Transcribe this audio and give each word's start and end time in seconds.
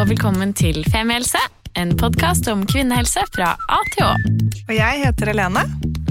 og 0.00 0.08
velkommen 0.08 0.52
til 0.56 0.80
Femihelse, 0.92 1.40
en 1.78 1.92
podkast 2.00 2.48
om 2.50 2.62
kvinnehelse 2.68 3.24
fra 3.34 3.52
A 3.72 3.78
til 3.92 4.04
Å. 4.06 4.12
Og 4.68 4.72
jeg 4.76 5.02
heter 5.04 5.32
Helene, 5.32 5.64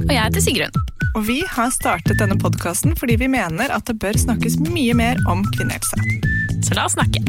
Og 0.03 0.11
jeg 0.13 0.21
heter 0.21 0.43
Sigrun. 0.43 0.79
og 1.15 1.25
vi 1.27 1.41
har 1.47 1.69
startet 1.73 2.19
denne 2.19 2.37
podkasten 2.39 2.95
fordi 2.97 3.17
vi 3.21 3.27
mener 3.27 3.71
at 3.73 3.85
det 3.85 3.97
bør 3.99 4.17
snakkes 4.17 4.59
mye 4.69 4.93
mer 4.97 5.17
om 5.29 5.43
kvinnehelse. 5.57 5.97
Så 6.65 6.77
la 6.77 6.85
oss 6.85 6.95
snakke. 6.97 7.21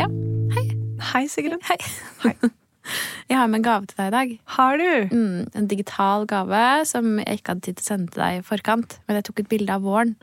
Ja, 0.00 0.08
hei. 0.56 0.66
Hei, 1.12 1.26
Sigrun. 1.28 1.62
Hei. 1.68 1.78
Hei. 2.24 2.34
Jeg 3.30 3.38
har 3.38 3.46
med 3.48 3.62
en 3.62 3.64
gave 3.64 3.86
til 3.86 3.96
deg 3.96 4.08
i 4.08 4.14
dag. 4.16 4.32
Har 4.56 4.76
du? 4.76 5.14
Mm, 5.14 5.50
en 5.54 5.66
digital 5.70 6.26
gave 6.26 6.62
som 6.84 7.14
jeg 7.22 7.38
ikke 7.38 7.54
hadde 7.54 7.62
tid 7.64 7.76
til 7.78 7.84
å 7.84 7.86
sende 7.86 8.12
til 8.12 8.20
deg 8.20 8.40
i 8.40 8.42
forkant. 8.44 8.96
Men 9.06 9.16
jeg 9.16 9.24
tok 9.28 9.40
et 9.40 9.48
bilde 9.48 9.72
av 9.72 9.86
våren. 9.86 10.16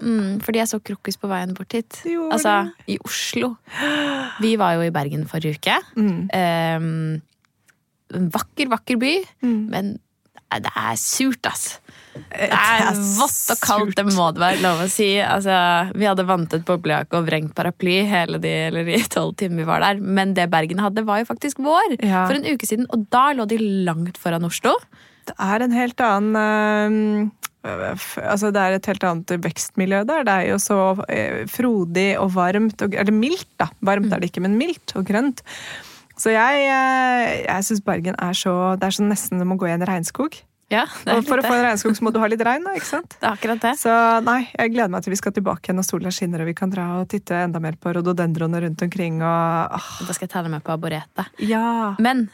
Mm, 0.00 0.40
fordi 0.44 0.60
jeg 0.62 0.68
så 0.70 0.80
krokus 0.82 1.16
på 1.20 1.28
veien 1.30 1.54
bort 1.56 1.72
hit. 1.76 2.02
Altså, 2.32 2.58
i 2.88 2.98
Oslo. 3.04 3.54
Vi 4.40 4.54
var 4.60 4.76
jo 4.78 4.86
i 4.86 4.92
Bergen 4.94 5.26
forrige 5.28 5.58
uke. 5.58 5.78
Mm. 5.96 6.20
Um, 6.32 7.22
en 8.16 8.30
vakker, 8.34 8.70
vakker 8.72 8.98
by. 9.00 9.12
Mm. 9.44 9.58
Men 9.70 9.90
det 10.50 10.72
er 10.74 10.96
surt, 10.98 11.46
ass. 11.46 11.76
Det 12.10 12.48
Det 12.50 12.56
er 12.58 12.96
vått 13.20 13.52
og 13.54 13.60
kaldt, 13.62 13.92
det 14.00 14.04
må 14.16 14.32
det 14.34 14.42
være 14.42 14.58
lov 14.64 14.80
å 14.82 14.88
si. 14.90 15.12
Altså, 15.22 15.54
vi 15.94 16.08
hadde 16.08 16.24
vantet 16.26 16.64
boblejakke 16.66 17.20
og 17.20 17.28
vrengt 17.28 17.54
paraply 17.54 18.00
hele 18.10 18.40
de 18.42 18.50
eller 18.66 18.88
de 18.88 18.98
tolv 19.14 19.36
timene 19.38 19.62
vi 19.62 19.68
var 19.68 19.84
der. 19.84 20.00
Men 20.02 20.34
det 20.34 20.48
Bergen 20.50 20.82
hadde, 20.82 21.04
var 21.06 21.22
jo 21.22 21.28
faktisk 21.30 21.62
vår 21.62 22.00
Ja. 22.02 22.24
for 22.26 22.34
en 22.34 22.48
uke 22.50 22.66
siden. 22.66 22.88
Og 22.90 23.06
da 23.14 23.28
lå 23.32 23.46
de 23.46 23.60
langt 23.86 24.18
foran 24.18 24.44
Oslo. 24.48 24.74
Det 25.30 25.36
er 25.38 25.62
en 25.62 25.70
helt 25.76 26.00
annen 26.02 27.30
f- 27.30 27.39
Altså, 27.64 28.50
det 28.54 28.60
er 28.60 28.76
et 28.78 28.86
helt 28.88 29.04
annet 29.04 29.34
vekstmiljø 29.44 30.02
der. 30.08 30.24
Det 30.24 30.34
er 30.34 30.50
jo 30.52 30.58
så 30.62 30.80
øh, 31.04 31.40
frodig 31.50 32.10
og 32.18 32.32
varmt. 32.34 32.82
Og, 32.86 32.94
eller 32.96 33.12
mildt, 33.12 33.48
da. 33.60 33.68
Varmt 33.84 34.12
er 34.12 34.22
det 34.22 34.30
ikke, 34.30 34.44
men 34.46 34.56
mildt 34.60 34.94
og 34.96 35.04
grønt. 35.08 35.42
Så 36.20 36.32
jeg, 36.34 36.68
øh, 36.68 37.26
jeg 37.46 37.64
syns 37.64 37.80
Bergen 37.84 38.16
er 38.20 38.36
så 38.36 38.76
Det 38.76 38.88
er 38.88 38.96
så 38.96 39.04
nesten 39.06 39.40
som 39.40 39.52
å 39.52 39.58
gå 39.60 39.68
i 39.68 39.74
en 39.76 39.86
regnskog. 39.88 40.40
Ja, 40.70 40.84
det 41.02 41.10
er, 41.10 41.18
Og 41.18 41.26
for 41.26 41.40
å 41.40 41.42
få 41.42 41.50
en 41.56 41.64
regnskog 41.66 41.96
så 41.98 42.04
må 42.06 42.12
du 42.14 42.20
ha 42.22 42.28
litt 42.30 42.42
regn, 42.46 42.62
da, 42.62 42.76
ikke 42.78 42.86
sant? 42.86 43.16
det 43.18 43.26
er 43.26 43.32
akkurat 43.34 43.62
det. 43.64 43.72
Så 43.80 43.92
nei, 44.22 44.44
jeg 44.54 44.70
gleder 44.70 44.92
meg 44.94 45.02
til 45.02 45.10
vi 45.16 45.18
skal 45.18 45.34
tilbake 45.34 45.66
igjen 45.66 45.80
når 45.80 45.86
sola 45.88 46.12
skinner 46.14 46.44
og 46.44 46.46
vi 46.46 46.54
kan 46.60 46.70
dra 46.70 46.84
og 47.00 47.08
titte 47.10 47.40
enda 47.42 47.58
mer 47.62 47.74
på 47.74 47.90
rododendroene 47.96 48.60
rundt 48.62 48.84
omkring 48.86 49.18
og 49.18 49.74
åh, 49.80 49.88
Da 50.06 50.14
skal 50.14 50.28
jeg 50.28 50.34
ta 50.36 50.44
deg 50.46 50.54
med 50.54 50.62
på 50.62 50.76
arboretet. 50.76 51.32
Ja. 51.42 51.96
Men 51.98 52.28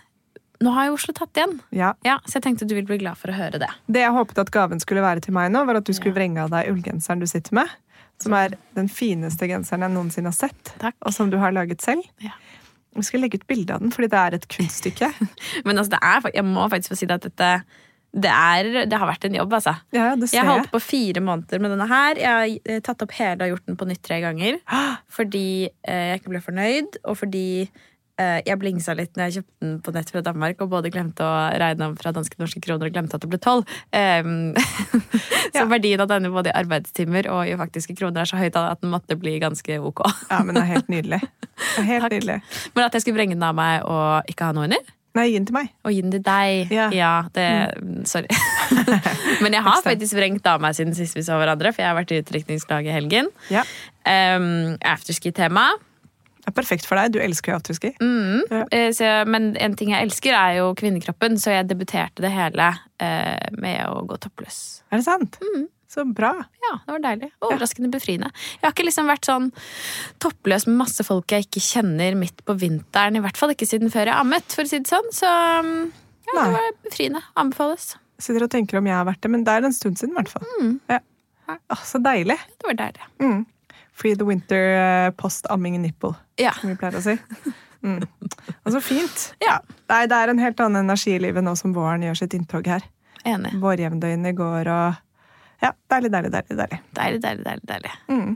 nå 0.62 0.72
har 0.76 0.88
jo 0.88 0.96
Oslo 0.96 1.12
tatt 1.16 1.36
igjen. 1.36 1.58
ja. 1.74 1.94
Ja, 2.06 2.18
Så 2.26 2.38
jeg 2.38 2.46
tenkte 2.46 2.66
du 2.68 2.74
ville 2.74 2.88
bli 2.88 2.98
glad 3.02 3.18
for 3.20 3.32
å 3.32 3.36
høre 3.36 3.58
det. 3.62 3.68
Det 3.90 4.00
jeg 4.04 4.14
håpet 4.14 4.38
at 4.44 4.52
gaven 4.54 4.80
skulle 4.82 5.02
være 5.04 5.20
til 5.24 5.34
meg 5.36 5.50
nå, 5.52 5.64
var 5.68 5.80
at 5.80 5.88
du 5.88 5.92
skulle 5.96 6.14
vrenge 6.16 6.42
av 6.44 6.52
deg 6.54 6.70
ullgenseren 6.72 7.20
du 7.20 7.26
sitter 7.30 7.54
med. 7.60 7.72
Som 8.22 8.32
er 8.32 8.54
den 8.76 8.88
fineste 8.88 9.44
genseren 9.50 9.84
jeg 9.84 9.92
noensinne 9.92 10.30
har 10.32 10.36
sett, 10.38 10.70
Takk. 10.80 10.96
og 11.04 11.12
som 11.12 11.28
du 11.32 11.36
har 11.42 11.52
laget 11.52 11.82
selv. 11.84 12.06
Ja. 12.24 12.32
Vi 12.96 13.02
skal 13.04 13.20
legge 13.20 13.36
ut 13.36 13.46
bilde 13.50 13.74
av 13.74 13.82
den, 13.82 13.90
fordi 13.92 14.08
det 14.08 14.20
er 14.22 14.36
et 14.38 14.46
kunststykke. 14.48 15.10
Men 15.66 15.76
altså, 15.76 15.92
det 15.96 16.00
er, 16.00 16.30
jeg 16.38 16.46
må 16.48 16.64
faktisk 16.72 16.94
få 16.94 17.00
si 17.02 17.08
at 17.12 17.26
dette 17.28 17.50
det, 18.16 18.30
er, 18.32 18.86
det 18.88 18.96
har 18.96 19.10
vært 19.10 19.26
en 19.28 19.34
jobb, 19.36 19.52
altså. 19.58 19.74
Ja, 19.92 20.14
det 20.16 20.30
ser 20.30 20.38
Jeg 20.38 20.46
har 20.48 20.54
holdt 20.62 20.70
på 20.72 20.80
fire 20.80 21.20
måneder 21.20 21.60
med 21.60 21.74
denne 21.74 21.88
her. 21.90 22.16
Jeg 22.16 22.32
har 22.32 22.72
eh, 22.72 22.80
tatt 22.86 23.02
opp 23.04 23.12
hele 23.18 23.44
og 23.44 23.52
gjort 23.52 23.66
den 23.68 23.76
på 23.76 23.88
nytt 23.90 24.00
tre 24.06 24.22
ganger. 24.24 24.56
Fordi 25.18 25.68
eh, 25.68 26.06
jeg 26.14 26.22
ikke 26.22 26.32
ble 26.32 26.40
fornøyd, 26.46 26.96
og 27.04 27.18
fordi 27.20 27.44
jeg 28.16 28.56
blingsa 28.60 28.94
litt 28.96 29.12
når 29.16 29.26
jeg 29.28 29.34
kjøpte 29.38 29.60
den 29.66 29.74
på 29.84 29.92
nett 29.96 30.10
fra 30.12 30.22
Danmark 30.24 30.62
og 30.64 30.70
både 30.72 30.90
glemte 30.94 31.24
å 31.26 31.34
regne 31.60 31.90
om 31.90 31.96
fra 32.00 32.12
danske 32.16 32.38
norske 32.40 32.62
kroner 32.64 32.88
og 32.88 32.94
glemte 32.94 33.18
at 33.18 33.24
det 33.24 33.28
ble 33.32 33.40
tolv. 33.44 33.68
Um, 33.92 34.54
så 35.52 35.62
Ja. 35.62 35.66
verdien 35.68 36.00
av 36.00 36.08
denne 36.10 36.32
både 36.32 36.50
i 36.52 36.56
arbeidstimer 36.56 37.28
og 37.32 37.48
i 37.48 37.56
faktiske 37.60 37.96
kroner 37.98 38.24
er 38.24 38.30
så 38.30 38.40
høyt 38.40 38.56
at 38.56 38.80
den 38.80 38.92
måtte 38.92 39.16
bli 39.20 39.36
ganske 39.42 39.78
ok. 39.80 40.04
Ja, 40.30 40.42
men 40.44 40.56
det 40.56 40.64
er 40.64 40.72
helt 40.76 40.92
nydelig. 40.92 41.22
Er 41.80 41.86
helt 41.88 42.12
nydelig. 42.12 42.40
Men 42.76 42.84
at 42.84 42.92
jeg 42.96 43.04
skulle 43.04 43.16
vrenge 43.16 43.32
den 43.36 43.44
av 43.46 43.54
meg 43.56 43.84
og 43.88 44.28
ikke 44.28 44.48
ha 44.48 44.56
noe 44.56 44.66
under? 44.68 44.92
Nei, 45.16 45.30
gi 45.30 45.38
den 45.38 45.46
til 45.48 45.56
meg. 45.56 45.70
Og 45.88 45.94
gi 45.94 46.02
den 46.04 46.12
til 46.12 46.20
deg. 46.26 46.72
Ja. 46.92 47.10
det 47.32 47.46
Sorry. 48.12 48.28
Men 49.40 49.56
jeg 49.56 49.64
har 49.64 49.80
faktisk 49.84 50.16
vrengt 50.18 50.44
av 50.50 50.60
meg 50.60 50.76
siden 50.76 50.92
sist 50.96 51.16
vi 51.16 51.24
så 51.24 51.38
hverandre, 51.40 51.72
for 51.72 51.80
jeg 51.80 51.88
har 51.88 51.96
vært 51.96 52.12
i 52.12 52.20
utdrikningslag 52.20 52.88
i 52.88 52.92
helgen. 52.92 53.30
Ja. 53.48 53.64
Um, 54.04 54.76
Afterski-tema. 54.84 55.70
Det 56.46 56.52
er 56.52 56.58
perfekt 56.60 56.86
for 56.86 56.94
deg. 56.94 57.10
Du 57.10 57.18
elsker 57.18 57.50
jo 57.50 57.56
afterski. 57.58 57.88
Mm. 57.98 58.44
Ja. 58.54 58.60
Eh, 58.70 58.90
så, 58.94 59.08
men 59.26 59.48
en 59.58 59.72
ting 59.74 59.90
jeg 59.90 60.06
elsker, 60.06 60.30
er 60.30 60.60
jo 60.60 60.68
kvinnekroppen, 60.78 61.34
så 61.42 61.56
jeg 61.56 61.66
debuterte 61.66 62.22
det 62.22 62.30
hele 62.30 62.68
eh, 63.02 63.48
med 63.58 63.80
å 63.90 64.04
gå 64.06 64.18
toppløs. 64.22 64.60
Er 64.94 65.02
det 65.02 65.08
sant? 65.08 65.40
Mm. 65.42 65.64
Så 65.90 66.04
bra. 66.06 66.30
Ja, 66.62 66.76
det 66.84 66.94
var 66.94 67.02
deilig. 67.02 67.32
Overraskende 67.42 67.90
befriende. 67.90 68.30
Jeg 68.60 68.62
har 68.62 68.76
ikke 68.76 68.86
liksom 68.86 69.10
vært 69.10 69.26
sånn 69.26 69.48
toppløs 70.22 70.68
med 70.70 70.78
masse 70.84 71.06
folk 71.06 71.34
jeg 71.34 71.48
ikke 71.48 71.64
kjenner 71.66 72.14
midt 72.18 72.44
på 72.46 72.54
vinteren. 72.62 73.18
I 73.18 73.24
hvert 73.26 73.42
fall 73.42 73.54
ikke 73.54 73.66
siden 73.66 73.90
før 73.90 74.12
jeg 74.12 74.14
ammet, 74.14 74.46
for 74.54 74.66
å 74.66 74.70
si 74.70 74.78
det 74.82 74.90
sånn. 74.90 75.10
Så 75.14 75.26
um, 75.66 75.74
ja, 76.28 76.36
det 76.36 76.46
var 76.54 76.70
befriende. 76.86 77.24
Anbefales. 77.42 77.94
Sitter 78.22 78.46
og 78.46 78.54
tenker 78.54 78.78
om 78.78 78.86
jeg 78.86 78.98
har 78.98 79.06
vært 79.10 79.22
det, 79.26 79.34
men 79.34 79.42
det 79.46 79.58
er 79.58 79.66
en 79.66 79.74
stund 79.74 79.98
siden, 79.98 80.14
i 80.14 80.20
hvert 80.20 80.30
fall. 80.30 80.46
Mm. 80.60 80.72
Ja. 80.94 81.02
Åh, 81.56 81.82
så 81.86 81.98
deilig. 82.02 82.38
Det 82.54 82.70
var 82.70 82.78
deilig. 82.84 83.10
Mm. 83.22 83.44
Free 83.96 84.12
the 84.14 84.26
winter 84.28 84.60
eh, 84.76 85.10
post-amming 85.16 85.78
nipple, 85.80 86.12
Ja. 86.40 86.52
som 86.60 86.68
vi 86.72 86.76
pleier 86.80 86.98
å 87.00 87.04
si. 87.04 87.16
Mm. 87.86 88.00
Altså 88.66 88.80
fint. 88.82 89.34
Ja. 89.44 89.60
Nei, 89.92 90.06
det 90.10 90.16
er 90.16 90.30
en 90.32 90.40
helt 90.42 90.58
annen 90.64 90.80
energi 90.88 91.12
i 91.14 91.18
livet 91.22 91.44
nå 91.44 91.52
som 91.60 91.74
våren 91.76 92.02
gjør 92.02 92.16
sitt 92.18 92.32
inntog 92.34 92.66
her. 92.66 92.82
Enig. 93.28 93.52
Vårjevndøgnet 93.62 94.34
går 94.34 94.70
og 94.72 94.96
Ja, 95.62 95.70
deilig, 95.92 96.10
deilig, 96.10 96.32
deilig. 96.34 96.56
deilig. 96.58 96.78
Deilig, 96.96 97.20
deilig, 97.22 97.44
deilig. 97.44 97.66
deilig. 97.68 97.92
Mm. 98.08 98.32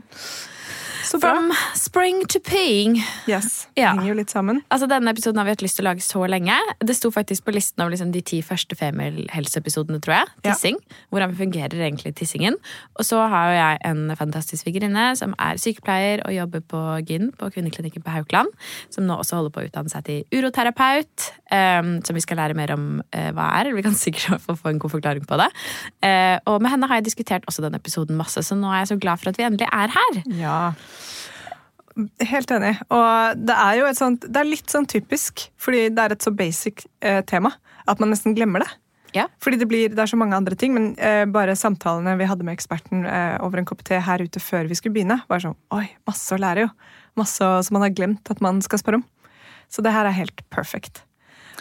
From 1.03 1.51
spring 1.77 2.23
to 2.31 2.39
peeing. 2.39 2.99
Yes. 3.29 3.67
Ja. 3.77 3.93
Henger 3.95 4.11
jo 4.11 4.17
litt 4.21 4.33
sammen. 4.33 4.61
Altså, 4.71 4.87
Denne 4.91 5.13
episoden 5.13 5.41
har 5.41 5.47
vi 5.47 5.55
hatt 5.55 5.63
lyst 5.65 5.79
til 5.79 5.85
å 5.85 5.89
lage 5.91 6.05
så 6.05 6.23
lenge. 6.29 6.55
Det 6.79 6.95
sto 6.97 7.11
faktisk 7.13 7.45
på 7.47 7.55
listen 7.55 7.83
over 7.83 7.95
liksom, 7.95 8.13
de 8.13 8.21
ti 8.25 8.41
første 8.45 8.77
Female-helseepisodene, 8.77 10.01
tror 10.03 10.17
jeg. 10.19 10.31
Ja. 10.41 10.51
Tissing. 10.51 10.79
Hvordan 11.13 11.35
fungerer 11.37 11.85
egentlig 11.87 12.13
tissingen. 12.19 12.57
Og 12.99 13.07
så 13.07 13.21
har 13.31 13.51
jo 13.51 13.57
jeg 13.59 13.81
en 13.91 14.15
fantastisk 14.19 14.65
svigerinne 14.65 15.11
som 15.19 15.35
er 15.39 15.59
sykepleier 15.61 16.25
og 16.27 16.35
jobber 16.35 16.65
på 16.73 16.83
GYN 17.07 17.31
på 17.39 17.51
kvinneklinikken 17.55 18.05
på 18.05 18.15
Haukeland. 18.15 18.51
Som 18.93 19.07
nå 19.09 19.17
også 19.19 19.39
holder 19.39 19.55
på 19.55 19.63
å 19.63 19.69
utdanne 19.69 19.93
seg 19.93 20.07
til 20.07 20.39
uroterapeut. 20.39 21.31
um, 21.51 21.99
som 22.05 22.15
vi 22.15 22.23
skal 22.23 22.39
lære 22.39 22.57
mer 22.57 22.73
om 22.75 22.85
uh, 23.01 23.29
hva 23.35 23.47
er. 23.59 23.71
Vi 23.75 23.85
kan 23.85 23.97
sikkert 24.05 24.41
få, 24.43 24.55
få 24.59 24.73
en 24.73 24.81
god 24.81 24.95
forklaring 24.95 25.27
på 25.27 25.39
det. 25.41 25.49
Uh, 26.03 26.37
og 26.51 26.61
med 26.63 26.73
henne 26.73 26.89
har 26.89 27.01
jeg 27.01 27.09
diskutert 27.11 27.47
også 27.49 27.65
den 27.65 27.77
episoden 27.77 28.19
masse, 28.19 28.43
så 28.45 28.57
nå 28.57 28.71
er 28.71 28.83
jeg 28.83 28.93
så 28.93 28.99
glad 29.01 29.21
for 29.21 29.31
at 29.31 29.39
vi 29.39 29.47
endelig 29.47 29.69
er 29.71 29.95
her. 29.97 30.21
Ja. 30.39 30.57
Helt 32.23 32.51
enig. 32.55 32.75
Og 32.93 33.41
det 33.41 33.55
er 33.55 33.79
jo 33.81 33.87
et 33.89 33.99
sånt 33.99 34.23
Det 34.23 34.39
er 34.39 34.47
litt 34.47 34.71
sånn 34.71 34.87
typisk, 34.89 35.49
fordi 35.59 35.89
det 35.91 36.03
er 36.05 36.15
et 36.15 36.23
så 36.23 36.31
basic 36.31 36.85
eh, 37.03 37.19
tema 37.27 37.51
at 37.89 37.99
man 37.99 38.13
nesten 38.13 38.35
glemmer 38.37 38.63
det. 38.63 38.69
Ja. 39.11 39.25
Fordi 39.43 39.57
det, 39.59 39.67
blir, 39.67 39.91
det 39.91 39.99
er 39.99 40.07
så 40.07 40.15
mange 40.19 40.37
andre 40.37 40.55
ting, 40.55 40.71
men 40.75 40.93
eh, 40.95 41.25
bare 41.27 41.57
samtalene 41.59 42.13
vi 42.19 42.27
hadde 42.29 42.45
med 42.47 42.55
eksperten 42.55 43.03
eh, 43.09 43.35
over 43.43 43.59
en 43.59 43.67
kopp 43.67 43.83
te 43.87 43.99
her 43.99 44.23
ute 44.23 44.39
før 44.39 44.69
vi 44.69 44.77
skulle 44.79 44.95
begynne, 44.95 45.19
var 45.27 45.43
sånn 45.43 45.57
Oi, 45.75 45.83
masse 46.07 46.31
å 46.31 46.39
lære, 46.39 46.67
jo. 46.67 46.71
Masse 47.19 47.49
som 47.67 47.75
man 47.75 47.83
har 47.83 47.95
glemt 47.95 48.31
at 48.31 48.39
man 48.43 48.61
skal 48.63 48.79
spørre 48.79 49.01
om. 49.01 49.07
Så 49.71 49.83
det 49.83 49.91
her 49.91 50.07
er 50.07 50.15
helt 50.15 50.45
perfect. 50.53 51.03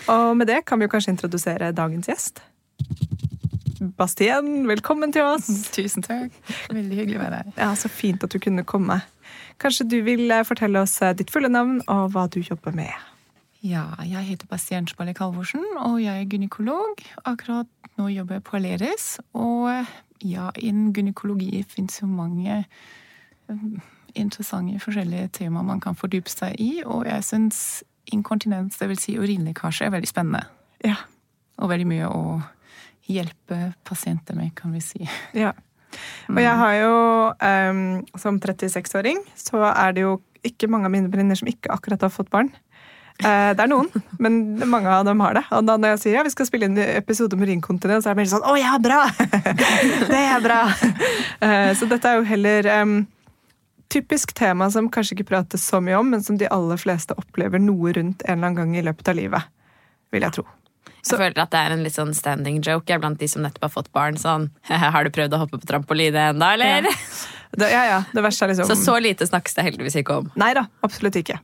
Og 0.07 0.37
med 0.39 0.47
det 0.51 0.63
kan 0.69 0.79
vi 0.79 0.87
jo 0.87 0.93
kanskje 0.93 1.17
introdusere 1.17 1.73
dagens 1.75 2.07
gjest. 2.11 2.45
Bastien, 3.99 4.69
velkommen 4.69 5.13
til 5.15 5.25
oss. 5.27 5.49
Tusen 5.77 6.05
takk. 6.07 6.35
Veldig 6.71 7.03
hyggelig 7.03 7.19
å 7.19 7.25
være 7.25 7.41
her. 7.41 7.53
Ja, 7.57 7.73
Så 7.79 7.91
fint 7.91 8.23
at 8.27 8.31
du 8.31 8.39
kunne 8.43 8.63
komme. 8.69 9.01
Kanskje 9.61 9.89
du 9.93 9.99
vil 10.07 10.31
eh, 10.31 10.45
fortelle 10.47 10.81
oss 10.81 11.01
eh, 11.05 11.15
ditt 11.17 11.31
fulle 11.33 11.51
navn 11.53 11.81
og 11.87 12.15
hva 12.15 12.27
du 12.33 12.41
jobber 12.41 12.75
med. 12.77 12.93
Ja, 13.61 13.91
jeg 14.09 14.25
heter 14.25 14.49
Bastian 14.49 14.87
Spalle 14.89 15.13
Kalvorsen, 15.15 15.65
og 15.85 15.99
jeg 16.01 16.23
er 16.23 16.29
gynekolog. 16.33 17.03
Akkurat 17.29 17.69
nå 18.01 18.09
jobber 18.09 18.39
jeg 18.39 18.45
på 18.47 18.57
Aleris. 18.57 19.07
Og 19.37 19.69
ja, 20.25 20.49
innen 20.57 20.95
gynekologi 20.97 21.61
fins 21.69 22.01
jo 22.01 22.09
mange 22.09 22.63
eh, 22.65 23.67
interessante 24.15 24.81
forskjellige 24.81 25.29
temaer 25.43 25.69
man 25.69 25.81
kan 25.85 25.99
fordype 25.99 26.33
seg 26.33 26.57
i, 26.61 26.81
og 26.87 27.05
jeg 27.09 27.27
syns 27.27 27.61
inkontinens, 28.11 28.81
dvs. 28.81 29.05
Si 29.05 29.19
urinlekkasje, 29.21 29.87
er 29.87 29.93
veldig 29.95 30.09
spennende. 30.09 30.47
Ja. 30.85 30.97
Og 31.61 31.69
veldig 31.69 31.89
mye 31.91 32.09
å 32.09 32.41
hjelpe 33.11 33.75
pasienter 33.85 34.39
med, 34.39 34.55
kan 34.57 34.73
vi 34.73 34.81
si. 34.85 35.05
ja. 35.37 35.53
Og 36.31 36.41
jeg 36.43 36.57
har 36.63 36.75
jo, 36.79 36.97
um, 37.35 37.85
som 38.19 38.41
36-åring, 38.41 39.23
så 39.39 39.63
er 39.71 39.95
det 39.97 40.05
jo 40.07 40.19
ikke 40.47 40.71
mange 40.71 40.89
av 40.89 40.95
mine 40.95 41.11
venninner 41.13 41.39
som 41.39 41.51
ikke 41.51 41.73
akkurat 41.75 42.07
har 42.07 42.13
fått 42.15 42.31
barn. 42.33 42.53
Uh, 43.21 43.53
det 43.53 43.61
er 43.61 43.69
noen, 43.69 43.91
men 44.23 44.41
mange 44.71 44.89
av 44.89 45.05
dem 45.05 45.21
har 45.21 45.37
det. 45.37 45.45
Og 45.53 45.67
da 45.69 45.77
når 45.77 45.95
jeg 45.95 46.03
sier 46.05 46.19
ja, 46.19 46.25
vi 46.25 46.33
skal 46.33 46.49
spille 46.49 46.71
inn 46.71 46.79
episode 46.81 47.37
om 47.37 47.45
urinkontinens, 47.45 48.07
så 48.07 48.13
er 48.13 48.17
det 48.17 48.23
mer 48.23 48.31
sånn 48.33 48.47
å 48.49 48.57
ja, 48.57 48.77
bra! 48.81 49.03
det 50.13 50.23
er 50.23 50.45
bra! 50.45 50.61
Uh, 51.43 51.71
så 51.77 51.91
dette 51.91 52.09
er 52.09 52.21
jo 52.21 52.29
heller 52.31 52.71
um, 52.81 53.01
typisk 53.93 54.33
tema 54.39 54.71
som 54.73 54.89
kanskje 54.93 55.19
ikke 55.19 55.33
prates 55.35 55.67
så 55.67 55.83
mye 55.85 55.99
om, 56.01 56.15
men 56.15 56.25
som 56.25 56.39
de 56.41 56.49
aller 56.49 56.81
fleste 56.81 57.17
opplever 57.21 57.61
noe 57.61 57.93
rundt 57.99 58.25
en 58.25 58.39
eller 58.39 58.53
annen 58.53 58.63
gang 58.63 58.79
i 58.79 58.87
løpet 58.87 59.13
av 59.13 59.21
livet. 59.21 59.53
Vil 60.15 60.25
jeg 60.27 60.39
tro. 60.39 60.47
Jeg 61.01 61.17
føler 61.17 61.39
at 61.41 61.53
det 61.53 61.61
er 61.61 61.75
en 61.75 61.83
litt 61.85 61.97
sånn 61.97 62.13
standing 62.17 62.61
joke 62.61 62.93
jeg, 62.93 63.01
blant 63.01 63.21
de 63.21 63.29
som 63.31 63.45
nettopp 63.45 63.67
har 63.69 63.73
fått 63.73 63.91
barn. 63.97 64.19
Sånn, 64.21 64.51
har 64.69 65.07
du 65.07 65.13
prøvd 65.15 65.37
å 65.37 65.43
hoppe 65.43 65.61
på 65.61 65.69
trampoline 65.69 66.31
ennå, 66.33 66.55
eller? 66.57 66.91
Ja. 66.91 66.95
Det, 67.51 67.67
ja, 67.73 67.83
ja, 67.89 67.97
det 68.15 68.23
verste 68.23 68.47
er 68.47 68.53
liksom 68.53 68.69
Så 68.69 68.77
så 68.79 68.93
lite 69.03 69.27
snakkes 69.27 69.57
det 69.57 69.65
heldigvis 69.67 69.97
ikke 69.99 70.21
om. 70.21 70.29
Nei 70.39 70.53
da, 70.55 70.69
absolutt 70.87 71.17
ikke. 71.19 71.41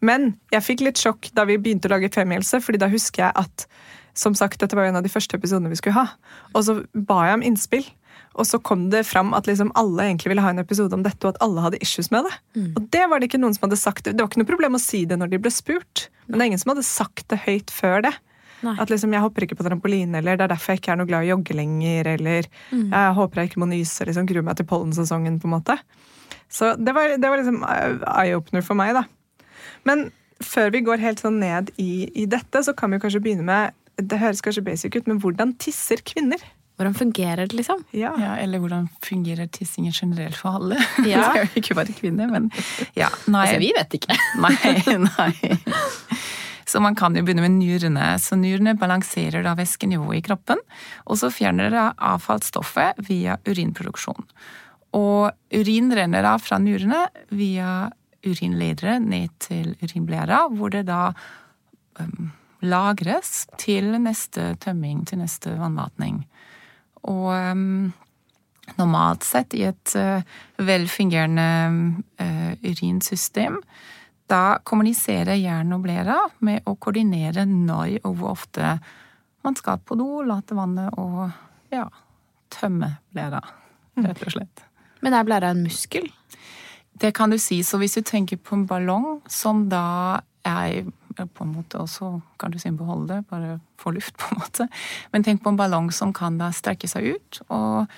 Men 0.00 0.30
jeg 0.54 0.64
fikk 0.64 0.84
litt 0.86 1.00
sjokk 1.02 1.28
da 1.36 1.44
vi 1.48 1.58
begynte 1.60 1.90
å 1.90 1.92
lage 1.92 2.08
Femihelse, 2.14 2.62
fordi 2.64 2.80
da 2.80 2.88
husker 2.88 3.26
jeg 3.26 3.36
at 3.42 3.66
som 4.16 4.34
sagt, 4.34 4.60
dette 4.62 4.76
var 4.76 4.88
en 4.88 4.98
av 4.98 5.04
de 5.04 5.12
første 5.12 5.36
episodene 5.36 5.70
vi 5.70 5.78
skulle 5.78 5.98
ha. 5.98 6.06
Og 6.54 6.64
så 6.66 6.80
ba 6.94 7.26
jeg 7.28 7.38
om 7.38 7.44
innspill. 7.50 7.84
Og 8.38 8.46
så 8.46 8.60
kom 8.62 8.88
det 8.92 9.02
fram 9.08 9.34
at 9.34 9.48
liksom 9.50 9.72
alle 9.78 10.06
egentlig 10.06 10.32
ville 10.32 10.44
ha 10.44 10.52
en 10.54 10.62
episode 10.62 10.94
om 10.96 11.02
dette, 11.04 11.20
og 11.26 11.34
at 11.34 11.42
alle 11.44 11.64
hadde 11.64 11.80
issues 11.82 12.10
med 12.14 12.26
det. 12.28 12.34
Mm. 12.56 12.72
Og 12.78 12.88
det 12.94 13.04
var 13.10 13.20
det 13.20 13.28
ikke 13.30 13.40
noen 13.42 13.56
som 13.56 13.66
hadde 13.66 13.80
sagt. 13.80 14.06
Det 14.06 14.16
var 14.16 14.30
ikke 14.30 14.42
noe 14.42 14.50
problem 14.50 14.78
å 14.78 14.82
si 14.82 15.02
det 15.08 15.18
når 15.20 15.32
de 15.32 15.40
ble 15.42 15.52
spurt, 15.54 16.08
men 16.26 16.38
det 16.38 16.44
er 16.44 16.50
ingen 16.52 16.62
som 16.62 16.72
hadde 16.74 16.86
sagt 16.86 17.26
det 17.32 17.40
høyt 17.46 17.74
før 17.74 18.06
det. 18.06 18.14
Nei. 18.62 18.74
At 18.82 18.90
liksom, 18.92 19.12
jeg 19.16 19.20
hopper 19.24 19.46
ikke 19.46 19.56
på 19.56 19.64
trampoline, 19.66 20.18
eller 20.20 20.36
det 20.36 20.44
er 20.44 20.52
derfor 20.54 20.74
jeg 20.74 20.82
ikke 20.82 20.92
er 20.92 21.00
noe 21.00 21.08
glad 21.08 21.24
i 21.24 21.30
å 21.30 21.36
jogge 21.36 21.56
lenger, 21.56 22.10
eller 22.18 22.48
Mm. 22.72 22.90
jeg 22.92 23.14
håper 23.16 23.40
jeg 23.40 23.50
ikke 23.50 23.60
må 23.64 23.68
nyse, 23.70 24.06
liksom 24.06 24.26
gruer 24.28 24.42
meg 24.44 24.56
til 24.60 24.66
pollensesongen, 24.66 25.40
på 25.40 25.48
en 25.48 25.54
måte. 25.56 25.78
Så 26.50 26.74
det 26.76 26.94
var, 26.94 27.16
det 27.16 27.30
var 27.30 27.38
liksom 27.40 27.62
eye-opener 27.64 28.62
for 28.66 28.74
meg, 28.74 28.94
da. 28.94 29.04
Men 29.84 30.10
før 30.42 30.70
vi 30.72 30.80
går 30.82 30.98
helt 31.00 31.20
sånn 31.20 31.38
ned 31.40 31.70
i, 31.78 32.10
i 32.14 32.24
dette, 32.26 32.62
så 32.64 32.74
kan 32.76 32.90
vi 32.90 32.98
kanskje 32.98 33.20
begynne 33.22 33.44
med 33.44 33.72
Det 34.00 34.16
høres 34.18 34.40
kanskje 34.40 34.62
basic 34.64 34.94
ut, 34.96 35.06
men 35.06 35.18
hvordan 35.20 35.50
tisser 35.60 36.00
kvinner? 36.00 36.40
Hvordan 36.80 36.94
fungerer 36.96 37.44
det, 37.50 37.52
liksom? 37.58 37.82
Ja. 37.92 38.14
Ja, 38.16 38.30
eller 38.40 38.58
hvordan 38.62 38.86
fungerer 39.04 39.46
tissingen 39.52 39.92
generelt 39.92 40.34
for 40.40 40.56
alle? 40.56 40.78
Ja. 41.04 41.26
Det 41.34 41.42
er 41.42 41.44
jo 41.44 41.60
ikke 41.60 41.74
bare 41.76 41.92
kvinner, 41.92 42.30
men 42.32 42.46
ja. 42.96 43.10
Nei, 43.28 43.42
Altså, 43.44 43.58
vi 43.60 43.72
vet 43.76 43.98
ikke. 44.00 44.16
nei, 44.40 44.96
nei. 45.04 45.52
Så 46.70 46.78
man 46.82 46.94
kan 46.94 47.16
jo 47.18 47.24
begynne 47.26 47.42
med 47.42 47.56
nyrene. 47.58 48.14
Så 48.22 48.38
nyrene 48.38 48.76
balanserer 48.78 49.42
da 49.42 49.56
væskenivået 49.58 50.20
i 50.20 50.26
kroppen, 50.28 50.60
og 51.06 51.18
så 51.18 51.32
fjerner 51.34 51.72
det 51.72 51.86
avfallsstoffet 51.98 53.00
via 53.08 53.38
urinproduksjon. 53.48 54.28
Og 54.94 55.30
urin 55.54 55.90
renner 55.94 56.26
da 56.26 56.36
fra 56.42 56.58
nyrene 56.62 57.06
via 57.34 57.88
urinledere 58.26 58.98
ned 59.02 59.32
til 59.42 59.74
urinblæra, 59.82 60.44
hvor 60.54 60.72
det 60.74 60.84
da 60.90 61.10
um, 62.00 62.30
lagres 62.60 63.46
til 63.58 63.94
neste 64.02 64.54
tømming, 64.62 65.06
til 65.08 65.22
neste 65.22 65.54
vannmatning. 65.58 66.22
Og 67.08 67.30
um, 67.32 67.92
normalt 68.78 69.24
sett 69.26 69.56
i 69.56 69.64
et 69.70 69.94
uh, 69.96 70.20
velfungerende 70.60 71.48
uh, 72.20 72.52
urinsystem, 72.66 73.58
da 74.30 74.60
kommuniserer 74.64 75.38
hjernen 75.38 75.76
og 75.76 75.84
blæra 75.84 76.18
med 76.46 76.66
å 76.68 76.76
koordinere 76.78 77.46
når 77.48 78.00
og 78.04 78.14
hvor 78.20 78.34
ofte 78.36 78.76
man 79.44 79.56
skal 79.56 79.80
på 79.82 79.96
do, 79.98 80.22
late 80.26 80.56
vannet 80.56 80.96
og 81.00 81.30
ja, 81.72 81.86
tømme 82.52 82.94
blæra, 83.14 83.40
rett 84.04 84.24
og 84.26 84.34
slett. 84.36 84.64
Men 85.00 85.16
er 85.16 85.26
blæra 85.26 85.52
en 85.54 85.62
muskel? 85.64 86.10
Det 87.00 87.14
kan 87.16 87.32
du 87.32 87.38
si. 87.40 87.62
Så 87.64 87.80
hvis 87.80 87.96
du 87.96 88.02
tenker 88.04 88.36
på 88.36 88.58
en 88.58 88.66
ballong 88.68 89.22
som 89.30 89.68
da 89.72 90.20
er 90.46 90.90
på 91.16 91.44
en 91.44 91.52
måte 91.52 91.80
også 91.80 92.12
kan 92.40 92.52
du 92.52 92.58
si 92.60 92.68
en 92.68 92.78
beholder, 92.78 93.24
bare 93.28 93.58
få 93.80 93.94
luft, 93.96 94.16
på 94.20 94.34
en 94.34 94.40
måte. 94.40 94.68
Men 95.12 95.24
tenk 95.24 95.42
på 95.44 95.52
en 95.52 95.58
ballong 95.60 95.90
som 95.92 96.14
kan 96.16 96.38
da 96.40 96.50
strekke 96.54 96.88
seg 96.88 97.16
ut 97.16 97.40
og 97.48 97.90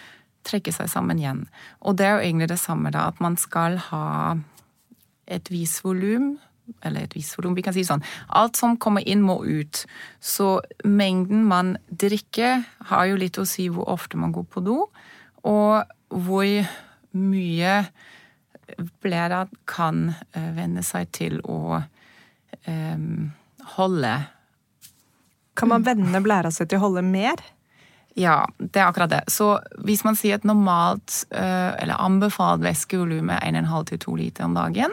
trekke 0.46 0.72
seg 0.74 0.90
sammen 0.90 1.20
igjen. 1.20 1.44
Og 1.86 1.98
det 1.98 2.06
er 2.06 2.16
jo 2.16 2.24
egentlig 2.28 2.50
det 2.50 2.60
samme, 2.62 2.90
da, 2.94 3.06
at 3.10 3.20
man 3.22 3.36
skal 3.38 3.78
ha 3.90 4.06
et 5.26 5.52
visst 5.52 5.84
volum 5.84 6.34
eller 6.86 7.04
et 7.04 7.14
visst 7.16 7.36
volum, 7.36 7.56
vi 7.58 7.64
kan 7.64 7.74
si 7.74 7.84
sånn. 7.86 8.02
Alt 8.38 8.56
som 8.60 8.78
kommer 8.80 9.04
inn, 9.08 9.24
må 9.24 9.40
ut. 9.44 9.82
Så 10.22 10.60
mengden 10.86 11.44
man 11.50 11.74
drikker, 11.88 12.62
har 12.88 13.08
jo 13.10 13.18
litt 13.20 13.38
å 13.38 13.46
si 13.48 13.68
hvor 13.72 13.90
ofte 13.92 14.20
man 14.20 14.32
går 14.34 14.46
på 14.50 14.62
do, 14.64 14.78
og 15.42 15.92
hvor 16.12 16.48
mye 17.18 17.74
blæra 19.02 19.44
kan 19.68 20.12
eh, 20.32 20.52
venne 20.56 20.84
seg 20.86 21.10
til 21.12 21.40
å 21.44 21.82
um, 21.82 23.32
holde 23.76 24.12
Kan 25.58 25.68
man 25.68 25.84
vende 25.84 26.22
blæra 26.24 26.48
seg 26.54 26.70
til 26.70 26.80
å 26.80 26.86
holde 26.86 27.02
mer? 27.04 27.42
Ja, 28.18 28.42
det 28.58 28.76
er 28.76 28.90
akkurat 28.90 29.12
det. 29.12 29.22
Så 29.32 29.54
hvis 29.86 30.02
man 30.04 30.16
sier 30.18 30.36
et 30.36 30.44
normalt, 30.48 31.22
eh, 31.32 31.72
eller 31.80 32.00
anbefalt 32.00 32.64
væskevolum 32.64 33.30
er 33.32 33.40
1,5-2 33.48 34.16
liter 34.18 34.44
om 34.44 34.56
dagen, 34.56 34.92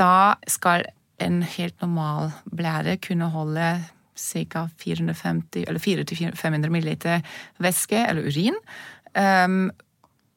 da 0.00 0.34
skal 0.48 0.86
en 1.20 1.42
helt 1.42 1.76
normal 1.82 2.32
blære 2.48 2.96
kunne 3.04 3.28
holde 3.28 3.84
ca. 4.16 4.68
450 4.78 5.64
eller 5.66 5.80
400-500 5.80 6.72
ml 6.72 6.88
væske, 7.58 8.06
eller 8.08 8.28
urin, 8.28 8.56
um, 9.16 9.70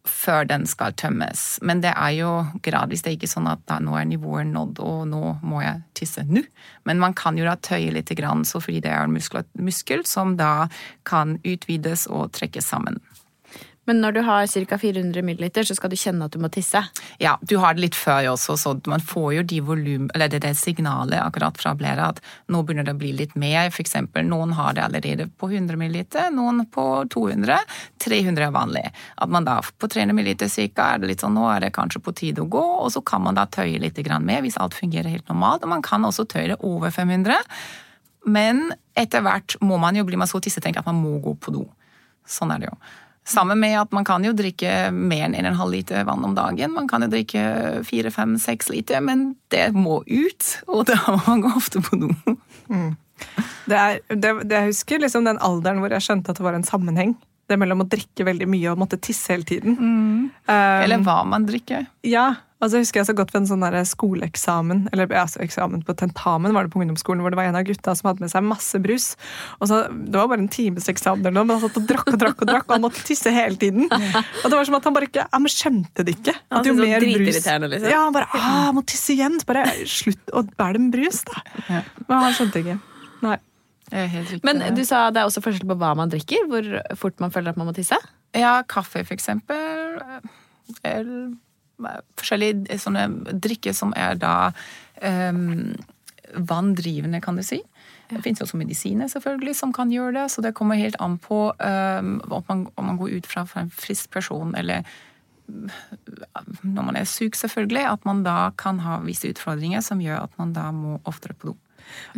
før 0.08 0.48
den 0.48 0.66
skal 0.68 0.94
tømmes. 1.00 1.60
Men 1.64 1.82
det 1.84 1.94
er 1.96 2.16
jo 2.18 2.32
gradvis. 2.66 3.04
Det 3.04 3.12
er 3.12 3.18
ikke 3.18 3.32
sånn 3.32 3.48
at 3.52 3.64
da, 3.70 3.80
nå 3.80 3.96
er 3.96 4.08
nivået 4.10 4.50
nådd, 4.50 4.82
og 4.84 5.06
nå 5.12 5.22
må 5.46 5.64
jeg 5.64 5.82
tisse 5.96 6.26
nå. 6.28 6.44
Men 6.88 7.00
man 7.00 7.16
kan 7.16 7.40
jo 7.40 7.48
da 7.48 7.56
tøye 7.56 7.94
litt, 7.96 8.12
så 8.12 8.60
fordi 8.60 8.82
det 8.84 8.92
er 8.92 9.08
en 9.08 9.16
muskel, 9.16 9.46
muskel 9.56 10.06
som 10.06 10.36
da 10.38 10.68
kan 11.08 11.38
utvides 11.44 12.08
og 12.12 12.34
trekkes 12.36 12.68
sammen. 12.68 13.00
Men 13.86 14.00
når 14.00 14.16
du 14.16 14.22
har 14.24 14.48
ca. 14.48 14.78
400 14.80 15.22
milliliter, 15.22 15.66
så 15.68 15.76
skal 15.76 15.92
du 15.92 15.98
kjenne 16.00 16.26
at 16.26 16.32
du 16.32 16.40
må 16.40 16.50
tisse. 16.54 16.80
Ja, 17.20 17.36
du 17.42 17.58
har 17.60 17.76
det 17.76 17.84
litt 17.84 17.98
før 18.00 18.30
også, 18.32 18.56
så 18.60 18.74
man 18.88 19.04
får 19.04 19.30
jo 19.38 19.44
de 19.52 19.60
volum, 19.66 20.08
eller 20.16 20.32
det, 20.32 20.44
det 20.46 20.54
signalet 20.60 21.20
akkurat 21.20 21.60
fra 21.60 21.74
blæra 21.76 22.12
at 22.14 22.22
nå 22.52 22.64
begynner 22.64 22.88
det 22.88 22.96
å 22.96 23.02
bli 23.02 23.12
litt 23.18 23.36
mer. 23.40 23.68
For 23.76 23.84
eksempel, 23.84 24.24
noen 24.30 24.56
har 24.56 24.78
det 24.78 24.86
allerede 24.86 25.28
på 25.40 25.52
100 25.52 25.80
milliliter, 25.80 26.32
noen 26.32 26.64
på 26.72 26.88
200. 27.12 27.60
300 28.04 28.48
er 28.48 28.56
vanlig. 28.56 28.86
At 29.20 29.34
man 29.34 29.48
da 29.48 29.60
på 29.60 29.92
300 29.92 30.16
milliliter 30.16 30.52
ca. 30.74 30.94
er 30.94 31.04
det 31.04 31.12
litt 31.12 31.26
sånn 31.26 31.36
nå 31.36 31.48
er 31.52 31.66
det 31.66 31.74
kanskje 31.76 32.04
på 32.04 32.16
tide 32.16 32.44
å 32.44 32.50
gå, 32.52 32.64
og 32.86 32.92
så 32.94 33.04
kan 33.04 33.26
man 33.26 33.40
da 33.40 33.48
tøye 33.52 33.82
litt 33.82 34.00
mer 34.24 34.44
hvis 34.44 34.60
alt 34.62 34.76
fungerer 34.78 35.12
helt 35.12 35.28
normalt. 35.30 35.64
Og 35.64 35.74
man 35.76 35.84
kan 35.84 36.06
også 36.06 36.26
tøye 36.30 36.54
det 36.54 36.62
over 36.64 36.92
500. 36.92 37.42
Men 38.26 38.70
etter 38.96 39.24
hvert 39.26 39.58
må 39.62 39.78
man 39.82 39.96
jo 39.98 40.06
bli 40.08 40.20
man 40.20 40.30
så 40.30 40.40
tissetenk 40.40 40.80
at 40.80 40.88
man 40.88 41.02
må 41.02 41.18
gå 41.24 41.36
på 41.36 41.52
do. 41.52 41.66
Sånn 42.24 42.54
er 42.56 42.62
det 42.62 42.70
jo. 42.70 42.78
Sammen 43.24 43.60
med 43.60 43.78
at 43.80 43.94
man 43.96 44.04
kan 44.04 44.24
jo 44.26 44.34
drikke 44.36 44.92
mer 44.92 45.30
enn 45.30 45.38
1,5 45.40 45.70
liter 45.72 46.04
vann 46.08 46.26
om 46.28 46.34
dagen. 46.36 46.74
Man 46.76 46.90
kan 46.92 47.06
jo 47.06 47.12
drikke 47.12 47.44
4-5-6 47.88 48.72
liter, 48.74 49.00
men 49.04 49.30
det 49.54 49.70
må 49.76 50.02
ut, 50.08 50.50
og 50.68 50.86
da 50.92 51.00
må 51.08 51.22
man 51.28 51.46
gå 51.46 51.54
ofte 51.56 51.84
på 51.86 52.02
do. 52.02 52.12
Det 53.70 53.78
er, 53.80 54.02
det, 54.10 54.34
det 54.44 54.58
jeg 54.58 54.72
husker 54.74 55.00
liksom 55.00 55.28
den 55.28 55.40
alderen 55.44 55.80
hvor 55.80 55.94
jeg 55.96 56.04
skjønte 56.04 56.34
at 56.34 56.42
det 56.42 56.44
var 56.44 56.58
en 56.58 56.68
sammenheng. 56.68 57.16
Det 57.48 57.58
mellom 57.60 57.84
å 57.84 57.88
drikke 57.88 58.26
veldig 58.28 58.48
mye 58.52 58.72
og 58.72 58.80
måtte 58.84 59.00
tisse 59.04 59.32
hele 59.34 59.48
tiden. 59.48 59.78
Um, 59.80 60.32
Eller 60.48 61.04
hva 61.04 61.22
man 61.28 61.48
drikker. 61.48 61.86
Ja, 62.08 62.30
altså 62.64 62.80
jeg 62.80 62.88
husker 62.88 63.02
jeg 63.02 63.10
så 63.10 63.16
godt 63.18 63.34
ved 63.34 63.42
en 63.44 63.50
sånn 63.52 63.90
skoleeksamen, 63.90 64.86
eller 64.94 65.12
altså 65.20 65.42
eksamen 65.44 65.84
på 65.86 65.96
tentamen 66.00 66.56
var 66.56 66.66
det 66.66 66.74
på 66.74 66.82
ungdomsskolen, 66.82 67.24
hvor 67.24 67.34
det 67.34 67.40
var 67.40 67.50
en 67.50 67.60
av 67.60 67.68
gutta 67.68 67.94
som 67.98 68.10
hadde 68.10 68.24
med 68.24 68.32
seg 68.32 68.46
masse 68.48 68.80
brus. 68.84 69.14
Og 69.60 69.70
så, 69.70 69.84
Det 69.92 70.18
var 70.18 70.32
bare 70.32 70.44
en 70.46 70.52
times 70.52 70.90
eksamen, 70.92 71.26
eller 71.26 71.38
noe, 71.38 71.50
men 71.50 71.60
han 71.60 71.66
satt 71.68 71.80
og 71.82 71.88
drakk 71.90 72.14
og 72.14 72.20
drakk, 72.22 72.42
og 72.42 72.52
drakk, 72.52 72.68
og 72.68 72.76
han 72.78 72.86
måtte 72.86 73.06
tisse 73.06 73.34
hele 73.34 73.60
tiden. 73.60 73.88
Og 73.92 74.48
det 74.48 74.58
var 74.58 74.68
som 74.70 74.80
at 74.80 74.88
han 74.88 74.96
bare 74.96 75.10
ikke 75.10 75.28
Han 75.32 75.48
skjønte 75.52 76.06
det 76.06 76.18
ikke. 76.18 76.36
At 76.54 76.68
jo 76.68 76.76
mer 76.78 77.04
brus 77.04 77.40
liksom. 77.40 77.88
Ja, 77.90 78.04
han 78.06 78.16
bare 78.16 78.30
ah, 78.34 78.68
jeg 78.68 78.76
må 78.78 78.84
tisse 78.88 79.16
igjen. 79.16 79.40
Bare 79.48 79.66
slutt 79.90 80.34
å 80.34 80.44
bære 80.48 80.78
dem 80.80 80.92
brus, 80.94 81.24
da. 81.30 81.44
Men 82.08 82.18
han 82.28 82.38
skjønte 82.38 82.64
ikke. 82.64 82.78
Nei. 83.24 83.38
Men 84.44 84.64
du 84.74 84.82
sa 84.88 85.06
det 85.14 85.22
er 85.22 85.30
også 85.30 85.44
forskjell 85.46 85.70
på 85.70 85.78
hva 85.78 85.94
man 85.98 86.12
drikker, 86.12 86.48
hvor 86.50 86.70
fort 87.00 87.20
man 87.22 87.34
føler 87.34 87.54
at 87.54 87.60
man 87.60 87.70
må 87.70 87.76
tisse. 87.78 87.98
Ja, 88.34 88.56
kaffe 88.66 89.04
for 89.04 89.14
eksempel. 89.14 90.00
Eller 90.88 91.34
forskjellige 92.20 92.80
sånne 92.82 93.08
drikker 93.44 93.76
som 93.76 93.94
er 93.98 94.18
da 94.20 94.36
um, 95.02 95.74
vanndrivende, 96.34 97.22
kan 97.22 97.38
du 97.38 97.44
si. 97.46 97.62
Det 98.10 98.22
finnes 98.26 98.44
også 98.44 98.60
medisiner 98.60 99.10
selvfølgelig 99.10 99.56
som 99.58 99.74
kan 99.74 99.92
gjøre 99.94 100.16
det, 100.18 100.28
så 100.34 100.44
det 100.46 100.54
kommer 100.58 100.80
helt 100.80 101.00
an 101.02 101.18
på 101.22 101.46
um, 101.54 102.14
om, 102.28 102.44
man, 102.50 102.68
om 102.76 102.92
man 102.92 103.00
går 103.02 103.18
ut 103.20 103.30
fra 103.30 103.46
en 103.62 103.74
frisk 103.74 104.12
person 104.14 104.54
eller 104.60 104.86
når 106.64 106.86
man 106.88 106.96
er 106.98 107.08
syk, 107.10 107.36
selvfølgelig, 107.36 107.84
at 107.90 108.06
man 108.08 108.24
da 108.24 108.54
kan 108.60 108.80
ha 108.84 109.02
visse 109.04 109.28
utfordringer 109.34 109.84
som 109.84 110.02
gjør 110.02 110.24
at 110.24 110.40
man 110.40 110.54
da 110.56 110.70
må 110.76 111.00
oftere 111.10 111.36
på 111.36 111.52
do. 111.52 111.58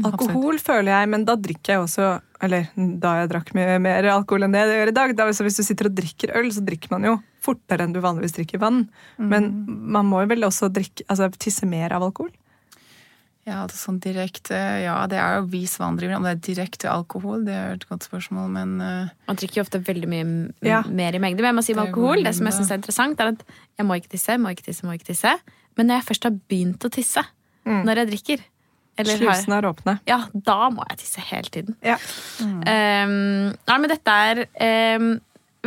Alkohol 0.06 0.60
føler 0.62 0.92
jeg, 0.92 1.10
men 1.10 1.24
da 1.26 1.34
drikker 1.42 1.74
jeg 1.74 1.82
også 1.82 2.10
Eller 2.46 2.68
da 2.76 3.16
jeg 3.18 3.32
drakk 3.32 3.48
mye 3.58 3.80
mer 3.82 4.06
alkohol 4.14 4.46
enn 4.46 4.54
det 4.54 4.62
jeg 4.62 4.78
gjør 4.78 4.92
i 4.92 4.94
dag. 5.00 5.14
Da, 5.18 5.26
hvis 5.26 5.58
du 5.58 5.64
sitter 5.66 5.90
og 5.90 5.96
drikker 5.98 6.36
øl, 6.38 6.52
så 6.54 6.62
drikker 6.68 6.92
man 6.94 7.08
jo 7.08 7.16
fortere 7.46 7.86
enn 7.86 7.94
du 7.96 8.02
vanligvis 8.04 8.36
drikker 8.40 8.62
vann. 8.64 8.88
Men 9.22 9.52
man 9.96 10.10
må 10.10 10.24
jo 10.26 10.34
vel 10.34 10.50
også 10.50 10.72
drikke, 10.74 11.06
altså, 11.08 11.30
tisse 11.40 11.70
mer 11.70 11.96
av 11.96 12.06
alkohol? 12.10 12.34
Ja, 13.46 13.60
det 13.70 13.76
er 13.76 13.78
sånn 13.78 14.00
direkte 14.02 14.58
Ja, 14.82 14.96
det 15.06 15.20
er 15.22 15.36
jo 15.38 15.44
vis 15.52 15.76
vanndrivende. 15.78 16.18
Om 16.18 16.26
det 16.26 16.32
er 16.34 16.40
direkte 16.48 16.90
alkohol, 16.90 17.44
det 17.46 17.54
er 17.54 17.76
et 17.76 17.86
godt 17.86 18.08
spørsmål, 18.08 18.48
men 18.56 18.72
uh, 18.82 19.12
Man 19.30 19.38
drikker 19.38 19.60
jo 19.60 19.66
ofte 19.68 19.84
veldig 19.86 20.10
mye 20.10 20.26
Ja. 20.66 20.82
mer 20.90 21.14
i 21.14 21.22
mengde. 21.22 21.46
Men 21.46 21.52
jeg 21.54 21.58
må 21.60 21.66
si 21.68 21.76
med 21.78 21.84
er 21.84 21.92
alkohol, 21.92 22.26
det 22.26 22.34
som 22.34 22.50
jeg 22.50 22.58
syns 22.58 22.64
synes 22.64 22.74
er 22.74 22.82
interessant, 22.82 23.22
er 23.22 23.36
at 23.36 23.46
jeg 23.78 23.86
må 23.86 24.00
ikke 24.02 24.14
tisse, 24.16 24.40
må 24.42 24.56
ikke 24.56 24.66
tisse, 24.72 24.88
må 24.88 24.98
ikke 24.98 25.12
tisse. 25.12 25.36
Men 25.78 25.92
når 25.92 26.00
jeg 26.02 26.08
først 26.10 26.26
har 26.26 26.36
begynt 26.50 26.90
å 26.90 26.94
tisse, 26.98 27.26
når 27.66 28.02
jeg 28.02 28.12
drikker, 28.14 28.44
Eller 28.98 29.18
Slusene 29.20 29.58
er 29.60 29.66
åpne. 29.68 29.98
Ja, 30.08 30.22
da 30.34 30.70
må 30.72 30.86
jeg 30.90 31.02
tisse 31.04 31.22
hele 31.28 31.52
tiden. 31.52 31.76
Ja. 31.84 31.98
Um, 32.40 33.52
nei, 33.68 33.78
men 33.84 33.92
dette 33.92 34.14
er 34.30 34.46
um, 34.96 35.10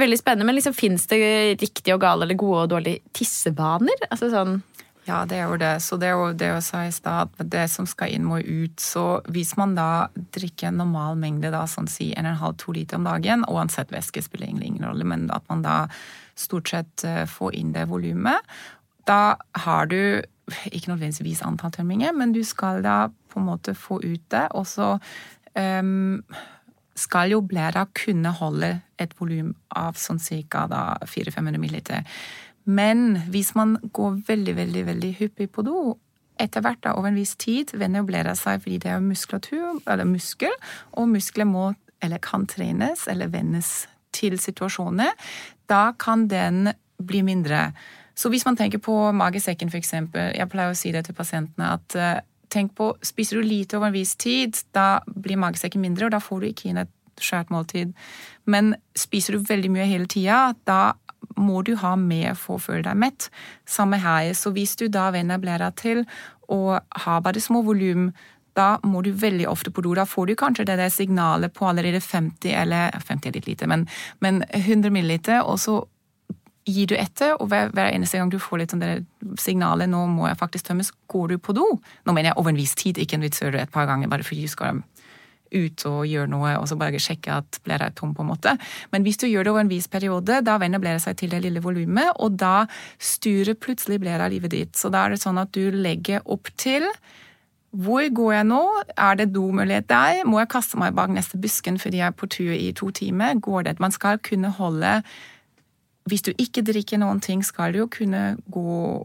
veldig 0.02 0.18
spennende. 0.20 0.48
Men 0.48 0.58
liksom, 0.58 0.76
fins 0.76 1.06
det 1.10 1.20
riktige 1.60 1.96
og 1.96 2.02
gale 2.04 2.26
eller 2.26 2.38
gode 2.38 2.64
og 2.64 2.74
dårlige 2.74 3.14
tissevaner? 3.16 4.08
Altså 4.10 4.32
sånn 4.34 4.60
Ja, 5.08 5.22
det 5.24 5.38
er 5.38 5.46
jo 5.48 5.56
det. 5.56 5.72
Så 5.80 5.96
det 5.96 6.10
er 6.10 6.18
jo 6.20 6.32
det 6.36 6.50
jeg 6.50 6.64
sa 6.66 6.82
i 6.84 6.92
stad, 6.92 7.30
det 7.40 7.64
som 7.72 7.86
skal 7.88 8.12
inn, 8.12 8.26
må 8.28 8.42
ut. 8.44 8.76
Så 8.82 9.22
hvis 9.32 9.54
man 9.56 9.72
da 9.78 10.08
drikker 10.36 10.68
en 10.68 10.82
normal 10.82 11.16
mengde, 11.16 11.48
da, 11.54 11.62
sånn 11.64 11.88
si 11.88 12.10
1,5-2 12.12 12.74
liter 12.76 13.00
om 13.00 13.06
dagen, 13.08 13.46
uansett 13.48 13.94
væske 13.94 14.20
spiller 14.26 14.50
egentlig 14.50 14.74
ingen 14.74 14.84
rolle, 14.90 15.08
men 15.08 15.30
at 15.32 15.46
man 15.48 15.64
da 15.64 15.78
stort 16.38 16.68
sett 16.68 17.06
eh, 17.08 17.24
får 17.24 17.56
inn 17.56 17.72
det 17.72 17.86
volumet, 17.88 18.44
da 19.08 19.38
har 19.64 19.88
du 19.88 20.20
ikke 20.68 20.92
nødvendigvis 20.92 21.42
antall 21.46 21.72
tømminger, 21.74 22.12
men 22.16 22.32
du 22.36 22.42
skal 22.44 22.82
da 22.84 23.08
på 23.32 23.40
en 23.40 23.48
måte 23.48 23.74
få 23.76 24.00
ut 24.04 24.24
det, 24.32 24.46
og 24.56 24.66
så 24.68 24.94
ehm, 25.58 26.20
skal 26.98 27.32
jo 27.32 27.40
blæra 27.46 27.86
kunne 27.96 28.32
holde 28.40 28.72
et 28.98 29.14
volum 29.18 29.54
av 29.76 29.98
sånn 30.00 30.18
ca. 30.18 30.66
400-500 31.06 31.62
ml. 31.62 31.78
Men 32.68 33.22
hvis 33.32 33.54
man 33.56 33.78
går 33.96 34.22
veldig, 34.28 34.54
veldig, 34.58 34.84
veldig 34.90 35.12
hyppig 35.20 35.48
på 35.54 35.64
do, 35.64 35.96
etter 36.38 36.62
hvert 36.62 36.82
da, 36.84 36.94
over 36.94 37.10
en 37.10 37.18
viss 37.18 37.34
tid 37.40 37.72
vender 37.78 38.06
blæra 38.06 38.34
seg 38.38 38.62
fordi 38.62 38.80
det 38.84 38.90
er 38.92 39.04
muskulatur, 39.04 39.80
eller 39.86 40.08
muskel, 40.08 40.54
og 40.92 41.08
muskler 41.10 41.48
må 41.48 41.70
eller 42.04 42.20
kan 42.22 42.46
trenes 42.46 43.08
eller 43.10 43.30
vennes 43.32 43.88
til 44.14 44.38
situasjoner. 44.38 45.14
Da 45.70 45.92
kan 45.98 46.28
den 46.30 46.72
bli 46.98 47.22
mindre. 47.26 47.72
Så 48.18 48.30
hvis 48.30 48.46
man 48.46 48.56
tenker 48.58 48.82
på 48.82 48.94
magesekken, 49.14 49.70
eksempel, 49.74 50.32
jeg 50.34 50.50
pleier 50.50 50.74
å 50.74 50.78
si 50.78 50.92
det 50.94 51.04
til 51.06 51.14
pasientene 51.18 51.72
at 51.76 51.98
eh, 51.98 52.20
tenk 52.52 52.74
på, 52.78 52.92
spiser 53.04 53.38
du 53.38 53.48
lite 53.48 53.78
over 53.78 53.90
en 53.90 53.96
viss 53.96 54.14
tid, 54.16 54.56
da 54.76 55.00
blir 55.08 55.40
magesekken 55.40 55.82
mindre, 55.82 56.08
og 56.08 56.14
da 56.14 56.22
får 56.22 56.40
du 56.40 56.48
ikke 56.50 56.70
inn 56.70 56.80
et 56.84 56.94
skjært 57.22 57.50
måltid. 57.50 57.92
Men 58.46 58.74
spiser 58.98 59.36
du 59.36 59.46
veldig 59.48 59.70
mye 59.74 59.88
hele 59.90 60.08
tida, 60.10 60.54
da 60.68 60.94
må 61.38 61.62
du 61.66 61.74
ha 61.78 61.94
mer 61.98 62.34
for 62.38 62.58
å 62.58 62.62
føle 62.62 62.84
deg 62.86 62.98
mett. 62.98 63.28
Samme 63.68 63.98
her. 64.02 64.32
Så 64.38 64.52
hvis 64.54 64.76
du 64.78 64.86
da 64.92 65.08
venner 65.14 65.40
blæra 65.42 65.70
til 65.78 66.04
og 66.48 66.78
har 67.04 67.22
bare 67.24 67.42
små 67.42 67.62
volum, 67.66 68.10
da 68.58 68.78
må 68.86 69.02
du 69.06 69.12
veldig 69.14 69.46
ofte 69.50 69.70
på 69.70 69.84
do. 69.84 69.92
Da 69.94 70.06
får 70.08 70.30
du 70.30 70.34
kanskje 70.38 70.66
det 70.66 70.78
der 70.80 70.90
signalet 70.90 71.54
på 71.54 71.68
allerede 71.68 72.00
50 72.02 72.54
eller 72.62 72.94
50 72.98 73.30
er 73.30 73.38
litt 73.38 73.50
lite, 73.50 73.68
men, 73.70 73.86
men 74.24 74.42
100 74.50 74.90
milliliter, 74.94 75.44
og 75.44 75.60
så 75.62 75.82
gir 76.68 76.90
du 76.90 76.94
etter, 76.98 77.34
og 77.38 77.48
hver, 77.50 77.72
hver 77.74 77.90
eneste 77.92 78.20
gang 78.20 78.30
du 78.32 78.38
får 78.42 78.62
litt 78.62 78.74
sånn 78.74 78.84
det 78.84 78.92
signalet 79.40 79.90
'nå 79.90 80.04
må 80.12 80.28
jeg 80.28 80.38
faktisk 80.40 80.68
tømmes', 80.68 80.92
går 81.08 81.34
du 81.34 81.38
på 81.38 81.56
do. 81.56 81.66
Nå 82.04 82.12
mener 82.12 82.30
jeg 82.30 82.38
over 82.38 82.52
en 82.52 82.60
viss 82.60 82.74
tid, 82.74 82.98
ikke 82.98 83.18
en 83.18 83.26
vits 83.26 83.40
gjør 83.40 83.56
det 83.56 83.66
et 83.66 83.74
par 83.74 83.86
ganger 83.86 84.08
bare 84.08 84.22
fordi 84.26 84.42
du 84.46 84.52
skal 84.52 84.82
ut 85.54 85.84
og 85.88 86.06
gjøre 86.08 86.28
noe, 86.28 86.50
og 86.60 86.66
så 86.68 86.76
bare 86.76 87.00
sjekke 87.00 87.38
at 87.40 87.60
blæra 87.64 87.88
er 87.88 87.94
tom, 87.96 88.14
på 88.14 88.24
en 88.24 88.32
måte. 88.32 88.54
Men 88.92 89.02
hvis 89.02 89.20
du 89.20 89.26
gjør 89.26 89.44
det 89.44 89.52
over 89.52 89.64
en 89.64 89.70
viss 89.72 89.88
periode, 89.88 90.42
da 90.44 90.58
venner 90.60 90.82
blæra 90.82 91.00
seg 91.00 91.16
til 91.16 91.32
det 91.32 91.42
lille 91.44 91.62
volumet, 91.64 92.12
og 92.16 92.36
da 92.40 92.66
styrer 92.98 93.58
plutselig 93.58 94.00
blæra 94.02 94.28
livet 94.28 94.52
ditt. 94.52 94.76
Så 94.76 94.92
da 94.92 95.06
er 95.06 95.14
det 95.14 95.22
sånn 95.22 95.40
at 95.40 95.52
du 95.56 95.70
legger 95.72 96.20
opp 96.26 96.52
til 96.56 96.86
hvor 97.76 98.00
går 98.00 98.32
jeg 98.32 98.44
nå? 98.48 98.62
Er 98.96 99.18
det 99.20 99.26
domulighet 99.34 99.90
der? 99.90 100.22
Må 100.24 100.38
jeg 100.40 100.48
kaste 100.54 100.78
meg 100.80 100.94
bak 100.96 101.12
neste 101.12 101.36
busken 101.36 101.76
fordi 101.76 102.00
jeg 102.00 102.08
er 102.08 102.16
på 102.16 102.28
tur 102.32 102.54
i 102.54 102.70
to 102.72 102.88
timer? 102.96 103.36
Går 103.44 103.66
det? 103.66 103.74
Man 103.80 103.92
skal 103.92 104.16
kunne 104.24 104.48
holde 104.56 105.02
Hvis 106.08 106.24
du 106.26 106.32
ikke 106.36 106.64
drikker 106.66 107.00
noen 107.00 107.20
ting, 107.24 107.44
skal 107.44 107.74
du 107.74 107.82
jo 107.82 107.90
kunne 107.92 108.36
gå 108.50 109.04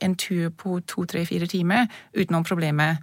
en 0.00 0.16
tur 0.16 0.50
på 0.56 0.80
to, 0.88 1.04
tre, 1.04 1.26
fire 1.28 1.48
timer 1.50 1.88
uten 2.16 2.32
noen 2.34 2.46
problemer. 2.46 3.00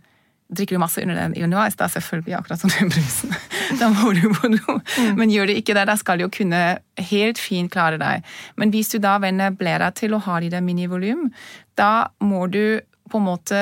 Drikker 0.47 0.77
du 0.77 0.81
masse 0.81 1.01
under 1.03 1.17
den 1.19 1.35
underveis, 1.43 1.75
da 1.75 1.89
selvfølgelig 1.91 2.37
akkurat 2.37 2.61
som 2.63 2.71
den 2.73 2.91
brusen. 2.93 3.35
Da 3.81 3.89
må 3.91 4.13
du 4.15 4.29
på 4.31 4.47
do. 4.47 4.77
Men 5.19 5.27
gjør 5.27 5.49
du 5.49 5.57
ikke 5.57 5.73
det, 5.75 5.89
da 5.89 5.97
skal 5.99 6.17
du 6.17 6.23
jo 6.23 6.31
kunne 6.31 6.61
helt 7.09 7.41
fint 7.41 7.71
klare 7.73 7.99
deg. 7.99 8.23
Men 8.55 8.71
hvis 8.71 8.93
du 8.93 8.97
da 9.03 9.17
vender 9.19 9.51
blæra 9.51 9.91
til 9.91 10.15
å 10.15 10.21
ha 10.23 10.39
i 10.39 10.51
der 10.53 10.63
minivolum, 10.63 11.27
da 11.75 12.07
må 12.23 12.45
du 12.47 12.79
på 13.11 13.19
en 13.19 13.27
måte 13.27 13.59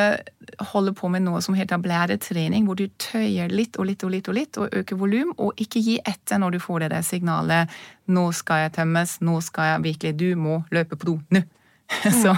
holde 0.71 0.93
på 0.95 1.09
med 1.11 1.25
noe 1.25 1.41
som 1.43 1.55
heter 1.57 1.81
blæretrening, 1.81 2.65
hvor 2.67 2.77
du 2.79 2.85
tøyer 3.01 3.51
litt 3.51 3.79
og 3.79 3.87
litt 3.89 4.03
og 4.05 4.13
litt 4.13 4.29
og 4.31 4.37
litt 4.37 4.59
og 4.61 4.75
øker 4.81 4.99
volum, 4.99 5.33
og 5.37 5.61
ikke 5.61 5.81
gi 5.83 5.97
etter 6.05 6.41
når 6.41 6.55
du 6.55 6.59
får 6.63 6.85
det 6.85 6.91
der 6.95 7.05
signalet 7.05 7.75
'nå 8.07 8.25
skal 8.33 8.65
jeg 8.65 8.75
tømmes', 8.77 9.19
'nå 9.21 9.41
skal 9.41 9.71
jeg 9.71 9.83
virkelig 9.83 10.19
Du 10.19 10.35
må 10.35 10.63
løpe 10.71 10.95
på 10.95 11.05
do 11.05 11.19
nå'. 11.31 11.43
Så 12.21 12.35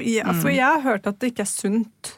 Ja, 0.00 0.32
for 0.32 0.48
jeg 0.48 0.64
har 0.64 0.80
hørt 0.80 1.06
at 1.06 1.20
det 1.20 1.32
ikke 1.32 1.44
er 1.44 1.52
sunt 1.52 2.16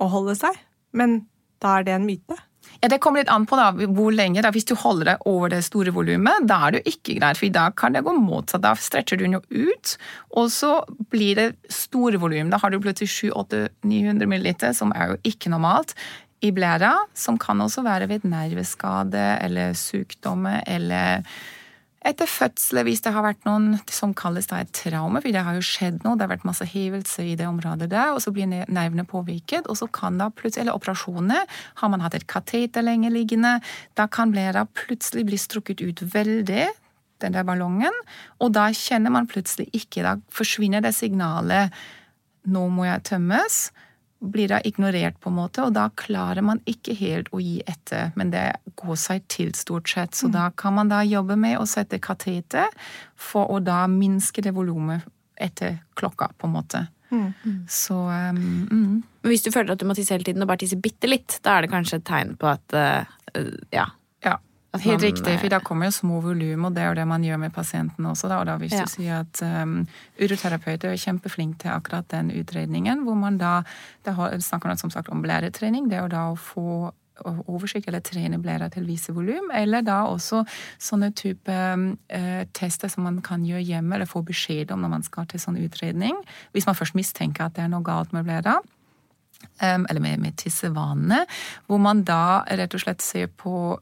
å 0.00 0.08
holde 0.10 0.34
seg, 0.34 0.56
men 0.92 1.26
da 1.62 1.78
er 1.78 1.84
det 1.86 1.94
en 1.94 2.06
myte. 2.06 2.36
Ja, 2.80 2.88
Det 2.88 2.98
kommer 3.04 3.20
litt 3.20 3.28
an 3.28 3.44
på 3.46 3.58
da, 3.60 3.70
hvor 3.92 4.12
lenge. 4.14 4.40
da. 4.40 4.50
Hvis 4.50 4.64
du 4.64 4.74
holder 4.74 5.12
deg 5.12 5.26
over 5.28 5.50
det 5.52 5.60
store 5.66 5.92
volumet, 5.92 6.46
da 6.48 6.62
er 6.66 6.78
du 6.78 6.78
ikke 6.88 7.18
greit, 7.18 7.36
for 7.36 7.52
da 7.52 7.68
kan 7.76 7.92
det 7.92 8.04
gå 8.06 8.14
motsatt. 8.16 8.62
Da 8.64 8.72
stretcher 8.74 9.20
du 9.20 9.24
den 9.26 9.36
jo 9.36 9.42
ut, 9.50 9.96
og 10.32 10.48
så 10.48 10.72
blir 11.12 11.36
det 11.36 11.48
store 11.68 12.16
volum. 12.16 12.48
Da 12.50 12.56
har 12.62 12.70
du 12.70 12.80
plutselig 12.80 13.10
700-900 13.30 14.24
ml, 14.24 14.74
som 14.74 14.92
er 14.96 15.12
jo 15.12 15.20
ikke 15.28 15.52
normalt, 15.52 15.94
i 16.40 16.50
blæra, 16.56 16.94
som 17.12 17.36
kan 17.36 17.60
også 17.60 17.82
være 17.84 18.08
ved 18.08 18.24
nerveskade 18.24 19.24
eller 19.44 19.74
sykdommer 19.76 20.62
eller 20.66 21.20
etter 22.00 22.28
fødsel, 22.28 22.80
hvis 22.86 23.02
det 23.04 23.12
har 23.12 23.24
vært 23.24 23.44
noen 23.44 23.74
som 23.92 24.14
kalles 24.16 24.48
da 24.48 24.62
et 24.62 24.70
traume, 24.72 25.20
for 25.20 25.34
det 25.34 25.42
har 25.44 25.56
jo 25.58 25.64
skjedd 25.64 26.00
noe, 26.04 26.16
det 26.16 26.24
har 26.24 26.32
vært 26.32 26.46
masse 26.48 26.64
hivelse 26.64 27.26
i 27.28 27.34
det 27.36 27.44
området 27.48 27.90
der, 27.92 28.14
og 28.14 28.22
så 28.24 28.32
blir 28.32 28.48
nervene 28.48 29.04
påvirket, 29.08 29.68
og 29.68 29.76
så 29.76 29.88
kan 29.92 30.16
da 30.20 30.30
plutselig, 30.32 30.64
eller 30.64 30.78
operasjoner, 30.80 31.58
har 31.82 31.92
man 31.92 32.04
hatt 32.04 32.16
et 32.16 32.28
kateter 32.30 32.86
lenge 32.86 33.12
liggende, 33.12 33.58
da 34.00 34.08
kan 34.08 34.32
blæra 34.32 34.64
plutselig 34.72 35.26
bli 35.28 35.40
strukket 35.40 35.84
ut 35.84 36.00
veldig, 36.14 36.70
den 37.20 37.36
der 37.36 37.44
ballongen, 37.44 37.96
og 38.40 38.54
da 38.56 38.70
kjenner 38.72 39.12
man 39.12 39.28
plutselig 39.28 39.68
ikke, 39.76 40.06
da 40.06 40.16
forsvinner 40.32 40.80
det 40.80 40.94
signalet, 40.96 41.76
nå 42.48 42.64
må 42.72 42.88
jeg 42.88 43.04
tømmes, 43.10 43.66
blir 44.20 44.50
da 44.52 44.60
ignorert 44.64 45.16
på 45.20 45.30
en 45.30 45.38
måte, 45.38 45.64
og 45.64 45.74
da 45.76 45.88
klarer 45.96 46.44
man 46.44 46.60
ikke 46.68 46.94
helt 46.98 47.30
å 47.32 47.40
gi 47.40 47.58
etter, 47.66 48.12
men 48.20 48.32
det 48.34 48.46
går 48.80 48.98
seg 49.00 49.24
til 49.32 49.54
stort 49.56 49.88
sett, 49.88 50.16
så 50.16 50.28
da 50.32 50.50
kan 50.56 50.76
man 50.76 50.92
da 50.92 51.00
jobbe 51.06 51.38
med 51.40 51.56
å 51.60 51.66
sette 51.68 52.00
kateter 52.02 52.68
for 53.16 53.48
å 53.48 53.60
da 53.64 53.86
minske 53.90 54.44
det 54.44 54.52
volumet 54.56 55.06
etter 55.40 55.78
klokka, 55.96 56.30
på 56.36 56.50
en 56.50 56.56
måte. 56.58 56.84
Så 57.66 57.96
um, 57.96 58.66
mm. 58.70 59.02
Men 59.22 59.32
hvis 59.32 59.42
du 59.42 59.50
føler 59.50 59.74
at 59.74 59.80
du 59.80 59.86
må 59.88 59.96
tisse 59.98 60.14
hele 60.14 60.26
tiden 60.26 60.44
og 60.44 60.50
bare 60.50 60.62
tisse 60.62 60.78
bitte 60.78 61.08
litt, 61.10 61.40
da 61.44 61.56
er 61.56 61.66
det 61.66 61.72
kanskje 61.72 61.98
et 61.98 62.06
tegn 62.06 62.36
på 62.38 62.50
at 62.50 62.76
uh, 62.76 63.48
ja. 63.74 63.88
Ja, 64.72 64.78
At 64.78 64.84
helt 64.84 65.00
man, 65.02 65.06
riktig, 65.10 65.32
for 65.40 65.48
da 65.50 65.58
kommer 65.58 65.88
jo 65.88 65.90
små 65.96 66.20
volum, 66.22 66.64
og 66.68 66.74
det 66.76 66.82
er 66.84 66.88
jo 66.92 66.94
det 67.00 67.06
man 67.10 67.24
gjør 67.26 67.40
med 67.42 67.52
pasienten 67.52 68.06
også. 68.06 68.28
Da. 68.30 68.36
Og 68.38 68.46
da 68.46 68.56
hvis 68.56 68.72
Ja. 68.72 68.84
du 68.84 68.90
sier 68.92 69.20
at 69.24 69.42
um, 69.42 69.86
uroterapeuter 70.20 70.92
er 70.92 70.96
kjempeflinke 70.96 71.58
til 71.64 71.70
akkurat 71.74 72.06
den 72.08 72.30
utredningen, 72.30 73.02
hvor 73.02 73.16
man 73.18 73.38
da 73.38 73.62
det 74.06 74.14
snakker 74.42 74.68
man 74.70 74.78
som 74.78 74.90
sagt 74.90 75.08
om 75.08 75.22
blæretrening, 75.22 75.88
det 75.90 75.98
er 75.98 76.02
jo 76.02 76.08
da 76.14 76.22
å 76.30 76.38
få 76.38 76.92
oversikt 77.50 77.88
eller 77.88 78.00
trene 78.00 78.38
blæra 78.40 78.70
til 78.72 78.86
visse 78.88 79.12
volum, 79.12 79.50
eller 79.52 79.82
da 79.82 80.04
også 80.08 80.44
sånne 80.78 81.10
type 81.14 81.50
eh, 82.08 82.44
tester 82.56 82.88
som 82.88 83.04
man 83.04 83.20
kan 83.20 83.42
gjøre 83.44 83.60
hjemme, 83.66 83.94
eller 83.94 84.06
få 84.08 84.22
beskjed 84.24 84.70
om 84.72 84.80
når 84.80 84.88
man 84.94 85.02
skal 85.02 85.26
til 85.26 85.40
sånn 85.42 85.58
utredning, 85.60 86.14
hvis 86.54 86.64
man 86.70 86.78
først 86.78 86.94
mistenker 86.96 87.44
at 87.50 87.58
det 87.58 87.64
er 87.66 87.68
noe 87.74 87.82
galt 87.84 88.14
med 88.16 88.24
blæra 88.24 88.56
um, 88.62 89.84
eller 89.90 90.00
med, 90.00 90.18
med 90.20 90.36
tissevanene, 90.40 91.26
hvor 91.66 91.78
man 91.82 92.04
da 92.08 92.42
rett 92.48 92.74
og 92.74 92.80
slett 92.86 93.02
ser 93.04 93.26
på 93.26 93.78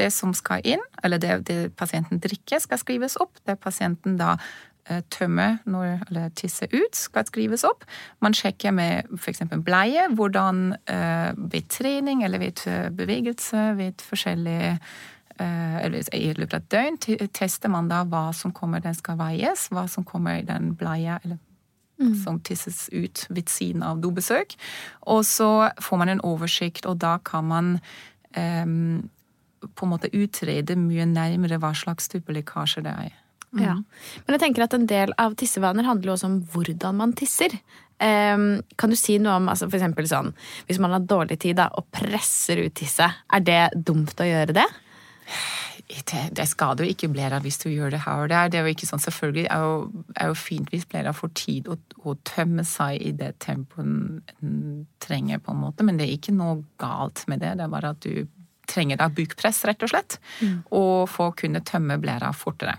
det 0.00 0.08
som 0.14 0.34
skal 0.36 0.64
inn, 0.66 0.82
eller 1.04 1.20
det, 1.22 1.36
det 1.48 1.60
pasienten 1.78 2.20
drikker, 2.22 2.62
skal 2.62 2.80
skrives 2.80 3.16
opp. 3.20 3.38
Det 3.46 3.58
pasienten 3.60 4.16
da 4.20 4.36
eh, 4.88 5.02
tømmer 5.12 5.60
når, 5.70 6.00
eller 6.08 6.32
tisser 6.38 6.72
ut, 6.72 6.96
skal 6.96 7.28
skrives 7.28 7.64
opp. 7.68 7.86
Man 8.24 8.36
sjekker 8.36 8.74
med 8.76 9.12
f.eks. 9.18 9.44
bleie 9.66 10.08
hvordan 10.16 10.74
uh, 10.90 11.30
ved 11.36 11.70
trening 11.72 12.24
eller 12.26 12.42
ved 12.42 12.64
eh, 12.70 12.90
bevegelse, 12.94 13.70
ved 13.80 14.06
forskjellige 14.08 14.76
eller 15.40 16.04
I 16.12 16.34
løpet 16.36 16.52
av 16.52 16.60
et 16.60 16.72
døgn 16.74 17.28
tester 17.32 17.70
man 17.72 17.86
da 17.88 18.02
hva 18.04 18.26
som 18.36 18.52
kommer, 18.52 18.82
den 18.84 18.92
skal 18.92 19.16
veies, 19.16 19.70
hva 19.72 19.86
som 19.88 20.04
kommer 20.04 20.36
i 20.36 20.44
den 20.44 20.74
bleia, 20.76 21.14
eller 21.24 21.38
som 22.24 22.40
tisses 22.40 22.88
ut 22.92 23.26
ved 23.28 23.48
siden 23.48 23.82
av 23.82 24.00
dobesøk. 24.00 24.56
Og 25.12 25.24
så 25.24 25.70
får 25.80 26.00
man 26.00 26.12
en 26.12 26.22
oversikt, 26.24 26.86
og 26.86 27.00
da 27.00 27.18
kan 27.24 27.48
man 27.48 27.72
em, 28.36 29.10
på 29.60 29.86
en 29.86 29.92
måte 29.92 30.12
utrede 30.16 30.76
mye 30.78 31.06
nærmere 31.08 31.60
hva 31.60 31.72
slags 31.76 32.10
type 32.12 32.32
lekkasje 32.32 32.84
det 32.86 32.94
er. 33.06 33.14
Ja. 33.58 33.74
Men 34.24 34.36
jeg 34.36 34.42
tenker 34.44 34.64
at 34.64 34.74
en 34.76 34.86
del 34.90 35.12
av 35.18 35.34
tissevaner 35.38 35.86
handler 35.88 36.12
jo 36.12 36.16
også 36.16 36.28
om 36.30 36.36
hvordan 36.52 37.00
man 37.00 37.14
tisser. 37.18 37.56
Um, 38.00 38.62
kan 38.80 38.92
du 38.92 38.96
si 38.96 39.18
noe 39.20 39.34
om 39.36 39.50
altså 39.52 39.66
for 39.68 40.08
sånn, 40.08 40.30
hvis 40.68 40.78
man 40.80 40.94
har 40.94 41.02
dårlig 41.04 41.36
tid 41.42 41.58
da, 41.58 41.66
og 41.76 41.90
presser 41.92 42.62
ut 42.62 42.76
tisset, 42.78 43.18
er 43.28 43.42
det 43.44 43.64
dumt 43.76 44.22
å 44.22 44.28
gjøre 44.28 44.56
det? 44.56 44.68
det, 45.90 46.22
det 46.36 46.46
skader 46.48 46.86
jo 46.86 46.94
ikke 46.94 47.10
blære 47.10 47.40
hvis 47.44 47.58
du 47.62 47.68
gjør 47.70 47.90
det 47.94 48.02
her 48.04 48.24
og 48.24 48.30
der. 48.30 48.50
Det 48.50 48.58
er 48.58 48.66
jo 48.66 48.74
ikke 48.74 48.88
sånn, 48.88 49.02
Selvfølgelig 49.02 49.46
er 49.50 49.64
jo, 49.64 50.04
er 50.14 50.30
jo 50.30 50.36
fint 50.38 50.70
hvis 50.72 50.86
blæra 50.90 51.12
får 51.16 51.32
tid 51.38 51.70
å, 51.70 51.76
å, 52.04 52.14
tømme 52.26 52.64
seg 52.68 53.00
i 53.02 53.12
det 53.16 53.32
tempoet 53.42 53.86
den 54.40 54.84
trenger, 55.02 55.42
på 55.42 55.54
en 55.54 55.62
måte, 55.64 55.86
men 55.86 55.98
det 55.98 56.06
er 56.06 56.16
ikke 56.16 56.36
noe 56.36 56.60
galt 56.80 57.24
med 57.30 57.42
det. 57.42 57.56
Det 57.58 57.66
er 57.66 57.72
bare 57.72 57.94
at 57.96 58.06
du 58.06 58.28
trenger 58.70 59.00
da 59.00 59.10
bukpress, 59.12 59.64
rett 59.68 59.82
og 59.86 59.92
slett, 59.92 60.20
mm. 60.40 60.60
og 60.70 61.08
for 61.10 61.32
å 61.32 61.36
kunne 61.42 61.64
tømme 61.66 61.98
blæra 62.02 62.32
fortere. 62.36 62.78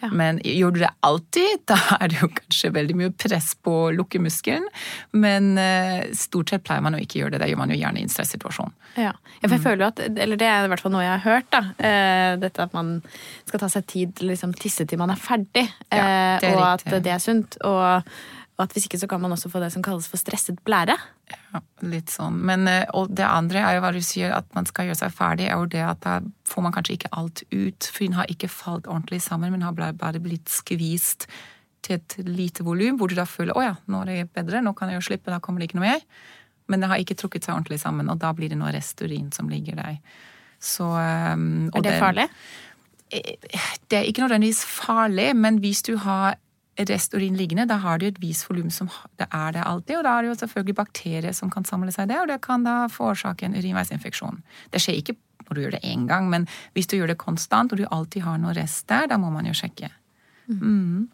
Ja. 0.00 0.08
Men 0.16 0.38
gjør 0.44 0.72
du 0.72 0.78
det 0.80 0.90
alltid, 1.04 1.62
da 1.70 1.76
er 1.98 2.12
det 2.12 2.20
jo 2.22 2.30
kanskje 2.32 2.72
veldig 2.72 2.96
mye 2.96 3.12
press 3.20 3.52
på 3.64 3.74
lukkemuskelen. 3.96 4.66
Men 5.12 5.52
uh, 5.60 6.08
stort 6.16 6.54
sett 6.54 6.64
pleier 6.66 6.84
man 6.84 6.96
å 6.96 7.02
ikke 7.02 7.20
gjøre 7.20 7.36
det. 7.36 7.42
Det 7.44 7.50
gjør 7.52 7.60
man 7.60 7.74
jo 7.74 7.80
gjerne 7.80 8.00
i 8.00 8.06
en 8.06 8.12
stressituasjon. 8.12 8.74
Ja. 8.96 9.12
for 9.42 9.52
jeg 9.52 9.60
mm. 9.60 9.66
føler 9.66 9.84
jo 9.84 9.90
at, 9.90 10.02
eller 10.08 10.40
det 10.40 10.48
er 10.48 10.66
i 10.66 10.72
hvert 10.72 10.84
fall 10.84 10.94
noe 10.96 11.04
jeg 11.04 11.14
har 11.18 11.24
hørt, 11.26 11.50
da. 11.52 11.62
Uh, 11.76 12.32
dette 12.40 12.66
at 12.66 12.76
man 12.76 12.96
skal 13.44 13.64
ta 13.64 13.70
seg 13.76 13.88
tid 13.92 14.16
til 14.18 14.32
liksom 14.32 14.56
tisse 14.56 14.88
til 14.88 15.00
man 15.00 15.12
er 15.12 15.20
ferdig. 15.20 15.66
Ja, 15.92 16.04
er 16.40 16.50
og 16.54 16.62
riktig. 16.64 16.94
at 16.96 17.04
det 17.04 17.16
er 17.16 17.22
sunt. 17.22 17.60
Og 17.66 18.14
og 18.60 18.66
at 18.66 18.74
hvis 18.76 18.84
ikke 18.90 18.98
så 19.00 19.08
kan 19.08 19.22
man 19.22 19.32
også 19.32 19.48
få 19.48 19.62
det 19.62 19.70
som 19.72 19.80
kalles 19.80 20.04
for 20.10 20.20
stresset 20.20 20.58
blære. 20.68 20.92
Ja, 21.32 21.60
litt 21.88 22.12
sånn. 22.12 22.36
Men, 22.44 22.68
eh, 22.68 22.84
og 22.92 23.14
det 23.16 23.24
andre 23.24 23.62
er 23.64 23.78
jo 23.78 23.84
hva 23.86 23.92
du 23.96 24.02
sier, 24.04 24.34
at 24.36 24.50
man 24.52 24.68
skal 24.68 24.90
gjøre 24.90 24.98
seg 25.00 25.14
ferdig, 25.16 25.46
er 25.48 25.56
jo 25.56 25.70
det 25.72 25.80
at 25.80 26.02
da 26.04 26.18
får 26.44 26.66
man 26.66 26.74
kanskje 26.76 26.98
ikke 26.98 27.12
alt 27.16 27.40
ut. 27.48 27.88
For 27.88 28.04
den 28.04 28.18
har 28.18 28.28
ikke 28.28 28.50
falt 28.52 28.90
ordentlig 28.90 29.22
sammen, 29.24 29.54
men 29.54 29.64
har 29.64 29.72
bare 29.72 30.20
blitt 30.20 30.52
skvist 30.52 31.24
til 31.80 31.96
et 31.96 32.18
lite 32.28 32.66
volum, 32.66 32.98
hvor 33.00 33.08
du 33.08 33.16
da 33.16 33.24
føler 33.24 33.56
å 33.56 33.64
ja, 33.64 33.72
nå 33.88 34.02
er 34.04 34.12
det 34.12 34.34
bedre, 34.36 34.60
nå 34.60 34.74
kan 34.76 34.92
jeg 34.92 35.00
jo 35.00 35.06
slippe, 35.08 35.32
da 35.32 35.40
kommer 35.40 35.62
det 35.64 35.70
ikke 35.70 35.80
noe 35.80 35.94
mer. 35.94 36.04
Men 36.68 36.84
det 36.84 36.92
har 36.92 37.00
ikke 37.00 37.16
trukket 37.16 37.48
seg 37.48 37.56
ordentlig 37.56 37.80
sammen, 37.80 38.12
og 38.12 38.20
da 38.20 38.34
blir 38.36 38.52
det 38.52 38.60
noe 38.60 38.74
resturin 38.76 39.32
som 39.32 39.48
ligger 39.48 39.80
der. 39.80 39.96
Så, 40.60 40.84
um, 40.84 41.70
er 41.72 41.80
det, 41.80 41.86
det 41.88 41.96
farlig? 42.02 42.28
Det, 43.08 43.22
det 43.88 44.02
er 44.02 44.06
ikke 44.12 44.26
nødvendigvis 44.26 44.60
farlig, 44.68 45.32
men 45.32 45.64
hvis 45.64 45.80
du 45.88 45.94
har 46.04 46.36
resturin 46.88 47.36
liggende, 47.36 47.66
da 47.68 47.76
har 47.82 48.00
du 48.00 48.06
et 48.08 48.20
visst 48.22 48.48
volum 48.48 48.70
som 48.72 48.88
det 49.20 49.26
er 49.28 49.52
det 49.56 49.66
alltid, 49.66 49.98
og 49.98 50.04
da 50.06 50.16
er 50.16 50.22
det 50.22 50.30
jo 50.30 50.38
selvfølgelig 50.44 50.76
bakterier 50.78 51.36
som 51.36 51.50
kan 51.52 51.66
samle 51.68 51.92
seg 51.92 52.08
der, 52.08 52.22
og 52.24 52.32
det 52.32 52.40
kan 52.44 52.64
da 52.64 52.86
forårsake 52.92 53.44
en 53.46 53.58
urinveisinfeksjon. 53.58 54.42
Det 54.72 54.80
skjer 54.80 55.00
ikke 55.02 55.18
når 55.50 55.56
du 55.56 55.62
gjør 55.64 55.76
det 55.76 55.84
én 55.84 56.06
gang, 56.06 56.28
men 56.30 56.46
hvis 56.76 56.86
du 56.86 56.96
gjør 56.96 57.10
det 57.10 57.18
konstant, 57.18 57.72
og 57.72 57.80
du 57.80 57.88
alltid 57.90 58.22
har 58.22 58.38
noe 58.38 58.54
rest 58.54 58.86
der, 58.88 59.08
da 59.10 59.18
må 59.18 59.32
man 59.34 59.48
jo 59.48 59.56
sjekke. 59.56 59.90
Mm. 60.46 61.08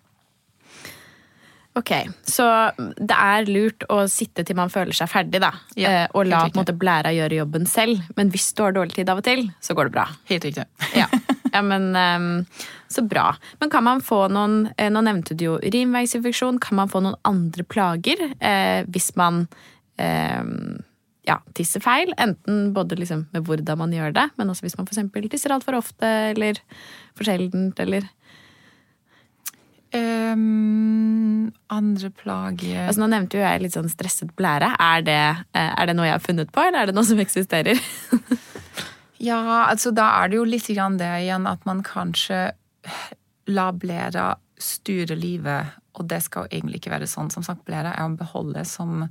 Ok, 1.77 1.93
Så 2.25 2.45
det 2.77 3.17
er 3.17 3.49
lurt 3.51 3.85
å 3.93 4.07
sitte 4.09 4.45
til 4.49 4.57
man 4.57 4.73
føler 4.73 4.97
seg 4.97 5.11
ferdig, 5.13 5.43
da. 5.45 5.51
Ja, 5.77 5.91
eh, 5.91 6.07
og 6.17 6.25
la 6.29 6.47
måte 6.57 6.73
blæra 6.73 7.13
gjøre 7.13 7.43
jobben 7.43 7.69
selv. 7.69 8.01
Men 8.17 8.33
hvis 8.33 8.49
du 8.57 8.65
har 8.65 8.73
dårlig 8.73 8.97
tid 8.97 9.13
av 9.13 9.21
og 9.21 9.27
til, 9.27 9.45
så 9.61 9.77
går 9.77 9.91
det 9.91 9.97
bra. 9.99 10.07
Helt 10.31 10.49
riktig. 10.49 10.65
ja. 10.97 11.09
ja, 11.57 11.63
men 11.65 11.89
um, 11.97 12.45
Så 12.93 13.03
bra. 13.03 13.31
Men 13.61 13.73
kan 13.73 13.87
man 13.87 14.03
få 14.05 14.27
noen 14.33 14.69
eh, 14.77 14.91
Nå 14.93 15.03
nevnte 15.07 15.35
du 15.35 15.49
jo 15.49 15.55
urinveisinfeksjon. 15.59 16.61
Kan 16.63 16.79
man 16.79 16.93
få 16.93 17.03
noen 17.05 17.19
andre 17.27 17.65
plager 17.67 18.23
eh, 18.39 18.85
hvis 18.93 19.11
man 19.19 19.47
eh, 19.99 20.45
ja, 21.27 21.41
tisser 21.59 21.83
feil? 21.83 22.15
Enten 22.23 22.71
både 22.77 22.99
liksom 23.01 23.27
med 23.35 23.49
hvordan 23.49 23.83
man 23.83 23.97
gjør 23.97 24.15
det, 24.17 24.29
men 24.39 24.53
også 24.53 24.69
hvis 24.69 24.79
man 24.79 24.87
f.eks. 24.87 25.33
tisser 25.33 25.57
altfor 25.57 25.81
ofte 25.81 26.13
eller 26.35 26.61
for 27.17 27.27
sjeldent, 27.27 27.81
eller 27.83 28.07
Um, 29.97 31.53
andre 31.71 32.09
plager 32.11 32.89
altså, 32.89 33.01
Nå 33.01 33.07
nevnte 33.13 33.39
jo 33.39 33.45
jeg 33.45 33.61
litt 33.63 33.77
sånn 33.77 33.89
stresset 33.89 34.33
blære. 34.37 34.73
Er 34.83 35.05
det, 35.07 35.21
eh, 35.55 35.71
er 35.71 35.89
det, 35.89 35.95
noe 35.97 36.09
jeg 36.09 36.17
har 36.17 36.25
funnet 36.25 36.51
på, 36.53 36.65
eller 36.65 36.83
er 36.83 36.91
det 36.91 36.97
noe 36.97 37.07
som 37.07 37.21
eksisterer? 37.23 37.79
ja, 39.19 39.41
altså 39.67 39.93
da 39.97 40.09
er 40.21 40.31
det 40.31 40.41
jo 40.41 40.49
litt 40.49 40.69
grann 40.73 40.99
det 41.01 41.13
igjen 41.23 41.49
at 41.49 41.65
man 41.69 41.83
kanskje 41.87 42.51
lar 43.47 43.77
blæra 43.79 44.35
styre 44.59 45.17
livet. 45.19 45.77
Og 45.97 46.09
det 46.11 46.21
skal 46.25 46.47
jo 46.47 46.59
egentlig 46.59 46.83
ikke 46.83 46.93
være 46.93 47.09
sånn. 47.09 47.31
Som 47.33 47.45
sagt, 47.47 47.65
blæra 47.69 47.95
er 47.95 48.05
en 48.05 48.19
beholde 48.19 48.65
som 48.69 49.07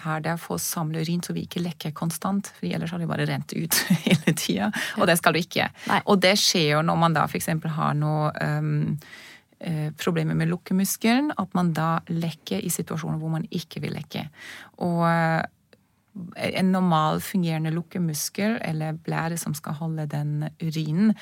er 0.00 0.22
det 0.24 0.34
å 0.36 0.40
få 0.40 0.56
samle 0.62 1.02
urin 1.02 1.22
så 1.24 1.34
vi 1.36 1.44
ikke 1.44 1.62
lekker 1.62 1.92
konstant. 1.96 2.52
for 2.56 2.66
ellers 2.66 2.92
har 2.94 3.02
de 3.02 3.08
bare 3.10 3.26
rent 3.28 3.52
ut 3.52 3.80
hele 4.06 4.34
tida. 4.34 4.70
Og 4.98 5.08
det 5.10 5.18
skal 5.20 5.34
du 5.34 5.42
ikke. 5.42 5.68
Nei. 5.90 6.00
Og 6.06 6.20
det 6.22 6.36
skjer 6.40 6.76
jo 6.76 6.84
når 6.86 7.02
man 7.02 7.16
da 7.16 7.26
f.eks. 7.26 7.50
har 7.76 7.98
noe 7.98 8.30
um, 8.40 8.96
problemer 10.00 10.38
med 10.38 10.48
lukkemuskelen, 10.48 11.34
at 11.36 11.56
man 11.58 11.74
da 11.76 11.98
lekker 12.08 12.62
i 12.64 12.72
situasjoner 12.72 13.20
hvor 13.20 13.34
man 13.34 13.44
ikke 13.50 13.82
vil 13.84 13.92
lekke. 13.98 14.24
Og 14.86 15.04
en 16.36 16.72
normal 16.72 17.20
fungerende 17.22 17.72
lukkemuskel, 17.74 18.58
eller 18.66 18.98
blære 19.06 19.38
som 19.38 19.54
skal 19.54 19.78
holde 19.78 20.08
den 20.10 20.48
urinen, 20.62 21.14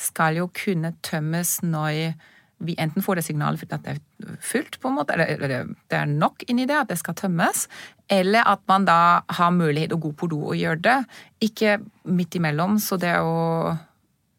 skal 0.00 0.40
jo 0.40 0.50
kunne 0.56 0.94
tømmes 1.04 1.58
når 1.62 2.14
vi 2.60 2.74
enten 2.76 3.02
får 3.02 3.16
det 3.16 3.24
signalet 3.24 3.60
for 3.60 3.72
at 3.72 3.84
det 3.86 3.94
er 3.94 4.34
fullt, 4.44 4.76
på 4.80 4.90
en 4.90 4.98
måte, 4.98 5.16
eller 5.16 5.70
det 5.72 5.96
er 5.96 6.08
nok 6.08 6.44
inni 6.48 6.66
det, 6.68 6.76
at 6.76 6.90
det 6.90 6.98
skal 7.00 7.16
tømmes, 7.16 7.64
eller 8.12 8.44
at 8.48 8.60
man 8.68 8.84
da 8.88 8.98
har 9.32 9.54
mulighet 9.56 9.94
og 9.96 10.02
god 10.04 10.18
på 10.20 10.28
do 10.28 10.40
og 10.50 10.58
gjøre 10.60 10.82
det. 10.84 10.98
Ikke 11.40 11.78
midt 12.04 12.36
imellom, 12.36 12.76
så 12.82 12.98
det 13.00 13.14
er 13.14 13.24
jo 13.24 13.72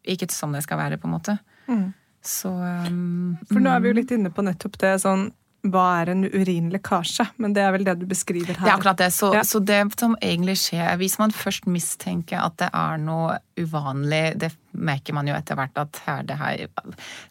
ikke 0.06 0.30
sånn 0.30 0.54
det 0.54 0.62
skal 0.66 0.78
være, 0.78 1.00
på 1.02 1.10
en 1.10 1.16
måte. 1.16 1.36
Mm. 1.66 1.88
Så 2.22 2.52
um, 2.54 3.38
For 3.50 3.58
nå 3.58 3.72
er 3.72 3.82
vi 3.82 3.90
jo 3.90 3.96
mm. 3.96 3.98
litt 3.98 4.14
inne 4.14 4.30
på 4.34 4.46
nettopp 4.46 4.78
det 4.82 4.94
sånn 5.02 5.30
hva 5.62 5.82
er 6.00 6.10
en 6.10 6.24
urinlekkasje? 6.26 7.28
Men 7.42 7.52
det 7.54 7.62
er 7.62 7.74
vel 7.76 7.84
det 7.86 7.94
du 8.00 8.06
beskriver 8.10 8.56
her. 8.56 8.64
Det 8.64 8.70
er 8.70 8.74
akkurat 8.74 8.98
det. 8.98 9.12
Så, 9.14 9.30
ja. 9.36 9.44
så, 9.46 9.60
det 9.62 9.78
som 9.94 10.16
egentlig 10.18 10.56
skjer, 10.58 10.96
hvis 10.98 11.20
man 11.20 11.34
først 11.34 11.68
mistenker 11.70 12.42
at 12.42 12.56
det 12.58 12.70
er 12.74 12.98
noe 12.98 13.36
uvanlig, 13.60 14.24
det 14.42 14.50
merker 14.72 15.14
man 15.14 15.28
jo 15.28 15.36
etter 15.36 15.58
hvert 15.58 15.78
at 15.78 16.00
her, 16.06 16.24
det 16.26 16.38
her 16.40 16.64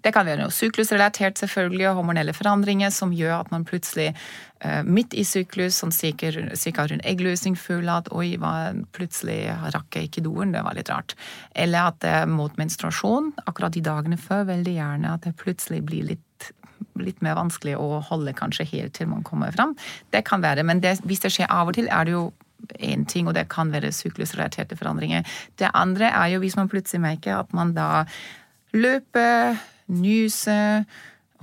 Det 0.06 0.13
kan 0.13 0.30
være 0.30 0.46
noe 0.46 0.54
syklusrelatert, 0.54 1.41
selvfølgelig, 1.41 1.89
og 1.89 2.00
hormonelle 2.00 2.36
forandringer 2.38 2.94
som 2.94 3.12
gjør 3.12 3.41
at 3.41 3.52
man 3.52 3.67
plutselig 3.67 4.13
uh, 4.63 4.80
midt 4.88 5.17
i 5.17 5.26
syklus, 5.28 5.82
sånn 5.82 5.91
cirka 5.91 6.32
rundt 6.32 7.04
eggløsning, 7.04 7.60
føler 7.60 7.98
at 7.98 8.12
oi, 8.15 8.38
hva, 8.39 8.72
plutselig 8.96 9.41
rakk 9.76 9.98
jeg 9.98 10.08
ikke 10.08 10.28
doen, 10.30 10.56
det 10.56 10.63
var 10.63 10.78
litt 10.78 10.94
rart. 10.94 11.17
Eller 11.52 11.91
at 11.91 12.00
det 12.06 12.15
er 12.22 12.32
mot 12.32 12.56
menstruasjon, 12.62 13.34
akkurat 13.44 13.76
de 13.76 13.84
dagene 13.84 14.22
før, 14.22 14.48
veldig 14.54 14.78
gjerne 14.78 15.15
at 15.17 15.28
det 15.28 15.36
plutselig 15.41 15.84
blir 15.89 16.13
litt 16.13 16.28
litt 17.00 17.22
mer 17.26 17.38
vanskelig 17.39 17.78
å 17.80 18.02
holde 18.08 18.34
kanskje 18.38 18.67
helt 18.74 18.96
til 18.98 19.10
man 19.12 19.26
kommer 19.28 19.54
fram. 19.56 19.76
Det 20.13 20.24
kan 20.28 20.44
være, 20.44 20.65
men 20.67 20.84
det, 20.84 21.00
hvis 21.08 21.24
det 21.24 21.34
skjer 21.34 21.52
av 21.52 21.72
og 21.72 21.78
til, 21.78 21.89
er 21.91 22.08
det 22.08 22.15
jo 22.15 22.30
én 22.78 23.06
ting, 23.10 23.28
og 23.28 23.36
det 23.38 23.48
kan 23.50 23.72
være 23.74 23.91
syklusrelaterte 23.96 24.78
forandringer. 24.78 25.26
Det 25.58 25.72
andre 25.74 26.12
er 26.12 26.36
jo 26.36 26.44
hvis 26.44 26.58
man 26.60 26.70
plutselig 26.70 27.02
merker 27.02 27.39
at 27.39 27.54
man 27.58 27.74
da 27.78 28.04
løper, 28.78 29.58
nyser, 29.91 30.86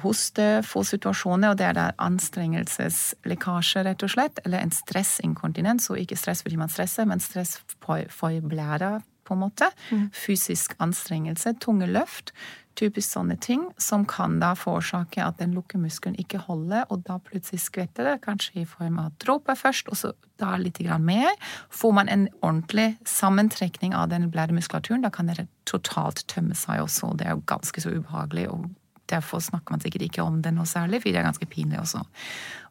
hoster, 0.02 0.62
får 0.62 0.86
situasjoner, 0.92 1.50
og 1.50 1.58
det 1.58 1.66
er 1.68 1.76
da 1.76 1.86
anstrengelseslekkasje, 2.06 3.84
rett 3.86 4.04
og 4.06 4.12
slett, 4.14 4.40
eller 4.44 4.62
en 4.62 4.74
stressinkontinens, 4.74 5.90
og 5.90 6.00
ikke 6.00 6.18
stress 6.18 6.44
fordi 6.46 6.60
man 6.60 6.72
stresser, 6.72 7.08
men 7.08 7.22
stress 7.22 7.58
for 7.82 8.40
blæra, 8.48 8.98
på 9.28 9.36
en 9.36 9.42
måte. 9.42 9.68
Mm. 9.92 10.06
Fysisk 10.16 10.72
anstrengelse, 10.80 11.52
tunge 11.60 11.90
løft, 11.90 12.32
typisk 12.78 13.10
sånne 13.10 13.36
ting 13.42 13.64
som 13.80 14.04
kan 14.08 14.38
da 14.42 14.52
forårsake 14.58 15.22
at 15.24 15.40
den 15.42 15.54
lukkemuskelen 15.56 16.18
ikke 16.20 16.40
holder, 16.46 16.86
og 16.92 17.04
da 17.08 17.18
plutselig 17.22 17.64
skvetter 17.64 18.06
det, 18.06 18.16
kanskje 18.24 18.62
i 18.62 18.66
form 18.68 19.00
av 19.02 19.12
dråper 19.22 19.58
først, 19.58 19.90
og 19.90 19.98
så 19.98 20.12
da 20.38 20.54
litt 20.60 20.78
mer. 21.02 21.30
Får 21.70 21.92
man 21.92 22.08
en 22.08 22.28
ordentlig 22.42 22.96
sammentrekning 23.04 23.94
av 23.94 24.08
den 24.08 24.30
blæremuskulaturen, 24.30 25.02
da 25.02 25.10
kan 25.10 25.26
det 25.26 25.48
totalt 25.66 26.24
tømme 26.28 26.54
seg 26.54 26.82
også, 26.82 27.12
og 27.12 27.18
det 27.18 27.26
er 27.26 27.34
jo 27.34 27.46
ganske 27.46 27.80
så 27.80 27.90
ubehagelig. 27.90 28.48
og 28.48 28.68
Derfor 29.08 29.40
snakker 29.40 29.72
man 29.72 29.80
sikkert 29.80 30.02
ikke 30.02 30.22
om 30.22 30.42
det 30.42 30.54
noe 30.54 30.66
særlig, 30.66 31.02
for 31.02 31.10
det 31.10 31.18
er 31.18 31.26
ganske 31.26 31.46
pinlig 31.46 31.80
også. 31.80 32.04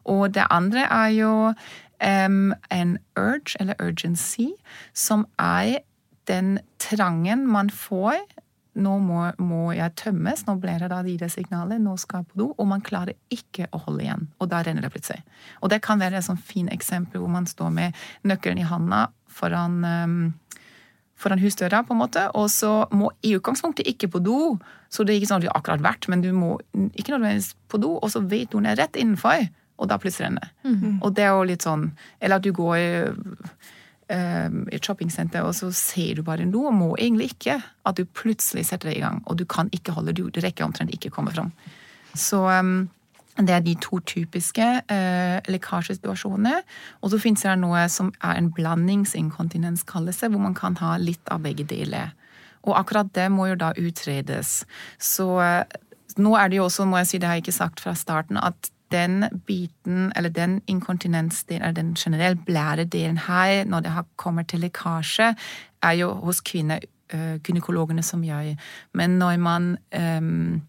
Og 0.08 0.32
det 0.34 0.46
andre 0.50 0.86
er 0.86 1.12
jo 1.12 1.32
um, 1.52 2.54
en 2.70 2.98
urge, 3.18 3.56
eller 3.60 3.74
urgency, 3.82 4.54
som 4.94 5.26
er 5.38 5.82
den 6.28 6.58
trangen 6.78 7.46
man 7.48 7.70
får 7.70 8.20
nå 8.78 8.94
må, 9.02 9.22
må, 9.42 9.60
jeg 9.76 9.94
tømmes, 9.98 10.44
nå 10.46 10.56
blir 10.62 10.80
det 10.82 10.90
da 10.92 11.00
de 11.04 11.16
det 11.20 11.30
signalet, 11.32 11.80
nå 11.82 11.96
skal 12.00 12.22
jeg 12.22 12.30
på 12.32 12.40
do, 12.42 12.48
og 12.54 12.68
man 12.70 12.82
klarer 12.84 13.16
ikke 13.34 13.68
å 13.74 13.80
holde 13.86 14.04
igjen. 14.06 14.26
Og 14.38 14.50
da 14.52 14.62
renner 14.64 14.84
det 14.84 14.92
plutselig. 14.94 15.22
Og 15.62 15.72
det 15.72 15.80
kan 15.84 16.00
være 16.00 16.20
et 16.20 16.26
sånt 16.26 16.44
fint 16.46 16.72
eksempel 16.74 17.22
hvor 17.22 17.32
man 17.32 17.48
står 17.48 17.72
med 17.74 18.02
nøkkelen 18.28 18.62
i 18.62 18.66
handa 18.68 19.06
foran, 19.38 19.78
um, 19.84 20.18
foran 21.18 21.42
husdøra, 21.42 21.82
på 21.86 21.96
en 21.96 22.02
måte, 22.02 22.26
og 22.38 22.50
så 22.54 22.72
må 22.94 23.10
i 23.26 23.34
utgangspunktet 23.38 23.88
ikke 23.90 24.10
på 24.14 24.22
do. 24.24 24.40
Så 24.92 25.04
det 25.04 25.14
er 25.14 25.22
ikke 25.22 25.32
sånn 25.32 25.42
at 25.42 25.48
du 25.48 25.50
har 25.50 25.60
akkurat 25.60 25.84
vært, 25.84 26.10
men 26.12 26.22
du 26.24 26.30
må 26.36 26.56
ikke 26.74 27.16
nødvendigvis 27.16 27.54
på 27.70 27.82
do, 27.82 27.96
og 27.98 28.12
så 28.14 28.22
vet 28.24 28.52
du 28.52 28.60
hun 28.60 28.70
er 28.70 28.78
rett 28.78 28.98
innenfor, 28.98 29.48
og 29.78 29.90
da 29.90 29.98
plutselig 30.00 30.26
renner 30.26 30.46
det. 30.46 30.70
Mm 30.70 30.76
-hmm. 30.76 31.02
Og 31.02 31.14
det 31.14 31.24
er 31.24 31.28
jo 31.28 31.42
litt 31.42 31.62
sånn 31.62 31.92
Eller 32.20 32.36
at 32.36 32.42
du 32.42 32.52
går 32.52 32.76
et 34.08 34.84
shoppingsenter, 34.84 35.44
og 35.44 35.52
så 35.56 35.68
ser 35.76 36.16
du 36.16 36.22
bare 36.24 36.46
noe, 36.48 36.72
må 36.72 36.94
egentlig 36.96 37.34
ikke 37.34 37.58
at 37.60 37.98
du 37.98 38.06
plutselig 38.06 38.64
setter 38.68 38.88
deg 38.90 39.00
i 39.00 39.02
gang, 39.04 39.18
og 39.26 39.36
du 39.36 39.44
kan 39.44 39.68
ikke 39.76 39.92
holde 39.96 40.14
det 40.16 40.24
ut. 40.24 40.38
Rekker 40.40 40.64
omtrent 40.64 40.94
ikke 40.94 41.10
å 41.12 41.16
komme 41.18 41.34
fram. 41.34 41.50
Så 42.16 42.40
um, 42.48 42.88
det 43.36 43.54
er 43.54 43.66
de 43.66 43.74
to 43.84 44.00
typiske 44.08 44.64
uh, 44.64 45.38
lekkasjesituasjonene. 45.46 46.54
Og 47.02 47.12
så 47.12 47.20
finnes 47.22 47.44
det 47.44 47.58
noe 47.60 47.84
som 47.92 48.12
er 48.24 48.40
en 48.40 48.48
blandingsinkontinens, 48.54 49.84
kalles 49.88 50.22
det, 50.22 50.32
hvor 50.32 50.42
man 50.42 50.56
kan 50.56 50.78
ha 50.80 50.96
litt 51.02 51.34
av 51.34 51.44
begge 51.44 51.68
deler. 51.68 52.14
Og 52.64 52.74
akkurat 52.80 53.12
det 53.14 53.28
må 53.32 53.50
jo 53.50 53.60
da 53.60 53.70
utredes. 53.78 54.62
Så 54.98 55.28
nå 56.18 56.34
er 56.36 56.50
det 56.50 56.58
jo 56.58 56.66
også, 56.66 56.88
må 56.88 56.98
jeg 57.02 57.10
si, 57.10 57.20
det 57.20 57.28
har 57.30 57.38
jeg 57.38 57.46
ikke 57.46 57.60
sagt 57.60 57.84
fra 57.84 57.94
starten, 57.96 58.40
at 58.40 58.72
den 58.92 59.24
biten, 59.46 60.12
eller 60.16 60.30
den 60.30 60.60
inkontinensdelen, 60.66 61.62
eller 61.62 61.74
den 61.82 61.94
generelle 61.94 62.40
blæredelen 62.46 63.18
her, 63.28 63.64
når 63.64 63.80
det 63.80 63.92
kommer 64.16 64.42
til 64.42 64.60
lekkasje, 64.60 65.34
er 65.82 65.92
jo 65.92 66.12
hos 66.24 66.40
kvinner 66.40 66.80
gynekologene 67.44 68.02
som 68.04 68.24
jeg. 68.24 68.56
Men 68.92 69.18
når 69.18 69.36
man 69.40 69.76
um, 69.96 70.62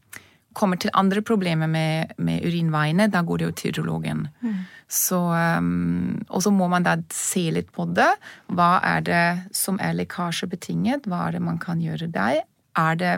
kommer 0.54 0.78
til 0.78 0.92
andre 0.94 1.22
problemer 1.22 1.68
med, 1.68 2.16
med, 2.18 2.46
urinveiene, 2.46 3.10
da 3.12 3.22
går 3.22 3.38
det 3.38 3.46
jo 3.46 3.52
til 3.52 3.80
urologen. 3.80 4.28
Mm. 4.42 4.56
Så, 4.88 5.20
um, 5.60 6.22
og 6.30 6.44
så 6.44 6.52
må 6.52 6.68
man 6.68 6.84
da 6.88 6.98
se 7.14 7.50
litt 7.56 7.72
på 7.76 7.86
det. 7.96 8.10
Hva 8.48 8.80
er 8.84 9.04
det 9.06 9.26
som 9.56 9.80
er 9.82 9.98
lekkasjebetinget? 10.00 11.08
Hva 11.08 11.28
er 11.28 11.38
det 11.38 11.44
man 11.46 11.60
kan 11.62 11.84
gjøre 11.84 12.10
der? 12.12 12.42
Er 12.78 12.96
det 13.00 13.14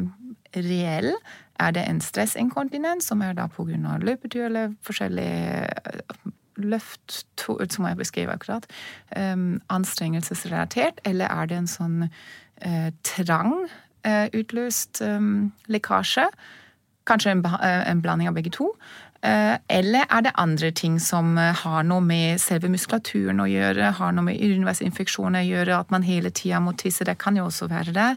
reell? 0.56 1.14
Er 1.62 1.74
det 1.76 1.86
en 1.86 2.02
stressinkontinens, 2.02 3.06
som 3.12 3.22
er 3.22 3.38
da 3.38 3.48
pga. 3.52 3.98
løpetur 4.02 4.46
eller 4.46 4.74
forskjellige 4.82 5.68
løft, 6.58 7.22
som 7.70 7.86
jeg 7.88 7.98
beskrev 7.98 8.30
akkurat, 8.30 8.66
um, 9.18 9.62
anstrengelsesrelatert, 9.70 11.02
eller 11.06 11.26
er 11.26 11.46
det 11.50 11.58
en 11.58 11.70
sånn 11.70 12.02
uh, 12.08 12.90
trang 13.08 13.54
uh, 14.08 14.28
utløst 14.34 15.02
um, 15.06 15.52
lekkasje? 15.72 16.28
Kanskje 17.10 17.34
en, 17.34 17.46
en, 17.62 18.02
blanding 18.02 18.30
av 18.30 18.38
begge 18.38 18.54
to. 18.54 18.72
Uh, 19.22 19.58
eller 19.70 20.06
er 20.10 20.26
det 20.26 20.34
andre 20.42 20.72
ting 20.72 21.00
som 21.02 21.38
har 21.38 21.84
noe 21.86 22.02
med 22.02 22.42
selve 22.42 22.70
muskulaturen 22.74 23.42
å 23.42 23.50
gjøre, 23.50 23.94
har 23.98 24.14
noe 24.18 24.32
med 24.32 24.42
urinveisinfeksjoner 24.42 25.44
å 25.44 25.50
gjøre, 25.50 25.78
at 25.78 25.94
man 25.94 26.06
hele 26.06 26.34
tida 26.34 26.62
må 26.62 26.74
tisse, 26.78 27.06
det 27.06 27.20
kan 27.22 27.38
jo 27.38 27.48
også 27.50 27.70
være 27.72 27.96
det. 27.98 28.12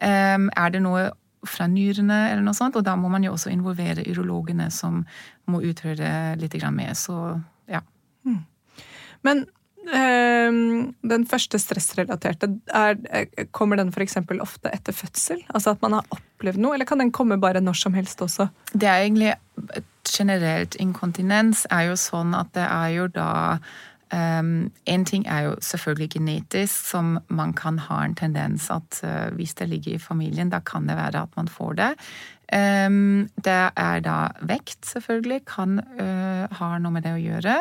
Um, 0.00 0.50
er 0.56 0.74
det 0.74 0.84
noe 0.84 1.10
fra 1.46 1.68
nyrene 1.70 2.18
eller 2.30 2.44
noe 2.44 2.56
sånt, 2.56 2.76
og 2.76 2.84
da 2.84 2.96
må 3.00 3.10
man 3.12 3.24
jo 3.24 3.32
også 3.36 3.52
involvere 3.52 4.04
urologene 4.08 4.68
som 4.74 5.04
må 5.50 5.62
utrede 5.64 6.10
litt 6.40 6.56
mer. 6.74 6.92
Så 6.98 7.16
ja. 7.70 7.80
Mm. 8.28 8.42
Men 9.26 9.44
øh, 9.88 10.58
den 11.12 11.26
første 11.28 11.58
stressrelaterte, 11.58 12.50
er, 12.68 12.98
kommer 13.56 13.80
den 13.80 13.92
f.eks. 13.92 14.18
ofte 14.40 14.72
etter 14.72 14.96
fødsel? 14.96 15.40
Altså 15.54 15.76
at 15.76 15.82
man 15.82 15.98
har 15.98 16.12
opplevd 16.12 16.60
noe, 16.60 16.74
eller 16.74 16.88
kan 16.88 17.00
den 17.00 17.12
komme 17.12 17.40
bare 17.40 17.64
når 17.64 17.80
som 17.80 17.96
helst 17.96 18.20
også? 18.22 18.50
Det 18.72 18.88
er 18.88 19.06
egentlig 19.06 19.34
generelt 20.10 20.76
inkontinens 20.80 21.66
er 21.70 21.90
jo 21.90 21.96
sånn 22.00 22.34
at 22.36 22.52
det 22.56 22.66
er 22.66 22.92
jo 22.96 23.06
da 23.12 23.30
En 24.12 25.04
ting 25.06 25.26
er 25.28 25.44
jo 25.46 25.54
selvfølgelig 25.62 26.10
genetisk, 26.16 26.88
som 26.90 27.18
man 27.28 27.52
kan 27.54 27.78
ha 27.78 28.00
en 28.04 28.16
tendens 28.18 28.66
at 28.74 29.00
uh, 29.06 29.34
hvis 29.36 29.54
det 29.54 29.68
ligger 29.70 29.94
i 29.94 30.02
familien, 30.02 30.50
da 30.50 30.58
kan 30.58 30.88
det 30.88 30.96
være 30.98 31.22
at 31.22 31.36
man 31.36 31.48
får 31.48 31.78
det. 31.78 31.90
Det 32.50 33.60
er 33.76 34.00
da 34.02 34.16
vekt, 34.42 34.82
selvfølgelig, 34.82 35.44
kan 35.46 35.78
uh, 35.78 36.50
ha 36.58 36.70
noe 36.82 36.96
med 36.96 37.06
det 37.06 37.12
å 37.14 37.22
gjøre. 37.22 37.60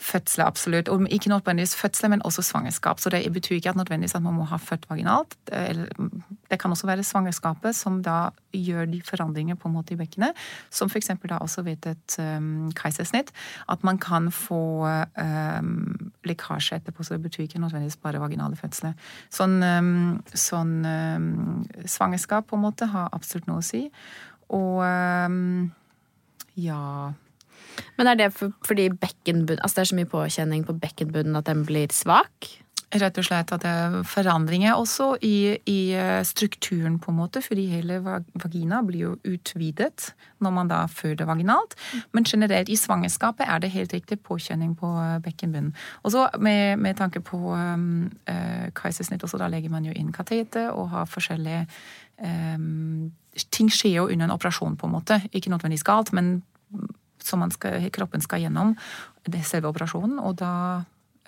Fødsler, 0.00 0.44
absolutt. 0.44 0.88
Og 0.88 1.06
ikke 1.12 1.28
nødvendigvis 1.28 1.76
fødsler, 1.76 2.08
men 2.08 2.22
også 2.24 2.42
svangerskap. 2.42 3.00
Så 3.00 3.10
det 3.10 3.32
betyr 3.32 3.54
ikke 3.54 3.68
at 3.68 3.76
nødvendigvis 3.76 4.14
at 4.14 4.22
man 4.22 4.34
må 4.34 4.44
ha 4.48 4.56
født 4.56 4.86
vaginalt. 4.90 5.36
Det 6.50 6.58
kan 6.60 6.70
også 6.70 6.86
være 6.86 7.04
svangerskapet 7.04 7.76
som 7.76 8.02
da 8.02 8.30
gjør 8.52 8.84
de 8.84 9.02
forandringer 9.04 9.54
på 9.54 9.68
en 9.68 9.74
måte 9.74 9.92
i 9.92 9.96
bekkenet. 10.00 10.32
Som 10.70 10.88
f.eks. 10.88 11.10
da 11.28 11.36
også 11.36 11.62
ved 11.62 11.86
et 11.86 12.16
um, 12.18 12.72
keisersnitt. 12.72 13.32
At 13.68 13.84
man 13.84 13.98
kan 13.98 14.32
få 14.32 14.88
um, 14.88 16.10
lekkasje 16.24 16.80
etterpå, 16.80 17.04
så 17.04 17.14
det 17.14 17.22
betyr 17.22 17.42
ikke 17.42 17.60
nødvendigvis 17.60 17.96
bare 17.96 18.20
vaginale 18.20 18.56
fødsler. 18.56 18.96
Sånn, 19.30 19.60
um, 19.62 20.20
sånn 20.32 20.76
svangerskap 21.84 22.48
på 22.48 22.56
en 22.56 22.64
måte 22.64 22.88
har 22.88 23.12
absolutt 23.12 23.52
noe 23.52 23.60
å 23.60 23.68
si. 23.68 23.90
Og 24.48 24.80
ja 26.56 27.12
men 27.98 28.10
er 28.10 28.18
det 28.18 28.32
for, 28.36 28.54
fordi 28.66 28.88
bekkenbunn, 28.92 29.60
altså 29.60 29.80
det 29.80 29.84
er 29.84 29.92
så 29.92 30.00
mye 30.00 30.10
påkjenning 30.10 30.66
på 30.66 30.78
bekkenbunnen 30.82 31.38
at 31.38 31.48
den 31.50 31.64
blir 31.68 31.92
svak? 31.94 32.50
Rett 32.90 33.18
og 33.20 33.22
slett 33.22 33.52
at 33.54 33.62
det 33.62 33.70
er 33.70 33.92
forandringer 34.08 34.74
også 34.74 35.12
i, 35.22 35.54
i, 35.70 35.92
eh, 35.94 36.24
strukturen, 36.26 36.96
på 36.98 37.12
en 37.12 37.20
måte, 37.20 37.38
fordi 37.42 37.68
hele 37.70 38.00
vagina 38.02 38.80
blir 38.82 39.04
jo 39.04 39.12
utvidet 39.30 40.08
når 40.42 40.54
man 40.56 40.72
da 40.72 40.80
føder 40.90 41.28
vaginalt. 41.28 41.76
Men 42.10 42.26
generelt 42.26 42.68
i 42.68 42.76
svangerskapet 42.76 43.46
er 43.46 43.62
det 43.62 43.70
helt 43.70 43.94
riktig 43.94 44.18
påkjenning 44.26 44.74
på 44.74 44.90
eh, 44.90 45.20
bekkenbunnen. 45.22 45.70
Og 46.02 46.16
så 46.16 46.26
med, 46.40 46.78
med, 46.82 46.98
tanke 46.98 47.20
på 47.22 47.38
um, 47.54 48.10
uh, 48.26 48.66
keisersnitt 48.74 49.22
også, 49.22 49.38
da 49.38 49.46
legger 49.46 49.70
man 49.70 49.86
jo 49.86 49.94
inn 49.94 50.10
kateter 50.12 50.72
og 50.74 50.90
har 50.90 51.06
forskjellige 51.06 51.66
um, 52.18 53.12
Ting 53.54 53.70
skjer 53.70 53.94
jo 53.94 54.08
under 54.10 54.26
en 54.26 54.34
operasjon, 54.34 54.74
på 54.76 54.88
en 54.88 54.92
måte. 54.92 55.20
Ikke 55.30 55.52
nødvendigvis 55.52 55.86
galt, 55.86 56.10
men 56.12 56.40
som 57.26 57.44
skal, 57.54 57.86
kroppen 57.94 58.22
skal 58.24 58.44
gjennom 58.44 58.74
det 59.28 59.42
selve 59.48 59.70
operasjonen. 59.70 60.18
Og 60.22 60.38
da 60.40 60.52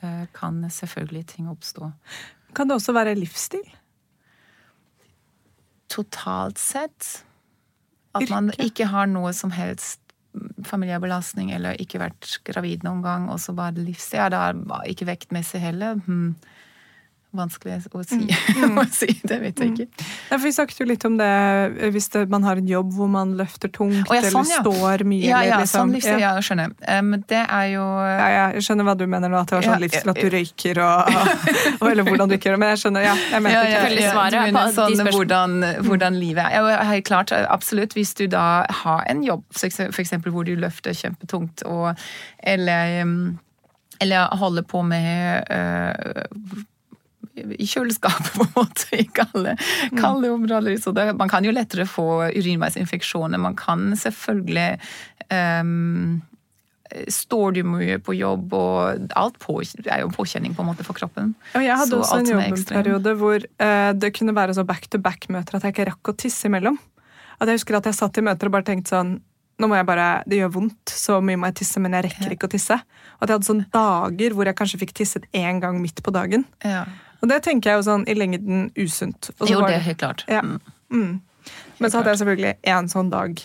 eh, 0.03 0.25
kan 0.37 0.63
selvfølgelig 0.71 1.25
ting 1.35 1.51
oppstå. 1.53 1.91
Kan 2.57 2.69
det 2.69 2.79
også 2.79 2.95
være 2.97 3.17
livsstil? 3.19 3.65
Totalt 5.93 6.61
sett. 6.61 7.25
At 8.17 8.29
man 8.29 8.51
ikke 8.61 8.91
har 8.93 9.09
noe 9.09 9.33
som 9.37 9.53
helst 9.57 10.01
familiebelastning 10.65 11.51
eller 11.53 11.77
ikke 11.81 12.01
vært 12.01 12.39
gravid 12.49 12.85
noen 12.87 13.03
gang, 13.05 13.29
og 13.33 13.41
så 13.41 13.53
bare 13.57 13.77
livsstil. 13.81 14.23
Ja, 14.23 14.29
det 14.33 14.41
er 14.41 14.93
ikke 14.93 15.09
vektmessig 15.13 15.61
heller. 15.61 16.01
Hmm 16.07 16.37
vanskelig 17.37 17.81
å 17.93 18.05
si. 18.05 18.21
Mm. 18.63 18.77
å 18.79 18.85
si. 18.93 19.09
Det 19.27 19.39
vet 19.41 19.59
jeg 19.59 19.73
ikke. 19.73 19.87
Mm. 19.89 20.09
Ja, 20.29 20.37
for 20.37 20.45
vi 20.45 20.53
snakket 20.55 20.81
jo 20.83 20.87
litt 20.87 21.05
om 21.09 21.17
det 21.19 21.31
hvis 21.95 22.09
det, 22.13 22.25
man 22.31 22.45
har 22.47 22.61
en 22.61 22.69
jobb 22.69 22.93
hvor 22.95 23.09
man 23.11 23.33
løfter 23.39 23.71
tungt 23.73 24.11
oh, 24.11 24.15
ja, 24.15 24.23
sånn, 24.31 24.47
ja. 24.49 24.61
eller 24.61 24.67
står 24.67 25.05
mye. 25.09 25.25
Ja, 25.25 25.41
ja 25.47 25.59
liksom. 25.63 25.89
sånn 25.89 25.95
livsstil, 25.97 26.21
ja, 26.23 26.33
skjønner. 26.45 26.75
Um, 26.85 27.15
det 27.31 27.43
er 27.43 27.67
jo 27.73 27.85
ja, 28.07 28.29
Jeg 28.57 28.67
skjønner 28.67 28.89
hva 28.89 28.97
du 28.99 29.05
mener 29.11 29.33
nå, 29.33 29.41
at 29.41 29.51
det 29.51 29.59
var 29.59 29.69
sånn 29.69 29.83
livsstil 29.83 30.13
at 30.13 30.21
du 30.21 30.29
røyker 30.37 30.83
og, 30.85 31.13
og, 31.81 31.87
Eller 31.91 32.09
hvordan 32.09 32.33
du 32.33 32.37
ikke 32.37 32.51
gjør 32.51 32.59
det, 32.59 32.63
men 32.65 32.75
jeg 32.75 32.83
skjønner. 32.85 33.07
ja, 33.09 33.15
jeg 33.35 33.47
mente 33.47 33.55
ja, 33.57 33.63
ja, 33.73 33.93
ja, 33.97 34.17
svaret 34.17 34.59
på 34.59 34.65
sånn, 34.79 34.99
de 34.99 35.15
hvordan, 35.17 35.57
hvordan 35.89 36.19
livet 36.21 36.45
er. 36.45 36.59
Ja, 36.75 36.83
helt 36.93 37.09
klart, 37.09 37.33
absolutt. 37.43 37.97
Hvis 37.99 38.15
du 38.19 38.27
da 38.31 38.67
har 38.83 39.07
en 39.11 39.25
jobb 39.27 39.47
f.eks. 39.57 40.13
hvor 40.29 40.47
du 40.49 40.55
løfter 40.61 40.97
kjempetungt, 40.97 41.65
og, 41.69 41.97
eller 42.39 43.03
eller 44.03 44.37
holder 44.37 44.63
på 44.67 44.83
med 44.83 45.45
uh, 45.51 46.63
i 47.37 47.67
kjøleskapet, 47.67 48.33
på 48.39 48.47
en 48.47 48.53
måte, 48.57 48.89
i 48.99 49.07
kalde, 49.15 49.57
kalde 49.97 50.29
mm. 50.29 50.35
områder. 50.35 50.77
Så 50.81 50.93
det, 50.97 51.09
man 51.19 51.33
kan 51.33 51.47
jo 51.47 51.55
lettere 51.55 51.87
få 51.89 52.29
urinveisinfeksjoner. 52.33 53.41
Man 53.41 53.57
kan 53.59 53.93
selvfølgelig 53.99 54.69
um, 55.31 56.21
Står 57.09 57.55
du 57.57 57.63
mye 57.65 57.95
på 58.05 58.13
jobb, 58.13 58.51
og 58.53 59.13
alt 59.17 59.39
på, 59.41 59.55
er 59.87 60.03
jo 60.03 60.11
påkjenning 60.13 60.53
på 60.53 60.61
en 60.61 60.69
måte 60.69 60.85
for 60.85 60.93
kroppen. 60.99 61.31
Og 61.57 61.63
jeg 61.65 61.73
hadde 61.81 61.89
så 61.89 62.01
også 62.03 62.19
en 62.21 62.51
jobbperiode 62.53 63.15
hvor 63.17 63.47
uh, 63.49 63.93
det 63.97 64.11
kunne 64.13 64.35
være 64.37 64.59
så 64.59 64.67
back-to-back-møter 64.69 65.57
at 65.57 65.65
jeg 65.65 65.73
ikke 65.73 65.87
rakk 65.89 66.11
å 66.13 66.19
tisse 66.21 66.51
imellom. 66.51 66.77
At 67.41 67.49
jeg 67.49 67.63
husker 67.63 67.79
at 67.79 67.89
jeg 67.89 67.97
satt 67.97 68.21
i 68.21 68.27
møter 68.27 68.51
og 68.51 68.59
bare 68.59 68.69
tenkte 68.69 68.93
sånn 68.93 69.17
nå 69.61 69.69
må 69.71 69.79
jeg 69.79 69.87
bare, 69.87 70.09
Det 70.27 70.41
gjør 70.41 70.53
vondt, 70.57 70.91
så 70.91 71.21
mye 71.23 71.39
må 71.39 71.49
jeg 71.51 71.61
tisse, 71.63 71.81
men 71.83 71.95
jeg 71.95 72.09
rekker 72.09 72.35
ikke 72.35 72.49
å 72.49 72.53
tisse. 72.53 72.77
Og 72.77 73.25
at 73.25 73.31
jeg 73.31 73.37
hadde 73.37 73.49
sånne 73.49 73.69
dager 73.73 74.37
hvor 74.37 74.49
jeg 74.49 74.59
kanskje 74.59 74.81
fikk 74.81 74.95
tisset 74.99 75.27
én 75.39 75.61
gang 75.63 75.79
midt 75.81 76.03
på 76.03 76.15
dagen. 76.15 76.45
Ja. 76.67 76.83
Og 77.23 77.31
det 77.31 77.43
tenker 77.47 77.71
jeg 77.71 77.81
jo 77.81 77.85
sånn 77.87 78.07
i 78.11 78.17
lengden 78.19 78.71
usunt. 78.79 79.31
jo, 79.47 79.61
det 79.63 79.77
er 79.77 79.85
helt 79.85 80.01
klart. 80.03 80.25
Ja. 80.31 80.43
Mm. 80.43 80.59
Mm. 80.93 81.21
Men 81.79 81.91
så 81.91 82.01
hadde 82.01 82.15
jeg 82.15 82.23
selvfølgelig 82.23 82.57
én 82.75 82.91
sånn 82.91 83.13
dag 83.13 83.39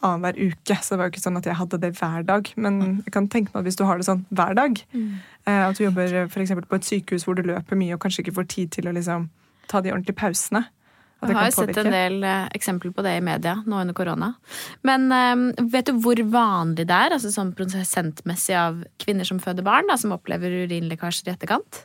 annenhver 0.00 0.36
uke, 0.38 0.76
så 0.78 0.94
det 0.94 0.98
var 0.98 1.08
jo 1.08 1.12
ikke 1.14 1.22
sånn 1.22 1.38
at 1.40 1.46
jeg 1.48 1.58
hadde 1.58 1.80
det 1.82 1.90
hver 1.98 2.26
dag. 2.26 2.50
Men 2.56 2.80
mm. 2.80 2.98
jeg 3.06 3.14
kan 3.14 3.28
tenke 3.32 3.52
meg 3.52 3.62
at 3.62 3.68
hvis 3.68 3.78
du 3.80 3.84
har 3.88 4.00
det 4.00 4.06
sånn 4.06 4.24
hver 4.34 4.54
dag, 4.58 4.82
mm. 4.94 5.08
eh, 5.46 5.62
at 5.66 5.78
du 5.78 5.84
jobber 5.86 6.14
for 6.32 6.66
på 6.70 6.80
et 6.80 6.90
sykehus 6.90 7.26
hvor 7.26 7.38
du 7.38 7.46
løper 7.46 7.78
mye 7.78 7.96
og 7.96 8.02
kanskje 8.02 8.24
ikke 8.24 8.36
får 8.38 8.50
tid 8.54 8.74
til 8.76 8.90
å 8.90 8.94
liksom, 8.96 9.28
ta 9.70 9.82
de 9.82 9.92
ordentlige 9.94 10.18
pausene, 10.20 10.66
jeg 11.20 11.36
har 11.36 11.50
jo 11.50 11.52
sett 11.52 11.78
en 11.82 11.92
del 11.92 12.22
uh, 12.24 12.46
eksempler 12.56 12.94
på 12.96 13.02
det 13.04 13.10
i 13.18 13.24
media 13.24 13.58
nå 13.68 13.82
under 13.82 13.96
korona. 13.96 14.30
Men 14.88 15.10
uh, 15.12 15.66
vet 15.68 15.90
du 15.90 15.98
hvor 16.00 16.20
vanlig 16.32 16.86
det 16.88 16.96
er, 16.96 17.16
altså 17.16 17.32
sånn 17.34 17.52
prosentmessig 17.56 18.56
av 18.56 18.80
kvinner 19.02 19.28
som 19.28 19.40
føder 19.42 19.66
barn, 19.66 19.90
da, 19.90 19.98
som 20.00 20.14
opplever 20.16 20.62
urinlekkasjer 20.64 21.28
i 21.28 21.34
etterkant? 21.34 21.82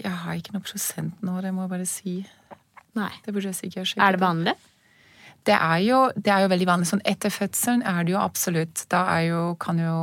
Jeg 0.00 0.16
har 0.24 0.38
ikke 0.38 0.56
noe 0.56 0.64
prosent 0.64 1.22
nå, 1.24 1.36
det 1.44 1.52
må 1.54 1.66
jeg 1.66 1.72
bare 1.74 1.88
si. 1.88 2.16
Nei. 2.98 3.12
Det 3.24 3.34
burde 3.34 3.50
jeg 3.52 3.58
sikkert 3.58 3.90
sjekke. 3.92 4.06
Er 4.06 4.16
det 4.16 4.22
vanlig? 4.22 4.56
Det 5.48 5.54
er, 5.56 5.76
jo, 5.80 5.98
det 6.16 6.32
er 6.32 6.42
jo 6.44 6.50
veldig 6.52 6.66
vanlig. 6.68 6.88
Sånn 6.90 7.02
etter 7.08 7.32
fødselen 7.32 7.84
er 7.88 8.02
det 8.04 8.12
jo 8.12 8.18
absolutt 8.20 8.82
Da 8.92 9.04
jo, 9.24 9.54
kan 9.62 9.78
jo 9.80 9.94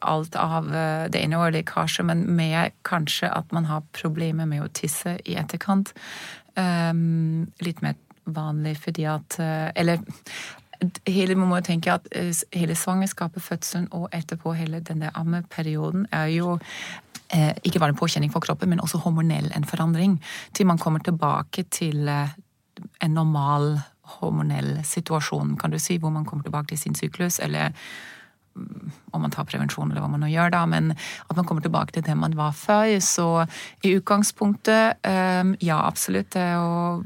alt 0.00 0.38
av 0.40 0.72
eh, 0.74 1.06
det 1.12 1.22
ene 1.22 1.38
året 1.38 1.60
lekkasje, 1.60 2.02
men 2.08 2.24
med 2.38 2.74
kanskje 2.86 3.30
at 3.30 3.54
man 3.54 3.68
har 3.70 3.86
problemer 3.94 4.48
med 4.50 4.64
å 4.64 4.72
tisse 4.74 5.18
i 5.22 5.38
etterkant. 5.38 5.94
Um, 6.56 7.46
litt 7.62 7.82
mer 7.84 7.98
vanlig 8.24 8.78
fordi 8.80 9.04
at 9.04 9.36
eh, 9.44 9.68
Eller 9.76 10.00
hele, 11.06 11.34
man 11.38 11.48
må 11.48 11.60
tenke 11.64 11.92
at 11.92 12.08
eh, 12.12 12.32
hele 12.56 12.74
svangerskapet, 12.76 13.42
fødselen 13.42 13.88
og 13.96 14.08
etterpå 14.16 14.52
hele 14.56 14.80
denne 14.84 15.10
ammeperioden 15.14 16.06
er 16.12 16.32
jo 16.34 16.58
ikke 17.34 17.80
bare 17.82 17.90
en 17.94 17.98
påkjenning 17.98 18.32
for 18.32 18.44
kroppen, 18.44 18.70
men 18.70 18.82
også 18.82 19.00
hormonell 19.02 19.50
en 19.56 19.66
forandring. 19.66 20.18
Til 20.54 20.68
man 20.68 20.78
kommer 20.78 21.02
tilbake 21.02 21.66
til 21.74 22.08
eh, 22.08 22.34
en 23.02 23.16
normal 23.16 23.80
hormonell 24.20 24.84
situasjon, 24.86 25.56
kan 25.58 25.72
du 25.72 25.80
si, 25.82 25.98
hvor 25.98 26.12
man 26.14 26.24
kommer 26.24 26.46
tilbake 26.46 26.70
til 26.72 26.78
sin 26.78 26.94
syklus, 26.94 27.40
eller 27.42 27.72
mm, 28.54 28.92
om 29.12 29.24
man 29.24 29.34
tar 29.34 29.48
prevensjon 29.48 29.90
eller 29.90 30.04
hva 30.04 30.10
man 30.12 30.22
nå 30.22 30.30
gjør, 30.30 30.52
da, 30.54 30.62
men 30.70 30.92
at 30.94 31.34
man 31.36 31.48
kommer 31.48 31.64
tilbake 31.64 31.96
til 31.96 32.06
det 32.06 32.16
man 32.18 32.36
var 32.38 32.54
før. 32.54 32.94
Så 33.02 33.28
i 33.82 33.96
utgangspunktet, 33.98 35.02
um, 35.02 35.56
ja, 35.60 35.80
absolutt. 35.82 36.30
Det 36.36 36.44
er 36.44 36.54
jo 36.60 37.02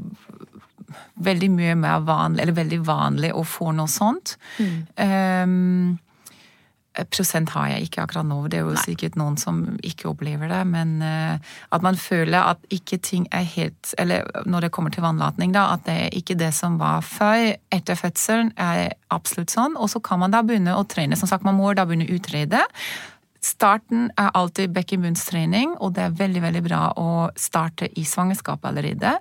veldig 1.25 1.51
mye 1.55 1.75
mer 1.79 2.05
vanlig, 2.05 2.45
eller 2.45 2.61
veldig 2.61 2.85
vanlig 2.87 3.33
å 3.37 3.47
få 3.47 3.73
noe 3.77 3.91
sånt. 3.91 4.37
Mm. 4.59 4.79
Um, 5.01 5.99
Prosent 7.15 7.53
har 7.55 7.69
jeg 7.71 7.87
ikke 7.87 8.03
akkurat 8.03 8.27
nå, 8.27 8.37
det 8.51 8.59
er 8.59 8.65
jo 8.65 8.75
Nei. 8.75 8.83
sikkert 8.83 9.15
noen 9.19 9.37
som 9.39 9.61
ikke 9.87 10.09
opplever 10.11 10.51
det. 10.51 10.63
Men 10.67 10.97
uh, 11.05 11.53
at 11.71 11.85
man 11.87 11.99
føler 12.01 12.39
at 12.41 12.65
ikke 12.75 12.99
ting 12.99 13.29
er 13.31 13.47
helt 13.47 13.95
Eller 13.99 14.27
når 14.47 14.67
det 14.67 14.73
kommer 14.75 14.91
til 14.91 15.05
vannlatning, 15.07 15.55
da, 15.55 15.69
at 15.77 15.87
det 15.87 15.97
er 16.07 16.19
ikke 16.19 16.39
det 16.41 16.51
som 16.57 16.81
var 16.81 17.07
før 17.07 17.55
etter 17.71 17.99
fødselen, 17.99 18.53
er 18.59 18.97
absolutt 19.15 19.55
sånn. 19.55 19.79
Og 19.79 19.93
så 19.95 20.03
kan 20.03 20.23
man 20.23 20.35
da 20.35 20.43
begynne 20.43 20.75
å 20.75 20.85
trene. 20.89 21.19
Som 21.19 21.31
sagt, 21.31 21.47
man 21.47 21.59
må 21.59 21.71
da 21.79 21.87
begynne 21.87 22.11
å 22.11 22.19
utrede. 22.19 22.65
Starten 23.41 24.11
er 24.21 24.35
alltid 24.37 24.75
bekkenbunnstrening, 24.75 25.79
og 25.81 25.95
det 25.97 26.05
er 26.05 26.19
veldig 26.19 26.43
veldig 26.45 26.67
bra 26.67 26.83
å 27.01 27.09
starte 27.39 27.89
i 27.97 28.05
svangerskapet 28.05 28.69
allerede. 28.69 29.15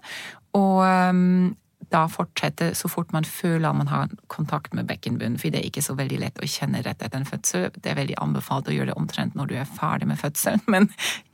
Og 0.57 0.81
um, 0.83 1.53
da 1.93 2.07
fortsette 2.11 2.75
så 2.77 2.87
fort 2.91 3.13
man 3.15 3.25
føler 3.25 3.73
man 3.73 3.87
har 3.89 4.07
kontakt 4.31 4.73
med 4.77 4.87
bekkenbunnen, 4.89 5.39
for 5.41 5.49
det 5.53 5.59
er 5.59 5.67
ikke 5.69 5.85
så 5.85 5.93
veldig 5.97 6.19
lett 6.21 6.41
å 6.41 6.49
kjenne 6.49 6.83
rett 6.85 7.01
etter 7.01 7.19
en 7.19 7.27
fødsel. 7.27 7.63
Det 7.75 7.89
er 7.91 7.99
veldig 7.99 8.17
anbefalt 8.21 8.69
å 8.69 8.75
gjøre 8.75 8.89
det 8.91 8.99
omtrent 8.99 9.33
når 9.37 9.45
du 9.49 9.55
er 9.57 9.73
ferdig 9.77 10.07
med 10.11 10.21
fødselen, 10.21 10.61
men 10.73 10.83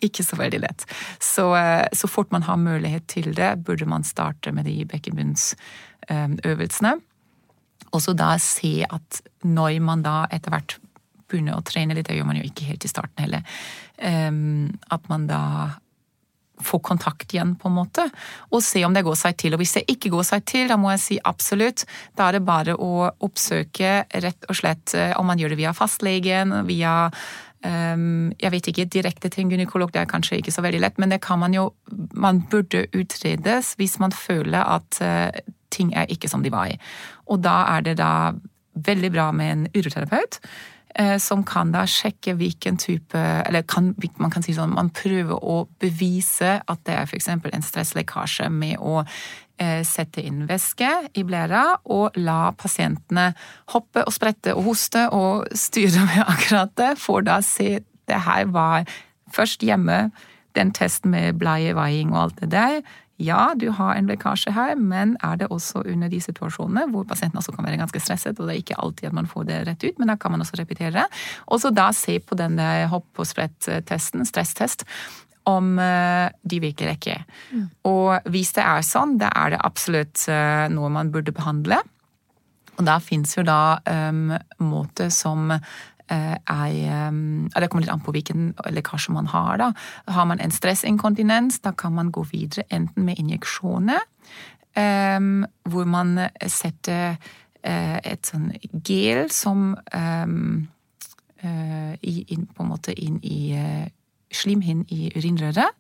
ikke 0.06 0.24
så 0.26 0.36
veldig 0.40 0.62
lett. 0.64 0.82
Så, 1.20 1.46
uh, 1.56 1.86
så 1.92 2.08
fort 2.12 2.32
man 2.36 2.48
har 2.48 2.58
mulighet 2.62 3.06
til 3.12 3.28
det, 3.36 3.52
burde 3.68 3.86
man 3.90 4.04
starte 4.08 4.50
med 4.56 4.64
de 4.70 4.78
bekkenbunnsøvelsene. 4.92 6.94
Og 7.92 8.00
så 8.04 8.12
da 8.18 8.38
se 8.42 8.86
at 8.88 9.22
når 9.44 9.80
man 9.84 10.04
da 10.04 10.26
etter 10.34 10.52
hvert 10.52 10.80
begynner 11.32 11.58
å 11.58 11.66
trene 11.66 11.96
litt, 11.98 12.08
det 12.10 12.18
gjør 12.18 12.30
man 12.30 12.40
jo 12.40 12.48
ikke 12.48 12.68
helt 12.70 12.86
i 12.86 12.92
starten 12.92 13.24
heller, 13.24 13.42
um, 14.00 14.70
at 14.94 15.04
man 15.12 15.22
da 15.30 15.42
få 16.64 16.80
kontakt 16.80 17.34
igjen, 17.34 17.56
på 17.60 17.70
en 17.70 17.78
måte, 17.78 18.06
og 18.52 18.64
se 18.64 18.84
om 18.86 18.94
det 18.96 19.06
går 19.06 19.18
seg 19.20 19.38
til. 19.42 19.56
Og 19.56 19.62
hvis 19.62 19.76
det 19.78 19.86
ikke 19.92 20.12
går 20.14 20.28
seg 20.28 20.46
til, 20.48 20.70
da 20.72 20.78
må 20.80 20.92
jeg 20.94 21.04
si 21.04 21.18
absolutt. 21.24 21.86
Da 22.18 22.30
er 22.30 22.38
det 22.38 22.46
bare 22.48 22.78
å 22.78 23.10
oppsøke 23.26 23.98
rett 24.24 24.48
og 24.50 24.60
slett 24.60 24.96
eh, 24.98 25.14
om 25.20 25.28
man 25.30 25.42
gjør 25.42 25.56
det 25.56 25.60
via 25.60 25.74
fastlegen, 25.76 26.54
via 26.70 26.96
um, 27.66 28.32
jeg 28.40 28.54
vet 28.54 28.70
ikke, 28.72 28.88
direkte 28.98 29.32
til 29.32 29.46
en 29.46 29.56
gynekolog, 29.56 29.92
det 29.94 30.04
er 30.04 30.12
kanskje 30.12 30.40
ikke 30.40 30.54
så 30.56 30.64
veldig 30.66 30.84
lett, 30.86 31.00
men 31.02 31.14
det 31.14 31.22
kan 31.26 31.42
man 31.42 31.56
jo 31.56 31.72
Man 32.16 32.42
burde 32.52 32.86
utredes 32.96 33.74
hvis 33.80 33.98
man 34.00 34.14
føler 34.16 34.64
at 34.64 35.00
uh, 35.02 35.30
ting 35.70 35.94
er 35.96 36.08
ikke 36.12 36.30
som 36.32 36.44
de 36.44 36.52
var 36.54 36.72
i. 36.72 36.78
Og 37.28 37.42
da 37.44 37.64
er 37.76 37.84
det 37.84 37.98
da 38.00 38.32
veldig 38.76 39.12
bra 39.12 39.32
med 39.32 39.52
en 39.52 39.68
uroterapeut 39.76 40.40
Eh, 40.40 40.75
som 41.20 41.42
kan 41.44 41.74
da 41.74 41.82
sjekke 41.90 42.38
hvilken 42.40 42.78
type 42.80 43.20
Eller 43.20 43.66
kan, 43.68 43.90
man 44.18 44.32
kan 44.32 44.46
si 44.46 44.54
sånn, 44.56 44.78
man 44.78 44.94
prøver 44.96 45.36
å 45.44 45.66
bevise 45.82 46.62
at 46.64 46.86
det 46.88 46.96
er 46.96 47.10
f.eks. 47.10 47.28
en 47.28 47.66
stresslekkasje 47.68 48.48
med 48.48 48.80
å 48.80 49.02
eh, 49.02 49.82
sette 49.88 50.24
inn 50.26 50.46
væske 50.50 50.90
i 51.16 51.24
blæra 51.28 51.64
og 51.92 52.16
la 52.20 52.52
pasientene 52.58 53.32
hoppe 53.74 54.06
og 54.06 54.16
sprette 54.16 54.56
og 54.56 54.70
hoste 54.70 55.08
og 55.16 55.50
styre 55.56 56.06
med 56.08 56.24
akkurat 56.34 56.76
det, 56.80 56.94
for 57.02 57.26
da 57.26 57.42
se 57.46 57.80
det 58.06 58.22
her 58.28 58.48
var 58.54 58.86
først 59.34 59.66
hjemme, 59.66 60.10
den 60.56 60.72
testen 60.72 61.12
med 61.12 61.40
bleievaiing 61.42 62.14
og 62.14 62.22
alt 62.22 62.44
det 62.44 62.54
der 62.54 62.78
ja, 63.18 63.54
du 63.56 63.70
har 63.72 63.96
en 63.96 64.10
lekkasje 64.10 64.52
her, 64.52 64.74
men 64.76 65.14
er 65.24 65.38
det 65.40 65.48
også 65.54 65.86
under 65.88 66.12
de 66.12 66.20
situasjonene 66.20 66.90
hvor 66.92 67.06
pasienten 67.08 67.40
også 67.40 67.54
kan 67.56 67.68
være 67.68 67.80
ganske 67.80 68.02
stresset, 68.04 68.40
og 68.40 68.50
det 68.50 68.56
er 68.56 68.64
ikke 68.64 68.80
alltid 68.84 69.10
at 69.10 69.16
man 69.16 69.30
får 69.32 69.46
det 69.48 69.60
rett 69.70 69.86
ut, 69.86 70.00
men 70.02 70.12
da 70.12 70.18
kan 70.20 70.34
man 70.36 70.44
også 70.44 70.60
repetere. 70.60 71.06
Og 71.48 71.64
så 71.64 71.72
da 71.72 71.92
se 71.96 72.18
på 72.20 72.36
denne 72.36 72.68
hopp 72.92 73.24
og 73.24 73.30
sprett-testen, 73.30 74.28
stresstest, 74.28 74.84
om 75.46 75.76
eh, 75.80 76.28
de 76.42 76.60
virkelig 76.60 76.90
rekker. 76.90 77.26
Mm. 77.54 77.66
Og 77.88 78.32
hvis 78.34 78.56
det 78.58 78.66
er 78.66 78.86
sånn, 78.86 79.16
da 79.22 79.30
er 79.38 79.54
det 79.54 79.64
absolutt 79.64 80.26
eh, 80.32 80.66
noe 80.74 80.90
man 80.92 81.12
burde 81.14 81.36
behandle. 81.36 81.80
Og 82.76 82.84
da 82.84 82.98
fins 83.00 83.38
jo 83.38 83.46
da 83.48 83.78
um, 83.88 84.34
måter 84.60 85.08
som 85.14 85.54
Eh, 86.12 86.38
ehm, 86.48 87.50
Det 87.50 87.70
kommer 87.70 87.82
litt 87.82 87.94
an 87.94 88.02
på 88.02 88.12
hvilken 88.12 88.54
lekkasje 88.70 89.14
man 89.14 89.28
har. 89.28 89.58
da. 89.58 89.74
Har 90.08 90.26
man 90.26 90.40
en 90.40 90.52
stressinkontinens, 90.52 91.60
da 91.62 91.72
kan 91.72 91.94
man 91.94 92.12
gå 92.12 92.24
videre 92.32 92.64
enten 92.70 93.06
med 93.06 93.18
injeksjoner, 93.18 94.00
hvor 95.64 95.86
man 95.86 96.30
setter 96.48 97.18
eh, 97.64 98.00
et 98.04 98.26
sånn 98.26 98.52
gel 98.84 99.30
som 99.32 99.78
eh, 99.94 100.26
på 101.42 102.64
en 102.64 102.70
måte 102.70 102.94
inn 102.94 103.20
i 103.24 103.56
slimhinnen 104.32 104.86
i 104.90 105.12
urinrøret. 105.16 105.72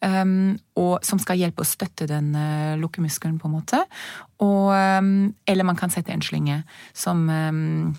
Um, 0.00 0.56
og 0.80 1.02
som 1.04 1.18
skal 1.20 1.36
hjelpe 1.36 1.60
å 1.60 1.68
støtte 1.68 2.06
den 2.08 2.30
uh, 2.32 2.72
lukkemuskelen, 2.80 3.36
på 3.36 3.50
en 3.50 3.52
måte. 3.52 3.80
Og, 4.40 4.70
um, 4.72 5.34
eller 5.44 5.66
man 5.68 5.76
kan 5.76 5.92
sette 5.92 6.14
en 6.14 6.24
slynge 6.24 6.62
som, 6.96 7.26
um, 7.28 7.90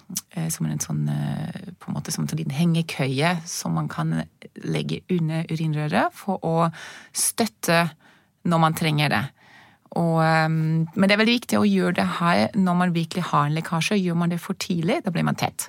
som 0.50 0.66
en 0.66 0.82
sånn 0.82 1.04
uh, 1.06 1.60
på 1.78 1.92
en 1.92 1.98
måte 2.00 2.14
som 2.14 2.26
en 2.26 2.40
liten 2.40 2.56
hengekøye 2.58 3.36
som 3.46 3.78
man 3.78 3.92
kan 3.92 4.24
legge 4.66 5.04
under 5.14 5.46
urinrøret 5.54 6.18
for 6.18 6.42
å 6.42 6.72
støtte 7.14 7.84
når 8.50 8.64
man 8.66 8.78
trenger 8.78 9.14
det. 9.14 9.24
Og, 10.02 10.18
men 10.24 11.04
det 11.04 11.14
er 11.14 11.20
veldig 11.20 11.34
viktig 11.36 11.58
å 11.60 11.68
gjøre 11.68 11.98
det 12.00 12.06
her 12.22 12.54
når 12.56 12.78
man 12.80 12.94
virkelig 12.96 13.26
har 13.28 13.50
en 13.50 13.58
lekkasje. 13.58 13.98
Gjør 14.00 14.18
man 14.24 14.32
det 14.32 14.40
for 14.40 14.56
tidlig, 14.56 15.02
da 15.04 15.12
blir 15.12 15.26
man 15.28 15.38
tett. 15.38 15.68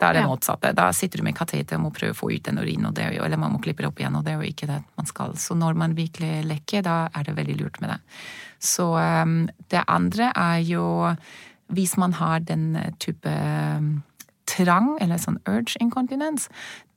Da 0.00 0.10
er 0.10 0.18
det 0.18 0.24
ja. 0.24 0.30
motsatte. 0.30 0.72
Da 0.76 0.90
sitter 0.96 1.20
du 1.20 1.26
med 1.26 1.36
kateter 1.38 1.78
og 1.78 1.86
må 1.86 1.92
prøve 1.94 2.14
å 2.14 2.18
få 2.18 2.30
ut 2.32 2.44
den 2.46 2.60
urinen, 2.60 2.92
eller 2.96 3.40
man 3.40 3.54
må 3.54 3.60
klippe 3.64 3.84
det 3.84 3.90
opp 3.90 4.00
igjen, 4.02 4.18
og 4.18 4.26
det 4.26 4.34
er 4.34 4.42
jo 4.42 4.50
ikke 4.50 4.68
det 4.70 4.80
man 4.98 5.08
skal. 5.08 5.36
Så 5.40 5.56
når 5.58 5.78
man 5.78 5.96
virkelig 5.96 6.44
lekker, 6.46 6.84
da 6.86 6.98
er 7.14 7.26
det 7.26 7.36
veldig 7.38 7.58
lurt 7.62 7.80
med 7.80 7.94
det. 7.94 8.00
Så 8.62 8.90
um, 8.96 9.46
det 9.72 9.84
andre 9.86 10.32
er 10.34 10.60
jo 10.64 10.86
hvis 11.74 11.96
man 11.98 12.14
har 12.14 12.44
den 12.46 12.76
type 13.02 13.26
um, 13.26 14.02
trang, 14.46 14.92
eller 15.02 15.18
sånn 15.18 15.40
urge 15.50 15.78
inkontinens, 15.82 16.46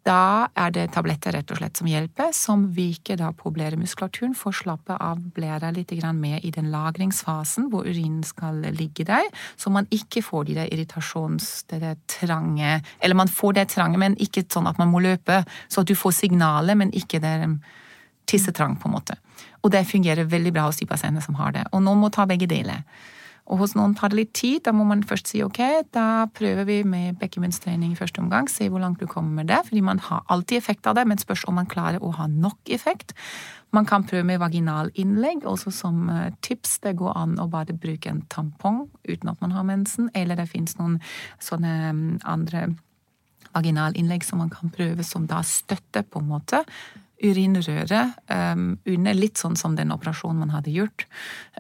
da 0.08 0.48
er 0.58 0.72
det 0.74 0.86
tabletter 0.96 1.36
rett 1.36 1.52
og 1.52 1.60
slett 1.60 1.80
som 1.80 1.90
hjelper, 1.90 2.32
som 2.36 2.64
virker 2.74 3.20
da 3.20 3.30
på 3.36 3.52
blæremuskulaturen 3.54 4.36
for 4.38 4.54
å 4.54 4.60
slappe 4.62 4.96
av 4.96 5.20
blæra 5.36 5.72
litt 5.76 5.92
mer 6.16 6.40
i 6.46 6.52
den 6.52 6.72
lagringsfasen 6.72 7.70
hvor 7.70 7.86
urinen 7.86 8.24
skal 8.24 8.62
ligge 8.74 9.04
der, 9.06 9.28
så 9.58 9.70
man 9.70 9.88
ikke 9.92 10.24
får 10.24 10.46
de 10.46 10.56
der 10.62 10.74
irritasjons... 10.74 11.66
det 11.70 11.82
der 11.82 11.98
trange 12.08 12.82
Eller 13.02 13.16
man 13.16 13.28
får 13.28 13.54
det 13.54 13.70
trange, 13.70 13.98
men 13.98 14.16
ikke 14.18 14.46
sånn 14.50 14.68
at 14.68 14.78
man 14.78 14.90
må 14.90 15.00
løpe, 15.00 15.44
så 15.68 15.82
at 15.82 15.88
du 15.88 15.96
får 15.96 16.12
signalet, 16.24 16.78
men 16.78 16.94
ikke 16.94 17.20
det 17.20 17.36
tissetrang, 18.30 18.78
på 18.80 18.88
en 18.88 18.94
måte. 18.94 19.16
Og 19.64 19.72
det 19.72 19.88
fungerer 19.90 20.30
veldig 20.30 20.54
bra 20.54 20.68
hos 20.70 20.80
de 20.80 20.88
pasientene 20.88 21.24
som 21.24 21.36
har 21.40 21.52
det. 21.56 21.66
Og 21.74 21.82
noen 21.84 22.00
må 22.00 22.12
ta 22.14 22.28
begge 22.30 22.48
deler. 22.48 22.86
Og 23.50 23.64
hos 23.64 23.74
noen 23.78 23.96
tar 23.98 24.14
det 24.14 24.20
litt 24.20 24.34
tid. 24.38 24.62
Da 24.66 24.74
må 24.76 24.86
man 24.86 25.02
først 25.08 25.32
si 25.32 25.42
ok, 25.46 25.60
da 25.96 26.28
prøver 26.38 26.68
vi 26.70 26.80
med 26.88 27.18
bekkemunnstrening 27.22 27.96
i 27.96 27.98
første 27.98 28.22
omgang. 28.22 28.50
Se 28.52 28.70
hvor 28.70 28.84
langt 28.84 29.02
du 29.02 29.08
kommer 29.10 29.42
med 29.42 29.50
det. 29.50 29.64
Fordi 29.70 29.82
man 29.86 30.02
har 30.06 30.22
alltid 30.30 30.60
effekt 30.60 30.90
av 30.90 31.00
det, 31.00 31.08
men 31.10 31.22
spørs 31.22 31.48
om 31.50 31.58
man 31.58 31.70
klarer 31.70 32.04
å 32.04 32.14
ha 32.20 32.28
nok 32.30 32.70
effekt. 32.70 33.16
Man 33.74 33.90
kan 33.90 34.06
prøve 34.06 34.26
med 34.26 34.42
vaginalinnlegg, 34.42 35.46
også 35.50 35.74
som 35.74 36.08
eh, 36.14 36.30
tips. 36.46 36.80
Det 36.86 36.96
går 37.02 37.18
an 37.18 37.36
å 37.42 37.50
bare 37.50 37.74
bruke 37.78 38.10
en 38.10 38.22
tampong 38.30 38.86
uten 39.08 39.34
at 39.34 39.42
man 39.42 39.54
har 39.58 39.66
mensen, 39.66 40.10
eller 40.18 40.38
det 40.38 40.50
fins 40.50 40.78
noen 40.80 41.00
sånne 41.42 41.74
mm, 41.94 42.08
andre 42.30 42.70
vaginalinnlegg 43.54 44.26
som 44.26 44.42
man 44.44 44.54
kan 44.54 44.74
prøve, 44.74 45.06
som 45.06 45.26
da 45.30 45.42
støtter 45.46 46.06
på 46.06 46.22
en 46.22 46.30
måte 46.30 46.64
urinrøret 47.20 48.16
um, 48.32 48.78
under, 48.88 49.18
litt 49.18 49.40
sånn 49.42 49.58
som 49.60 49.76
den 49.76 49.92
operasjonen 49.92 50.46
man 50.46 50.54
hadde 50.54 50.72
gjort. 50.72 51.04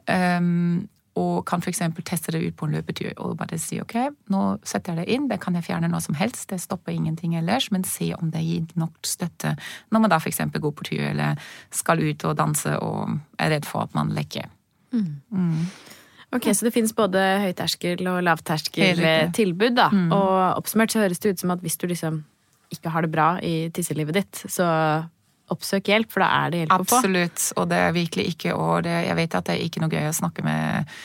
Um, 0.05 0.87
og 1.17 1.45
kan 1.49 1.63
f.eks. 1.63 1.81
teste 2.05 2.33
det 2.35 2.41
ut 2.43 2.55
på 2.55 2.67
en 2.67 2.75
løpetur 2.77 3.11
og 3.17 3.37
bare 3.39 3.57
si 3.61 3.79
ok, 3.81 3.95
nå 4.29 4.43
setter 4.67 4.93
jeg 4.93 5.01
det 5.01 5.15
inn, 5.15 5.27
det 5.31 5.39
kan 5.41 5.57
jeg 5.57 5.65
fjerne 5.65 5.89
når 5.91 6.05
som 6.05 6.17
helst, 6.19 6.49
det 6.51 6.61
stopper 6.61 6.93
ingenting 6.93 7.35
ellers, 7.39 7.71
men 7.71 7.83
se 7.87 8.11
om 8.17 8.31
det 8.33 8.43
gir 8.45 8.67
nok 8.79 8.95
støtte 9.07 9.55
når 9.89 10.05
man 10.05 10.13
da 10.13 10.19
f.eks. 10.21 10.43
går 10.53 10.75
på 10.75 10.89
tur 10.91 11.05
eller 11.11 11.39
skal 11.75 12.03
ut 12.03 12.25
og 12.29 12.37
danse 12.39 12.75
og 12.77 13.17
er 13.39 13.55
redd 13.55 13.67
for 13.67 13.87
at 13.87 13.95
man 13.97 14.13
lekker. 14.15 14.49
Mm. 14.93 15.21
Mm. 15.29 15.63
Ok, 16.31 16.51
Så 16.53 16.65
det 16.65 16.73
finnes 16.75 16.93
både 16.93 17.21
høyterskel 17.41 18.05
og 18.09 18.21
lavterskeltilbud, 18.21 19.73
da. 19.77 19.87
Mm. 19.89 20.11
Og 20.13 20.59
oppsummert 20.59 20.93
så 20.93 21.01
høres 21.01 21.21
det 21.21 21.33
ut 21.33 21.41
som 21.41 21.55
at 21.55 21.63
hvis 21.65 21.77
du 21.81 21.87
liksom 21.89 22.21
ikke 22.69 22.91
har 22.93 23.01
det 23.01 23.09
bra 23.13 23.29
i 23.41 23.71
tisselivet 23.73 24.19
ditt, 24.19 24.43
så 24.45 24.67
oppsøk 25.53 25.91
hjelp, 25.91 26.11
for 26.13 26.25
da 26.25 26.29
er 26.43 26.53
det 26.53 26.63
hjelp 26.63 26.75
å 26.75 26.83
få. 26.83 26.99
Absolutt, 26.99 27.45
og 27.57 27.69
det 27.71 27.81
er 27.85 27.95
virkelig 27.95 28.27
ikke 28.33 28.55
og 28.57 28.83
det, 28.87 28.95
Jeg 29.07 29.17
vet 29.19 29.39
at 29.39 29.49
det 29.49 29.55
er 29.55 29.65
ikke 29.65 29.83
noe 29.83 29.93
gøy 29.93 30.09
å 30.09 30.15
snakke 30.15 30.45
med 30.45 30.95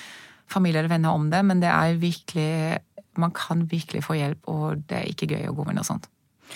familie 0.53 0.83
eller 0.83 0.93
venner 0.93 1.17
om 1.17 1.29
det, 1.33 1.43
men 1.47 1.63
det 1.63 1.71
er 1.73 2.01
virkelig 2.01 2.81
Man 3.17 3.31
kan 3.31 3.67
virkelig 3.71 4.03
få 4.03 4.17
hjelp, 4.19 4.49
og 4.51 4.89
det 4.91 4.97
er 4.99 5.11
ikke 5.13 5.29
gøy 5.31 5.47
å 5.47 5.55
gå 5.55 5.69
med 5.69 5.79
noe 5.79 5.87
sånt. 5.87 6.09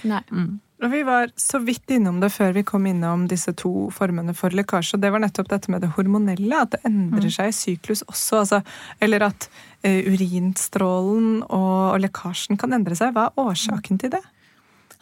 Nei. 0.09 0.23
Og 0.79 0.91
Vi 0.93 1.03
var 1.03 1.31
så 1.39 1.59
vidt 1.59 1.91
innom 1.91 2.21
det 2.23 2.31
før 2.31 2.53
vi 2.55 2.63
kom 2.67 2.87
innom 2.87 3.27
disse 3.31 3.53
to 3.59 3.89
formene 3.95 4.35
for 4.37 4.55
lekkasje. 4.55 4.95
og 4.95 5.03
Det 5.03 5.11
var 5.11 5.23
nettopp 5.23 5.49
dette 5.51 5.71
med 5.71 5.83
det 5.83 5.91
hormonelle, 5.97 6.61
at 6.63 6.77
det 6.77 6.83
endrer 6.87 7.31
seg 7.35 7.51
i 7.51 7.57
syklus 7.57 8.05
også. 8.07 8.43
Altså, 8.45 8.61
eller 9.01 9.27
at 9.27 9.49
eh, 9.83 10.07
urinstrålen 10.07 11.43
og, 11.49 11.95
og 11.95 12.01
lekkasjen 12.05 12.61
kan 12.61 12.75
endre 12.77 12.99
seg. 12.99 13.15
Hva 13.17 13.27
er 13.27 13.43
årsaken 13.43 13.99
til 13.99 14.15
det? 14.15 14.23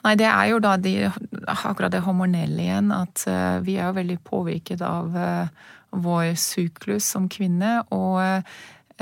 Nei, 0.07 0.15
det 0.15 0.29
er 0.31 0.53
jo 0.53 0.61
da 0.63 0.77
de, 0.79 1.09
akkurat 1.51 1.91
det 1.91 2.05
hormonelle 2.07 2.63
igjen, 2.63 2.93
at 2.95 3.25
eh, 3.27 3.59
vi 3.67 3.75
er 3.75 3.89
jo 3.89 3.97
veldig 3.97 4.19
påvirket 4.29 4.85
av 4.87 5.17
eh, 5.19 5.49
vår 5.91 6.37
syklus 6.39 7.09
som 7.11 7.27
kvinne. 7.33 7.81
Og 7.91 8.21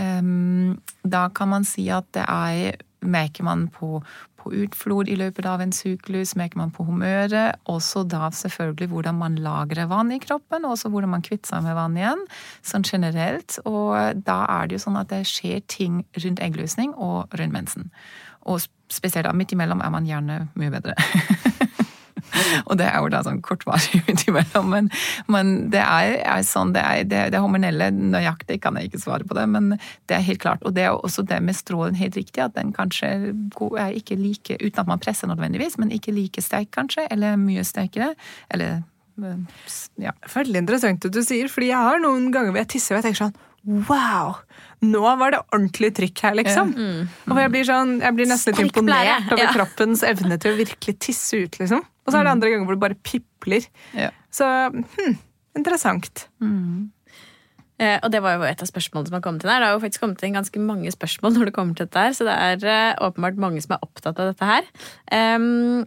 um, 0.01 0.79
da 1.05 1.27
kan 1.37 1.53
man 1.53 1.69
si 1.69 1.91
at 1.93 2.09
det 2.17 2.25
er 2.25 2.81
Merker 3.05 3.45
man 3.45 3.67
på, 3.69 3.99
på 4.41 4.51
utflod 4.65 5.11
i 5.13 5.17
løpet 5.21 5.45
av 5.45 5.61
en 5.61 5.75
syklus, 5.77 6.31
merker 6.41 6.57
man 6.57 6.71
på 6.73 6.87
humøret, 6.89 7.59
også 7.69 8.07
da 8.09 8.31
selvfølgelig 8.33 8.89
hvordan 8.95 9.19
man 9.21 9.37
lagrer 9.45 9.91
vann 9.91 10.09
i 10.15 10.21
kroppen, 10.23 10.65
og 10.65 10.79
også 10.79 10.89
hvordan 10.89 11.13
man 11.13 11.27
kvitter 11.27 11.51
seg 11.51 11.67
med 11.67 11.77
vann 11.77 11.99
igjen, 12.01 12.23
sånn 12.65 12.89
generelt. 12.89 13.59
Og 13.69 14.25
da 14.25 14.39
er 14.55 14.71
det 14.71 14.79
jo 14.79 14.87
sånn 14.87 14.97
at 15.03 15.13
det 15.13 15.21
skjer 15.29 15.61
ting 15.69 16.01
rundt 16.17 16.41
eggløsning 16.41 16.97
og 16.97 17.37
rundt 17.37 17.59
mensen. 17.59 17.93
Og 18.49 18.65
spesielt 18.93 19.27
da 19.27 19.33
midt 19.37 19.55
imellom 19.55 19.83
er 19.85 19.93
man 19.93 20.07
gjerne 20.09 20.45
mye 20.59 20.73
bedre. 20.75 20.95
og 22.69 22.79
det 22.79 22.87
er 22.89 22.99
jo 23.01 23.11
da 23.13 23.21
sånn 23.27 23.41
kortvarig 23.45 24.01
midt 24.07 24.25
imellom. 24.29 24.71
Men, 24.73 24.91
men 25.31 25.53
det 25.73 25.83
er, 25.83 26.17
er 26.23 26.47
sånn, 26.47 26.75
det, 26.77 26.83
er, 26.85 27.09
det, 27.09 27.23
det 27.35 27.43
hormonelle 27.43 27.91
nøyaktig 27.95 28.61
kan 28.65 28.79
jeg 28.79 28.91
ikke 28.91 29.03
svare 29.05 29.29
på 29.29 29.37
det, 29.39 29.47
men 29.51 29.75
det 30.11 30.19
er 30.19 30.27
helt 30.29 30.43
klart. 30.45 30.65
Og 30.67 30.77
det 30.77 30.87
er 30.89 30.97
også 30.97 31.27
det 31.29 31.41
med 31.45 31.59
strålen 31.59 31.99
helt 32.01 32.19
riktig, 32.19 32.43
at 32.45 32.57
den 32.59 32.75
kanskje 32.77 33.13
er 33.31 33.95
ikke 33.99 34.19
like, 34.21 34.59
uten 34.61 34.85
at 34.85 34.91
man 34.91 35.03
presser 35.03 35.31
nødvendigvis, 35.31 35.79
men 35.83 35.95
ikke 35.95 36.15
like 36.17 36.45
sterk 36.45 36.73
kanskje, 36.75 37.07
eller 37.15 37.39
mye 37.41 37.65
sterkere. 37.67 38.15
Eller 38.53 38.83
ja. 40.01 40.11
Veldig 40.27 40.65
interessant 40.65 41.05
at 41.07 41.15
du 41.15 41.23
sier, 41.23 41.51
fordi 41.53 41.71
jeg 41.71 41.89
har 41.89 42.01
noen 42.03 42.33
ganger 42.35 42.51
hvor 42.51 42.65
jeg 42.65 42.73
tisser 42.75 42.97
og 42.97 43.03
jeg 43.03 43.13
tenker 43.13 43.27
sånn 43.29 43.37
Wow! 43.65 44.35
Nå 44.85 45.03
var 45.21 45.33
det 45.33 45.41
ordentlig 45.47 45.93
trykk 45.97 46.25
her, 46.27 46.35
liksom. 46.37 46.75
Og 47.33 47.39
jeg 47.41 47.53
blir, 47.55 47.65
sånn, 47.69 47.95
jeg 48.05 48.17
blir 48.19 48.29
nesten 48.29 48.53
litt 48.53 48.67
imponert 48.69 49.31
over 49.31 49.45
ja. 49.47 49.53
kroppens 49.55 50.05
evne 50.07 50.37
til 50.41 50.53
å 50.53 50.59
virkelig 50.59 50.99
tisse 51.01 51.45
ut, 51.47 51.61
liksom. 51.61 51.81
Og 52.05 52.13
så 52.13 52.21
er 52.21 52.27
det 52.27 52.35
andre 52.35 52.51
ganger 52.53 52.69
hvor 52.69 52.77
det 52.77 52.85
bare 52.85 52.99
pipler. 53.07 53.65
Ja. 53.97 54.11
Så 54.35 54.51
hm, 54.75 55.17
interessant. 55.57 56.27
Eh, 57.81 57.97
og 57.97 58.13
det 58.13 58.21
var 58.23 58.37
jo 58.37 58.47
et 58.47 58.63
av 58.63 58.69
spørsmålene 58.71 59.11
som 59.11 59.17
har 59.19 59.25
kommet 59.25 59.45
inn 59.47 59.51
her. 59.51 59.63
Det 59.63 59.71
har 59.71 59.79
jo 59.79 59.83
faktisk 59.83 60.05
kommet 60.05 60.23
inn 60.27 60.37
ganske 60.37 60.63
mange 60.63 60.93
spørsmål 60.95 61.35
når 61.35 61.49
det 61.51 61.57
kommer 61.57 61.79
til 61.79 61.89
dette 61.89 62.07
her, 62.07 62.15
så 62.15 62.29
det 62.29 62.37
er 62.37 62.71
eh, 62.71 63.03
åpenbart 63.03 63.41
mange 63.41 63.65
som 63.65 63.75
er 63.75 63.87
opptatt 63.87 64.21
av 64.21 64.31
dette 64.31 64.51
her. 64.53 64.69
Um, 65.11 65.83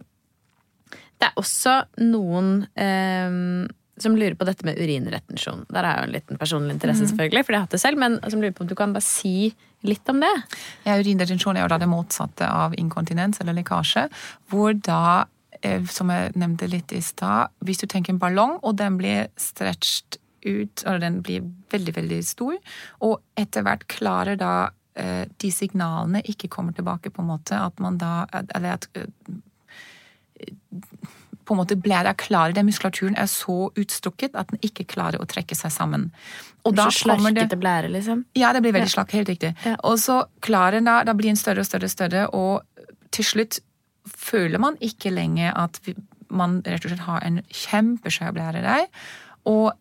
det 1.18 1.30
er 1.30 1.40
også 1.40 1.80
noen 2.02 2.50
ehm, 2.78 3.66
som 4.02 4.16
lurer 4.16 4.36
på 4.38 4.46
dette 4.48 4.66
med 4.66 4.78
urinretensjon. 4.78 5.64
Der 5.72 5.86
er 5.86 6.00
jo 6.00 6.08
en 6.08 6.14
liten 6.14 6.40
personlig 6.40 6.76
interesse, 6.76 7.08
selvfølgelig, 7.10 7.44
for 7.44 7.54
jeg 7.54 7.60
har 7.60 7.66
hatt 7.66 7.76
det 7.76 7.82
selv, 7.82 8.00
men 8.02 8.18
som 8.26 8.42
lurer 8.42 8.54
på 8.56 8.64
om 8.64 8.70
du 8.70 8.76
kan 8.78 8.94
bare 8.94 9.06
si 9.06 9.50
litt 9.86 10.08
om 10.10 10.20
det. 10.22 10.34
Ja, 10.86 10.98
Urinretensjon 10.98 11.56
er 11.56 11.66
jo 11.66 11.72
da 11.72 11.80
det 11.80 11.90
motsatte 11.90 12.48
av 12.50 12.74
inkontinens 12.78 13.40
eller 13.42 13.56
lekkasje. 13.58 14.08
Hvor 14.50 14.74
da, 14.74 15.26
eh, 15.62 15.84
som 15.86 16.10
jeg 16.10 16.34
nevnte 16.34 16.70
litt 16.70 16.92
i 16.92 17.02
stad, 17.04 17.54
hvis 17.64 17.82
du 17.82 17.86
tenker 17.86 18.14
en 18.14 18.22
ballong, 18.22 18.58
og 18.62 18.78
den 18.78 18.98
blir 18.98 19.28
stretched 19.38 20.18
ut, 20.46 20.82
eller 20.84 21.02
den 21.02 21.22
blir 21.22 21.46
veldig, 21.70 21.94
veldig 21.96 22.20
stor, 22.24 22.58
og 23.02 23.20
etter 23.38 23.64
hvert 23.66 23.86
klarer 23.90 24.38
da 24.38 24.70
eh, 24.94 25.26
de 25.26 25.50
signalene 25.52 26.22
ikke 26.26 26.50
kommer 26.52 26.74
tilbake, 26.74 27.10
på 27.10 27.22
en 27.22 27.32
måte, 27.32 27.58
at 27.58 27.78
man 27.82 27.98
da 27.98 28.26
Eller 28.32 28.78
at 28.78 28.88
eh, 28.94 29.06
på 31.48 31.56
en 31.56 31.62
måte 31.62 31.78
blæra 31.80 32.12
klar. 32.20 32.52
den 32.52 32.68
muskulaturen 32.68 33.16
er 33.16 33.26
så 33.32 33.70
utstrukket 33.72 34.36
at 34.36 34.50
den 34.52 34.60
ikke 34.62 34.84
klarer 34.84 35.22
å 35.22 35.28
trekke 35.28 35.56
seg 35.56 35.72
sammen. 35.72 36.10
Og 36.68 36.76
da 36.76 36.90
så 36.90 37.06
slarkete 37.08 37.56
blære, 37.56 37.88
liksom. 37.94 38.26
ja, 38.36 38.52
det 38.52 38.62
blir 38.64 38.76
veldig 38.76 38.92
slakk, 38.92 39.14
helt 39.16 39.32
riktig. 39.32 39.54
Ja. 39.64 39.78
Og 39.88 39.96
så 40.02 40.20
klarer 40.44 40.78
den 40.78 40.90
da, 40.90 41.00
da 41.08 41.16
blir 41.16 41.32
den 41.32 41.40
større 41.40 41.64
og 41.64 41.70
større 41.70 41.88
og 41.88 41.94
større, 41.94 42.26
og 42.36 42.86
til 43.14 43.24
slutt 43.24 43.60
føler 44.08 44.60
man 44.60 44.76
ikke 44.84 45.12
lenger 45.12 45.56
at 45.56 45.80
man 46.28 46.60
rett 46.66 46.84
og 46.84 46.92
slett 46.92 47.06
har 47.06 47.24
en 47.24 47.40
kjempeskjær 47.48 48.34
blære 48.36 48.64
der. 48.64 48.88
Og 49.48 49.72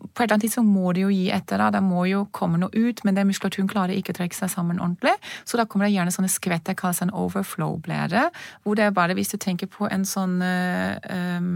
på 0.00 0.22
et 0.22 0.24
eller 0.24 0.36
annet 0.36 0.46
tidspunkt 0.46 0.72
må 0.72 0.92
det 0.96 1.04
jo 1.04 1.10
gi 1.12 1.28
etter, 1.34 1.60
da. 1.60 1.70
Det 1.74 1.82
må 1.84 2.06
jo 2.10 2.24
komme 2.36 2.60
noe 2.62 2.72
ut, 2.74 3.02
men 3.04 3.18
den 3.18 3.28
muskulaturen 3.30 3.68
klarer 3.70 3.96
ikke 3.96 4.14
å 4.14 4.18
trekke 4.20 4.36
seg 4.36 4.52
sammen 4.52 4.80
ordentlig. 4.80 5.14
Så 5.44 5.60
da 5.60 5.66
kommer 5.68 5.88
det 5.88 5.94
gjerne 5.94 6.14
sånne 6.14 6.32
skvett 6.32 6.70
jeg 6.70 6.78
kaller 6.80 7.06
en 7.06 7.14
overflow-blære. 7.26 8.24
Hvor 8.64 8.78
det 8.78 8.88
er 8.88 8.96
bare, 8.96 9.16
hvis 9.18 9.34
du 9.34 9.38
tenker 9.42 9.70
på 9.70 9.88
en 9.90 10.06
sånn 10.08 10.40
eh, 10.44 11.52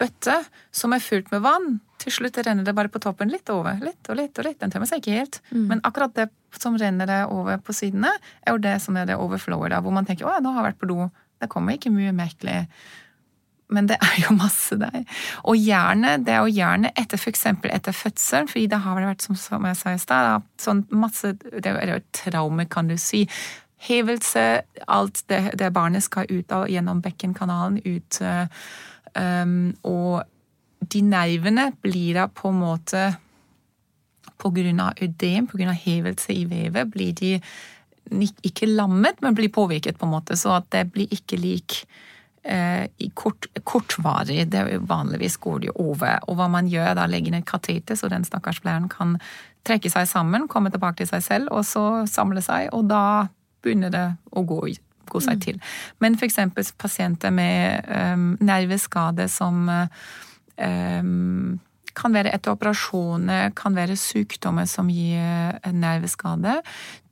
bøtte 0.00 0.38
som 0.74 0.94
er 0.94 1.04
fullt 1.04 1.30
med 1.34 1.44
vann, 1.44 1.68
til 2.02 2.12
slutt 2.12 2.38
renner 2.44 2.66
det 2.66 2.74
bare 2.76 2.90
på 2.92 3.00
toppen 3.00 3.30
litt 3.32 3.48
over. 3.52 3.78
Litt 3.80 4.10
og 4.12 4.18
litt 4.18 4.38
og 4.38 4.48
litt. 4.48 4.58
Den 4.60 4.72
tømmer 4.74 4.90
seg 4.90 5.00
ikke 5.00 5.18
helt. 5.18 5.40
Men 5.70 5.80
akkurat 5.86 6.14
det 6.16 6.28
som 6.60 6.76
renner 6.78 7.08
det 7.08 7.20
over 7.32 7.58
på 7.64 7.74
sidene, 7.76 8.10
er 8.44 8.52
jo 8.52 8.60
det 8.62 8.76
som 8.82 8.96
er 9.00 9.08
det 9.08 9.16
overflowet, 9.16 9.72
da, 9.72 9.80
hvor 9.82 9.94
man 9.94 10.06
tenker 10.06 10.28
å 10.28 10.34
ja, 10.34 10.42
nå 10.42 10.52
har 10.52 10.62
jeg 10.62 10.72
vært 10.72 10.82
på 10.82 10.90
do. 10.90 11.08
Det 11.40 11.48
kommer 11.50 11.78
ikke 11.78 11.92
mye 11.94 12.12
merkelig. 12.14 12.66
Men 13.72 13.88
det 13.88 13.96
er 14.02 14.18
jo 14.26 14.34
masse 14.36 14.76
der. 14.80 15.04
Og 15.48 15.56
gjerne, 15.56 16.18
det 16.24 16.34
er 16.34 16.44
jo 16.44 16.52
gjerne 16.52 16.92
etter 17.00 17.20
eksempel 17.30 17.72
etter 17.72 17.96
fødselen, 17.96 18.48
fordi 18.50 18.66
det 18.70 18.80
har 18.84 19.00
vært, 19.00 19.24
som, 19.24 19.38
som 19.38 19.64
jeg 19.68 19.78
sa 19.80 19.94
i 19.94 20.02
stad, 20.02 20.44
sånn 20.60 20.84
masse 20.92 21.34
Det 21.40 21.70
er 21.70 21.94
jo 21.94 22.00
et 22.02 22.10
traume, 22.16 22.68
kan 22.70 22.90
du 22.90 22.96
si. 23.00 23.24
Hevelse, 23.84 24.44
alt 24.88 25.24
det, 25.28 25.40
det 25.60 25.72
barnet 25.74 26.04
skal 26.04 26.28
ut 26.30 26.52
av 26.52 26.68
gjennom 26.72 27.02
bekkenkanalen, 27.04 27.80
ut 27.84 28.20
um, 29.16 29.58
Og 29.82 30.22
de 30.92 31.02
nervene 31.04 31.70
blir 31.82 32.16
da 32.16 32.28
på 32.28 32.50
en 32.52 32.60
måte 32.60 33.04
På 34.40 34.50
grunn 34.54 34.80
av 34.80 35.00
ødem, 35.04 35.48
på 35.48 35.60
grunn 35.60 35.72
av 35.72 35.80
hevelse 35.80 36.32
i 36.32 36.44
vevet, 36.48 36.90
blir 36.92 37.12
de 37.16 37.36
ikke 38.44 38.68
lammet, 38.68 39.22
men 39.24 39.36
blir 39.36 39.48
påvirket, 39.48 39.96
på 39.96 40.04
en 40.04 40.12
måte, 40.12 40.36
så 40.36 40.58
at 40.58 40.66
det 40.74 40.90
blir 40.92 41.08
ikke 41.14 41.38
lik 41.40 41.78
i 42.44 43.06
kort, 43.16 43.46
kortvarig. 43.64 44.42
Det 44.52 44.58
er 44.60 44.66
jo 44.74 44.82
vanligvis 44.84 45.38
går 45.40 45.62
det 45.62 45.70
jo 45.70 45.86
over. 45.86 46.18
Og 46.28 46.36
hva 46.36 46.48
man 46.52 46.66
gjør, 46.68 46.90
da 46.98 47.06
legger 47.08 47.32
ned 47.32 47.40
et 47.44 47.48
kateter, 47.48 47.96
så 47.96 48.10
den 48.12 48.26
stakkars 48.28 48.60
blæren 48.60 48.90
kan 48.92 49.14
trekke 49.64 49.90
seg 49.90 50.08
sammen, 50.10 50.48
komme 50.50 50.72
tilbake 50.72 51.00
til 51.00 51.08
seg 51.08 51.24
selv, 51.24 51.52
og 51.52 51.64
så 51.64 52.04
samle 52.10 52.42
seg, 52.44 52.68
og 52.76 52.88
da 52.90 53.28
begynner 53.64 53.92
det 53.92 54.06
å 54.36 54.44
gå, 54.44 54.60
gå 55.08 55.22
seg 55.24 55.40
til. 55.44 55.60
Men 56.04 56.18
eksempel 56.20 56.66
pasienter 56.80 57.32
med 57.32 57.88
um, 57.88 58.34
nerveskade 58.44 59.28
som 59.32 59.64
um, 59.70 61.60
kan 61.94 62.16
være 62.16 62.34
etter 62.34 62.52
operasjoner, 62.52 63.54
kan 63.56 63.76
være 63.78 63.96
sykdommer 63.96 64.68
som 64.68 64.90
gir 64.92 65.56
nerveskade. 65.72 66.58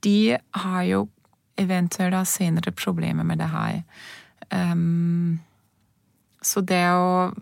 De 0.03 0.35
har 0.35 0.83
jo 0.89 1.07
eventuelt 1.57 2.27
senere 2.27 2.73
problemer 2.75 3.25
med 3.25 3.39
det 3.39 3.49
her. 3.53 3.81
Um, 4.51 5.39
så 6.43 6.61
det 6.61 6.81
jo 6.83 7.33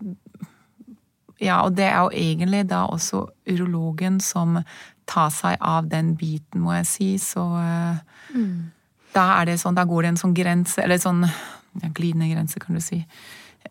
Ja, 1.42 1.62
og 1.66 1.74
det 1.74 1.88
er 1.88 2.04
jo 2.04 2.10
egentlig 2.14 2.68
da 2.70 2.84
også 2.86 3.24
urologen 3.50 4.20
som 4.22 4.60
tar 5.10 5.32
seg 5.34 5.56
av 5.58 5.88
den 5.90 6.14
biten, 6.14 6.62
må 6.62 6.76
jeg 6.76 6.86
si. 6.86 7.08
Så 7.18 7.42
eh, 7.58 8.38
da 9.12 9.24
er 9.40 9.50
det 9.50 9.56
sånn, 9.58 9.74
da 9.74 9.82
går 9.88 10.04
det 10.04 10.12
en 10.12 10.20
sånn 10.20 10.36
grense, 10.36 10.78
eller 10.84 11.00
sånn 11.02 11.24
ja, 11.26 11.90
glidende 11.90 12.30
grense, 12.30 12.62
kan 12.62 12.78
du 12.78 12.82
si. 12.84 13.00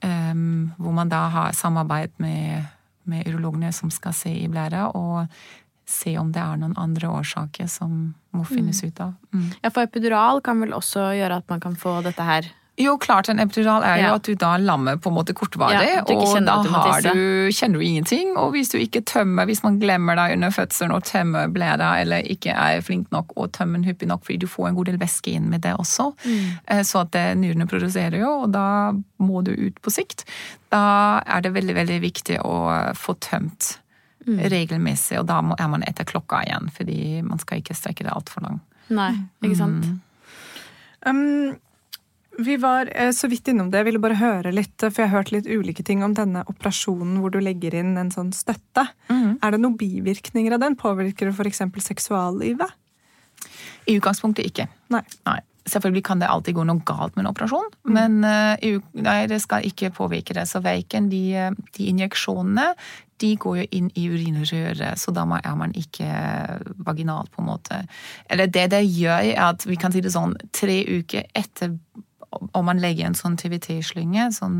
Um, 0.03 0.73
hvor 0.75 0.91
man 0.99 1.11
da 1.11 1.25
har 1.31 1.55
samarbeid 1.55 2.11
med, 2.19 2.67
med 3.07 3.27
urologene 3.29 3.71
som 3.71 3.91
skal 3.93 4.15
se 4.19 4.33
i 4.35 4.49
blæra, 4.51 4.89
og 4.91 5.31
se 5.87 6.17
om 6.19 6.31
det 6.31 6.43
er 6.43 6.59
noen 6.59 6.75
andre 6.79 7.09
årsaker 7.11 7.67
som 7.71 8.13
må 8.35 8.45
finnes 8.47 8.79
ut 8.83 8.99
av. 9.03 9.15
Mm. 9.31 9.47
Ja, 9.63 9.71
for 9.71 9.87
epidural 9.87 10.43
kan 10.43 10.61
vel 10.63 10.75
også 10.75 11.11
gjøre 11.17 11.41
at 11.41 11.47
man 11.51 11.63
kan 11.63 11.75
få 11.79 11.99
dette 12.05 12.25
her 12.27 12.47
Jo, 12.79 12.95
klart 12.97 13.27
en 13.29 13.39
epidural 13.39 13.83
er 13.83 13.97
jo 13.99 14.07
Ja. 14.07 14.13
at 14.15 14.23
du 14.23 14.33
da 14.35 14.57
lammer 14.57 14.95
på 14.97 15.09
en 15.11 15.15
måte 15.15 15.33
kortvarig, 15.33 15.73
Ja, 15.81 16.01
og 16.01 16.07
da 16.45 16.63
du 16.63 16.69
har 16.69 17.01
du, 17.01 17.49
kjenner 17.51 17.77
du 17.77 17.83
ingenting. 17.85 18.37
Og 18.37 18.51
hvis 18.53 18.69
du 18.71 18.77
ikke 18.77 19.03
tømmer, 19.05 19.45
hvis 19.45 19.61
man 19.63 19.77
glemmer 19.79 20.15
deg 20.15 20.33
under 20.37 20.49
fødselen 20.49 20.91
og 20.95 21.03
tømmer 21.03 21.51
blæra, 21.51 21.99
eller 22.01 22.23
ikke 22.23 22.49
er 22.55 22.81
flink 22.81 23.11
nok 23.11 23.33
og 23.35 23.51
tømmer 23.51 23.73
den 23.77 23.83
hyppig 23.83 24.07
nok, 24.07 24.23
fordi 24.25 24.37
du 24.39 24.47
får 24.47 24.69
en 24.69 24.75
god 24.75 24.85
del 24.85 24.97
væske 24.97 25.27
inn 25.35 25.49
med 25.49 25.61
det 25.61 25.75
også, 25.77 26.13
mm. 26.25 26.83
så 26.83 27.01
at 27.01 27.11
det- 27.11 27.37
nyrene 27.37 27.67
produserer 27.67 28.17
jo, 28.19 28.29
og 28.43 28.51
da 28.51 28.93
må 29.19 29.43
du 29.43 29.51
ut 29.51 29.81
på 29.81 29.91
sikt. 29.91 30.25
Da 30.71 31.21
er 31.27 31.41
det 31.41 31.53
veldig, 31.53 31.75
veldig 31.75 32.01
viktig 32.01 32.39
å 32.39 32.95
få 32.95 33.19
tømt 33.19 33.77
regelmessig, 34.27 35.19
og 35.19 35.27
da 35.27 35.39
er 35.59 35.67
man 35.67 35.83
etter 35.83 36.05
klokka 36.05 36.43
igjen, 36.45 36.69
fordi 36.71 37.21
man 37.23 37.37
skal 37.39 37.61
ikke 37.61 37.75
strekke 37.75 38.03
det 38.03 38.13
altfor 38.13 38.41
langt. 38.41 38.61
Nei, 38.89 39.13
ikke 39.43 39.57
sant? 39.57 39.85
Um, 41.05 41.57
vi 42.37 42.57
var 42.57 42.89
eh, 42.95 43.11
så 43.11 43.27
vidt 43.27 43.51
innom 43.51 43.71
det. 43.71 43.81
Jeg 43.81 43.89
ville 43.89 44.01
bare 44.03 44.19
høre 44.19 44.53
litt, 44.55 44.77
for 44.79 45.03
jeg 45.03 45.11
har 45.11 45.21
hørt 45.21 45.33
litt 45.35 45.49
ulike 45.49 45.83
ting 45.87 46.03
om 46.05 46.15
denne 46.17 46.45
operasjonen 46.47 47.19
hvor 47.21 47.33
du 47.33 47.39
legger 47.43 47.75
inn 47.81 47.97
en 47.99 48.11
sånn 48.13 48.31
støtte. 48.35 48.87
Er 49.11 49.53
det 49.53 49.61
noen 49.61 49.77
bivirkninger 49.79 50.55
av 50.55 50.63
den? 50.63 50.77
Påvirker 50.79 51.29
det 51.29 51.35
f.eks. 51.35 51.63
seksuallivet? 51.91 52.77
I 53.89 53.97
utgangspunktet 53.97 54.47
ikke. 54.47 54.67
Nei. 54.93 55.03
Nei. 55.27 55.39
Selvfølgelig 55.69 56.03
kan 56.07 56.21
det 56.21 56.29
alltid 56.31 56.55
gå 56.57 56.63
noe 56.65 56.81
galt 56.85 57.13
med 57.13 57.23
en 57.23 57.29
operasjon, 57.29 57.67
mm. 57.85 57.91
men 57.93 58.15
uh, 58.25 58.79
nei, 58.97 59.19
det 59.29 59.37
skal 59.43 59.67
ikke 59.67 59.91
påvirke 59.93 60.33
det. 60.33 60.47
Så 60.49 60.57
verken 60.65 61.11
de, 61.11 61.51
de 61.77 61.89
injeksjonene 61.91 62.71
de 63.21 63.35
går 63.37 63.59
jo 63.59 63.65
inn 63.77 63.91
i 63.93 64.07
urinrøret, 64.09 64.97
så 64.97 65.13
da 65.13 65.27
er 65.37 65.57
man 65.59 65.75
ikke 65.77 66.07
vaginal, 66.81 67.29
på 67.29 67.43
en 67.43 67.49
måte. 67.51 67.83
Eller 68.25 68.49
det 68.49 68.71
det 68.73 68.81
gjør, 68.87 69.27
er 69.35 69.43
at 69.51 69.67
vi 69.69 69.77
kan 69.77 69.93
si 69.93 70.01
det 70.01 70.15
sånn 70.15 70.33
tre 70.57 70.79
uker 70.89 71.29
etter 71.37 71.75
om 72.31 72.65
man 72.65 72.79
legger 72.79 73.09
en 73.09 73.17
sånn 73.17 73.37
TVT-slynge, 73.39 74.29
sånn, 74.35 74.59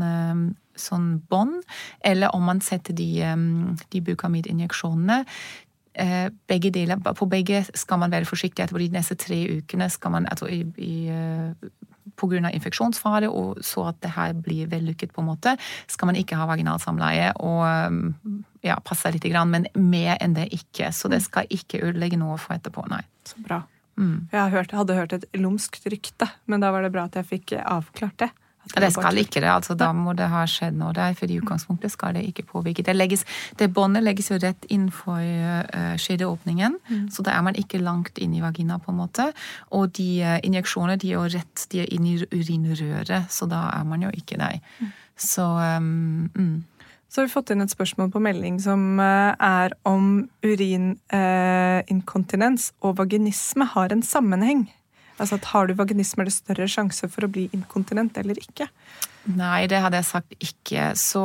sånn 0.76 1.10
bånd, 1.30 1.62
eller 2.04 2.34
om 2.36 2.44
man 2.50 2.60
setter 2.64 2.96
de, 2.96 3.10
de 3.92 4.02
bukamid-injeksjonene, 4.04 5.22
Eh, 5.94 6.30
begge 6.48 6.70
deler, 6.70 6.96
På 6.96 7.26
begge 7.26 7.66
skal 7.74 7.98
man 7.98 8.10
være 8.10 8.24
forsiktig 8.24 8.62
etterpå. 8.62 8.78
De 8.78 8.88
neste 8.88 9.14
tre 9.14 9.58
ukene 9.58 9.90
skal 9.90 10.10
man 10.10 10.26
altså 10.26 10.46
i, 10.46 10.64
i, 10.76 11.08
eh, 11.08 11.52
av 12.22 12.54
infeksjonsfare, 12.54 13.28
og 13.28 13.58
så 13.60 13.88
at 13.88 14.00
det 14.00 14.10
her 14.10 14.32
blir 14.32 14.66
vellykket, 14.66 15.12
på 15.12 15.20
en 15.20 15.26
måte, 15.26 15.56
skal 15.86 16.06
man 16.06 16.16
ikke 16.16 16.36
ha 16.36 16.46
vaginalsamleie 16.46 17.32
og 17.36 17.92
mm, 17.92 18.44
ja, 18.62 18.78
passe 18.84 19.10
litt, 19.12 19.24
men 19.46 19.66
mer 19.74 20.16
enn 20.20 20.34
det 20.34 20.48
ikke. 20.52 20.92
Så 20.92 21.08
det 21.08 21.22
skal 21.22 21.46
ikke 21.50 21.82
ødelegge 21.82 22.16
noe 22.16 22.38
for 22.38 22.54
etterpå, 22.54 22.88
nei. 22.88 23.02
Så 23.24 23.36
bra. 23.44 23.62
Mm. 24.00 24.28
Jeg 24.32 24.68
hadde 24.72 24.96
hørt 24.96 25.16
et 25.16 25.26
lumskt 25.36 25.84
rykte, 25.90 26.30
men 26.46 26.62
da 26.64 26.72
var 26.72 26.86
det 26.86 26.92
bra 26.94 27.08
at 27.10 27.18
jeg 27.20 27.28
fikk 27.28 27.56
avklart 27.60 28.18
det. 28.24 28.32
Det 28.62 28.92
skal 28.94 29.18
ikke 29.18 29.40
det. 29.42 29.50
altså 29.50 29.74
Da 29.74 29.90
må 29.92 30.14
det 30.16 30.28
ha 30.30 30.44
skjedd 30.46 30.76
noe 30.78 30.92
der, 30.94 31.16
for 31.18 31.30
i 31.30 31.38
utgangspunktet 31.40 31.92
skal 31.92 32.14
det 32.16 32.22
ikke 32.28 32.44
påvirke. 32.46 32.84
Det, 32.86 32.94
legges, 32.94 33.24
det 33.58 33.72
båndet 33.74 34.04
legges 34.04 34.30
jo 34.30 34.38
rett 34.40 34.66
innenfor 34.70 35.18
uh, 35.18 35.94
skjedeåpningen, 36.00 36.78
mm. 36.88 37.04
så 37.12 37.26
da 37.26 37.34
er 37.34 37.42
man 37.44 37.58
ikke 37.58 37.82
langt 37.82 38.20
inn 38.22 38.36
i 38.38 38.42
vagina, 38.44 38.78
på 38.78 38.94
en 38.94 39.00
måte. 39.02 39.28
Og 39.74 39.90
de 39.98 40.08
uh, 40.22 40.38
injeksjonene 40.46 40.98
de 41.02 41.10
er 41.10 41.18
jo 41.18 41.28
rett 41.34 41.66
de 41.74 41.82
er 41.82 41.94
inn 41.94 42.06
i 42.06 42.16
urinrøret, 42.22 43.30
så 43.32 43.50
da 43.50 43.66
er 43.74 43.88
man 43.88 44.06
jo 44.06 44.14
ikke 44.14 44.38
der. 44.40 44.62
Mm. 44.78 44.92
Så 45.22 45.44
um, 45.44 46.30
mm. 46.34 46.54
Så 47.12 47.20
har 47.20 47.26
vi 47.28 47.34
fått 47.34 47.50
inn 47.52 47.60
et 47.60 47.68
spørsmål 47.68 48.08
på 48.14 48.22
melding 48.24 48.54
som 48.64 48.96
uh, 48.96 49.36
er 49.36 49.76
om 49.84 50.24
urininkontinens 50.40 52.72
og 52.80 52.96
vaginisme 53.02 53.68
har 53.74 53.92
en 53.92 54.00
sammenheng. 54.00 54.72
Altså 55.20 55.36
at 55.36 55.44
Har 55.52 55.68
du 55.68 55.76
vaginisme, 55.76 56.22
er 56.22 56.26
det 56.30 56.38
større 56.38 56.68
sjanse 56.72 57.04
for 57.12 57.20
å 57.26 57.32
bli 57.34 57.44
inkontinent 57.52 58.16
eller 58.16 58.32
ikke? 58.40 58.64
Nei, 59.28 59.68
det 59.68 59.84
hadde 59.84 60.00
jeg 60.00 60.08
sagt 60.08 60.32
ikke. 60.40 60.96
Så 60.96 61.20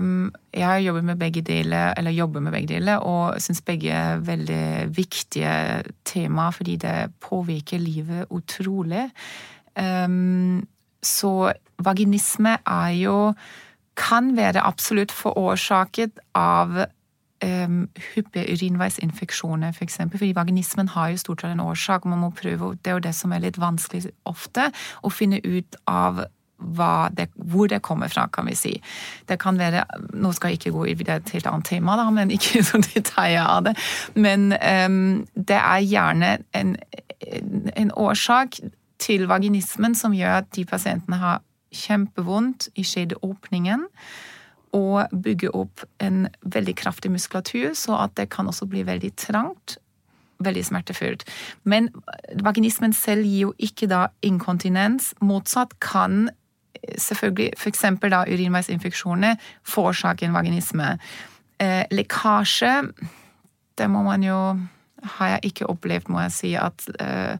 um, 0.00 0.32
jeg 0.56 0.84
jobber 0.86 1.04
med 1.12 1.20
begge 1.20 1.44
deler, 1.44 1.92
eller 2.00 2.16
jobber 2.16 2.40
med 2.40 2.56
begge 2.56 2.72
deler, 2.72 3.04
og 3.04 3.36
syns 3.44 3.60
begge 3.62 3.92
er 3.92 4.24
veldig 4.24 4.88
viktige 4.96 5.84
tema, 6.08 6.48
fordi 6.50 6.76
det 6.80 7.12
påvirker 7.20 7.78
livet 7.78 8.24
utrolig. 8.32 9.12
Um, 9.76 10.64
så 11.04 11.52
vaginisme 11.78 12.56
er 12.64 12.90
jo 13.04 13.34
kan 14.00 14.32
være 14.36 14.64
absolutt 14.64 15.12
forårsaket 15.12 16.18
av 16.34 16.86
um, 17.44 17.88
hyppige 18.14 18.52
urinveisinfeksjoner, 18.54 19.68
f.eks. 19.68 19.78
For 19.78 19.84
eksempel. 19.84 20.18
fordi 20.18 20.34
vaginismen 20.36 20.88
har 20.88 21.08
jo 21.08 21.16
stort 21.16 21.40
sett 21.40 21.52
en 21.52 21.60
årsak. 21.60 22.04
Man 22.04 22.18
må 22.18 22.30
prøve, 22.30 22.76
Det 22.84 22.90
er 22.90 22.92
jo 22.92 23.06
det 23.08 23.14
som 23.14 23.32
er 23.32 23.38
litt 23.38 23.60
vanskelig 23.60 24.10
ofte, 24.24 24.70
å 25.02 25.10
finne 25.10 25.40
ut 25.44 25.76
av 25.86 26.24
det, 27.16 27.28
hvor 27.34 27.66
det 27.66 27.82
kommer 27.82 28.08
fra, 28.08 28.26
kan 28.28 28.46
vi 28.46 28.54
si. 28.54 28.82
Det 29.28 29.38
kan 29.40 29.58
være 29.58 29.84
Nå 30.12 30.32
skal 30.32 30.50
jeg 30.50 30.58
ikke 30.58 30.70
gå 30.70 30.84
i 30.84 30.92
et 31.08 31.30
helt 31.32 31.46
annet 31.46 31.64
tema, 31.64 31.96
da, 31.96 32.10
men 32.10 32.30
ikke 32.30 32.62
så 32.68 32.78
detaljer 32.78 33.44
av 33.44 33.64
det. 33.64 33.74
Men 34.14 34.52
um, 34.52 35.26
det 35.34 35.56
er 35.56 35.80
gjerne 35.80 36.38
en, 36.52 36.76
en 37.76 37.92
årsak 37.96 38.60
til 38.98 39.26
vaginismen 39.28 39.94
som 39.94 40.12
gjør 40.12 40.42
at 40.42 40.50
de 40.56 40.64
pasientene 40.64 41.16
har 41.16 41.40
kjempevondt 41.74 42.68
i 42.74 42.84
skjedeåpningen 42.86 43.86
og 44.76 45.10
bygge 45.24 45.50
opp 45.56 45.84
en 46.02 46.28
veldig 46.46 46.74
kraftig 46.78 47.10
muskulatur, 47.10 47.72
så 47.74 47.96
at 48.04 48.14
det 48.18 48.28
kan 48.30 48.46
også 48.46 48.68
bli 48.70 48.84
veldig 48.86 49.10
trangt. 49.18 49.78
Veldig 50.40 50.62
smertefullt. 50.64 51.24
Men 51.68 51.90
vaginismen 52.40 52.94
selv 52.96 53.26
gir 53.28 53.48
jo 53.48 53.54
ikke 53.58 53.90
da 53.90 54.06
inkontinens. 54.24 55.10
Motsatt 55.20 55.74
kan 55.84 56.30
selvfølgelig 56.98 57.52
f.eks. 57.58 57.84
urinveisinfeksjoner 58.02 59.36
forårsake 59.68 60.24
en 60.26 60.34
vaginisme. 60.34 60.98
Eh, 61.60 61.84
lekkasje, 61.90 62.72
det 63.78 63.90
må 63.90 64.02
man 64.02 64.22
jo 64.24 64.38
har 65.16 65.34
jeg 65.34 65.50
ikke 65.50 65.68
opplevd, 65.70 66.08
må 66.12 66.22
jeg 66.24 66.32
si, 66.34 66.50
at 66.58 66.84
uh, 67.00 67.36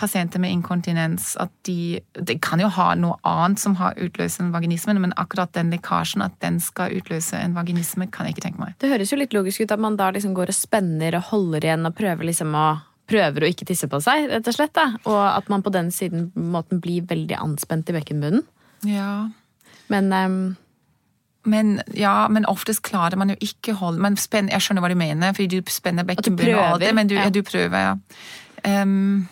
pasienter 0.00 0.40
med 0.42 0.54
inkontinens 0.54 1.32
at 1.40 1.52
de, 1.68 2.00
de 2.16 2.36
kan 2.42 2.60
jo 2.62 2.70
ha 2.72 2.92
noe 2.98 3.18
annet 3.28 3.60
som 3.62 3.76
har 3.80 3.98
utløst 4.00 4.40
en 4.42 4.52
vaginisme, 4.54 4.94
men 5.00 5.14
akkurat 5.20 5.52
den 5.56 5.72
lekkasjen, 5.74 6.24
at 6.24 6.38
den 6.44 6.60
skal 6.62 6.94
utløse 6.96 7.38
en 7.38 7.56
vaginisme, 7.58 8.08
kan 8.12 8.26
jeg 8.28 8.36
ikke 8.36 8.46
tenke 8.46 8.64
meg. 8.64 8.78
Det 8.82 8.92
høres 8.92 9.12
jo 9.12 9.20
litt 9.20 9.36
logisk 9.36 9.64
ut 9.64 9.74
at 9.74 9.82
man 9.82 9.98
da 10.00 10.10
liksom 10.14 10.34
går 10.36 10.52
og 10.52 10.58
spenner 10.58 11.18
og 11.18 11.28
holder 11.32 11.68
igjen 11.68 11.88
og 11.88 11.96
prøver 11.98 12.30
liksom 12.30 12.56
å 12.58 12.70
prøver 13.12 13.44
å 13.44 13.48
ikke 13.50 13.66
tisse 13.68 13.88
på 13.90 13.98
seg, 14.00 14.28
rett 14.30 14.48
og 14.48 14.56
slett. 14.56 14.72
Da. 14.78 14.86
Og 15.10 15.20
at 15.20 15.48
man 15.52 15.64
på 15.64 15.72
den 15.74 15.90
siden 15.92 16.30
måten 16.32 16.80
blir 16.80 17.04
veldig 17.10 17.36
anspent 17.36 17.90
i 17.90 17.96
bekkenbunnen. 17.96 18.44
Ja. 18.88 19.28
Men 19.92 20.12
um, 20.12 20.38
men, 21.44 21.80
ja, 21.98 22.28
men 22.30 22.46
oftest 22.46 22.84
klarer 22.86 23.18
man 23.18 23.32
jo 23.32 23.36
ikke 23.42 23.74
holde 23.80 24.02
men 24.02 24.16
spenn, 24.20 24.50
Jeg 24.52 24.62
skjønner 24.62 24.84
hva 24.84 24.92
du 24.92 24.98
mener, 24.98 25.34
fordi 25.34 25.58
du 25.58 25.72
spenner 25.72 26.06
bekkenbunnen 26.06 26.54
og 26.54 26.64
alt 26.64 26.84
det, 26.84 26.92
men 26.94 27.10
du, 27.10 27.16
ja. 27.18 27.28
du 27.34 27.42
prøver, 27.46 27.88
ja. 27.88 27.96
Um, 28.62 29.28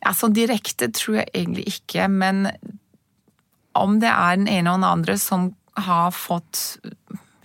ja, 0.00 0.12
så 0.16 0.30
direkte 0.32 0.90
tror 0.96 1.20
jeg 1.20 1.30
egentlig 1.34 1.68
ikke, 1.70 2.08
men 2.08 2.48
om 3.78 4.00
det 4.02 4.10
er 4.10 4.38
den 4.40 4.48
ene 4.50 4.72
og 4.72 4.80
den 4.80 4.88
andre 4.88 5.18
som 5.20 5.52
har 5.78 6.10
fått 6.10 6.80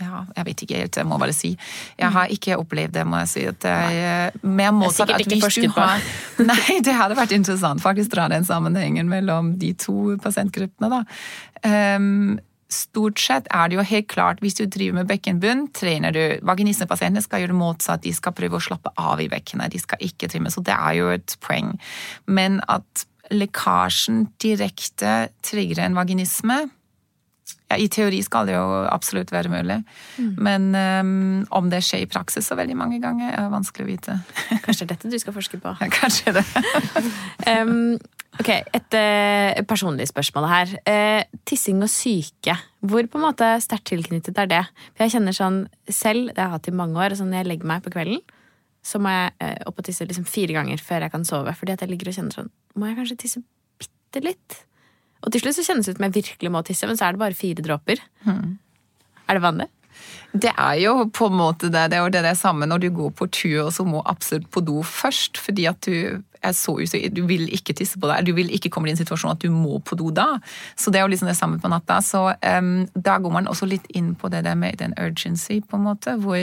ja, 0.01 0.25
jeg 0.35 0.47
vet 0.49 0.61
ikke 0.65 0.79
helt, 0.81 0.97
jeg 0.99 1.07
må 1.07 1.17
bare 1.21 1.33
si. 1.35 1.53
Jeg 1.95 2.11
har 2.11 2.31
ikke 2.33 2.57
opplevd 2.59 2.97
det, 2.97 3.05
må 3.07 3.21
jeg 3.21 3.29
si. 3.31 3.43
At 3.47 3.61
det 3.63 3.71
er 3.71 4.33
mer 4.43 4.73
motsatt 4.75 5.13
at 5.15 5.23
hvis 5.23 5.59
du 5.61 5.69
har 5.71 6.03
Nei, 6.51 6.81
det 6.83 6.95
hadde 6.97 7.15
vært 7.15 7.31
interessant 7.35 7.83
faktisk 7.83 8.11
dra 8.11 8.25
den 8.31 8.43
sammenhengen 8.43 9.07
mellom 9.07 9.53
de 9.61 9.71
to 9.79 10.17
pasientgruppene, 10.23 10.89
da. 10.91 11.95
Um, 11.95 12.35
stort 12.71 13.19
sett 13.21 13.49
er 13.53 13.69
det 13.69 13.77
jo 13.77 13.85
helt 13.85 14.07
klart, 14.11 14.41
hvis 14.43 14.57
du 14.57 14.65
driver 14.65 15.01
med 15.01 15.09
bekkenbunn, 15.09 15.67
trener 15.75 16.15
du. 16.15 16.23
Vaginismepasientene 16.45 17.23
skal 17.23 17.43
gjøre 17.43 17.53
det 17.53 17.59
motsatt, 17.59 18.03
de 18.05 18.13
skal 18.15 18.35
prøve 18.37 18.59
å 18.59 18.63
slappe 18.63 18.93
av 18.97 19.21
i 19.21 19.29
bekkenet, 19.31 19.73
de 19.73 19.81
skal 19.81 20.01
ikke 20.05 20.29
trimme. 20.31 20.53
Så 20.53 20.63
det 20.65 20.75
er 20.75 20.97
jo 20.99 21.11
et 21.13 21.37
poeng. 21.45 21.75
Men 22.25 22.61
at 22.71 23.05
lekkasjen 23.33 24.27
direkte 24.41 25.29
trigger 25.45 25.85
en 25.85 25.97
vaginisme 25.97 26.65
ja, 27.65 27.77
I 27.81 27.87
teori 27.89 28.19
skal 28.25 28.45
det 28.49 28.55
jo 28.55 28.65
absolutt 28.89 29.31
være 29.33 29.49
mulig, 29.49 29.79
mm. 30.21 30.33
men 30.41 30.67
um, 30.77 31.45
om 31.57 31.69
det 31.71 31.81
skjer 31.85 32.03
i 32.05 32.09
praksis 32.09 32.45
så 32.45 32.57
veldig 32.57 32.77
mange 32.77 32.99
ganger, 33.01 33.31
er 33.33 33.49
vanskelig 33.53 33.85
å 33.85 33.89
vite. 33.89 34.17
Kanskje 34.65 34.85
det 34.85 34.85
er 34.85 34.91
dette 34.93 35.13
du 35.13 35.17
skal 35.21 35.33
forske 35.35 35.61
på? 35.61 35.73
Ja, 35.81 35.89
kanskje 35.93 36.35
det. 36.37 36.45
um, 37.49 37.97
Ok, 38.39 38.49
Et 38.51 38.97
uh, 38.99 39.63
personlig 39.67 40.09
spørsmål 40.09 40.47
her. 40.49 40.73
Uh, 40.83 41.39
tissing 41.47 41.81
og 41.83 41.89
syke. 41.91 42.57
Hvor 42.85 43.07
på 43.07 43.19
en 43.19 43.25
måte 43.25 43.47
sterkt 43.63 43.87
tilknyttet 43.91 44.37
er 44.43 44.49
det? 44.51 44.63
For 44.93 45.05
jeg 45.05 45.15
kjenner 45.15 45.35
sånn 45.35 45.61
selv, 45.87 46.33
det 46.33 46.41
har 46.41 46.49
jeg 46.49 46.57
hatt 46.57 46.71
i 46.71 46.75
mange 46.75 46.99
år, 46.99 47.15
sånn 47.15 47.31
når 47.31 47.43
jeg 47.43 47.51
legger 47.53 47.71
meg 47.71 47.85
på 47.85 47.93
kvelden, 47.95 48.19
så 48.85 49.01
må 49.01 49.13
jeg 49.13 49.33
uh, 49.39 49.69
opp 49.71 49.79
og 49.81 49.87
tisse 49.87 50.05
liksom 50.05 50.27
fire 50.29 50.57
ganger 50.57 50.83
før 50.83 51.07
jeg 51.07 51.15
kan 51.15 51.27
sove. 51.27 51.55
Fordi 51.57 51.75
at 51.77 51.85
jeg 51.85 51.93
ligger 51.93 52.11
og 52.11 52.19
kjenner 52.19 52.39
sånn 52.41 52.51
Må 52.75 52.89
jeg 52.89 52.99
kanskje 52.99 53.21
tisse 53.23 53.43
bitte 53.81 54.25
litt? 54.25 54.59
Og 55.25 55.31
til 55.33 55.41
slutt 55.41 55.57
så 55.57 55.65
kjennes 55.65 55.87
det 55.87 55.95
ut 55.95 56.01
som 56.01 56.05
jeg 56.09 56.17
virkelig 56.19 56.51
må 56.53 56.61
tisse, 56.67 56.89
men 56.89 56.99
så 56.99 57.07
er 57.07 57.15
det 57.15 57.23
bare 57.23 57.37
fire 57.37 57.63
dråper. 57.65 58.03
Mm. 58.27 58.59
Er 59.25 59.39
det 59.39 59.45
vanlig? 59.45 59.71
Det 60.35 60.51
er 60.51 60.75
jo 60.83 60.93
på 61.15 61.29
en 61.31 61.37
måte 61.39 61.69
det. 61.71 61.87
Det 61.91 61.97
er 61.97 62.03
jo 62.03 62.11
det, 62.13 62.23
det 62.27 62.35
samme 62.37 62.67
når 62.67 62.83
du 62.83 62.89
går 62.97 63.13
på 63.15 63.27
tur 63.31 63.65
og 63.65 63.71
så 63.73 63.85
må 63.87 64.03
absolutt 64.05 64.49
på 64.51 64.63
do 64.67 64.81
først. 64.83 65.39
Fordi 65.41 65.67
at 65.71 65.87
du 65.87 66.21
er 66.45 66.55
så 66.57 66.77
usikker. 66.79 67.13
Du 67.15 67.23
vil 67.29 67.47
ikke 67.53 67.75
tisse 67.77 67.99
på 68.01 68.09
deg. 68.11 68.25
Du 68.27 68.33
vil 68.37 68.51
ikke 68.53 68.71
komme 68.73 68.89
i 68.89 68.95
en 68.95 68.99
situasjon 68.99 69.35
at 69.35 69.43
du 69.43 69.51
må 69.53 69.79
på 69.85 69.97
do 69.99 70.11
da. 70.15 70.35
Så 70.79 70.93
det 70.93 71.01
er 71.01 71.07
jo 71.07 71.13
liksom 71.13 71.29
det 71.29 71.37
samme 71.37 71.61
på 71.61 71.71
natta. 71.71 72.01
Så 72.05 72.27
um, 72.33 72.73
da 72.95 73.19
går 73.21 73.33
man 73.33 73.51
også 73.51 73.69
litt 73.69 73.87
inn 73.95 74.13
på 74.19 74.31
det 74.33 74.45
der 74.47 74.57
med 74.59 74.79
den 74.81 74.95
urgency, 75.01 75.61
på 75.61 75.79
en 75.79 75.87
måte. 75.89 76.17
hvor 76.21 76.37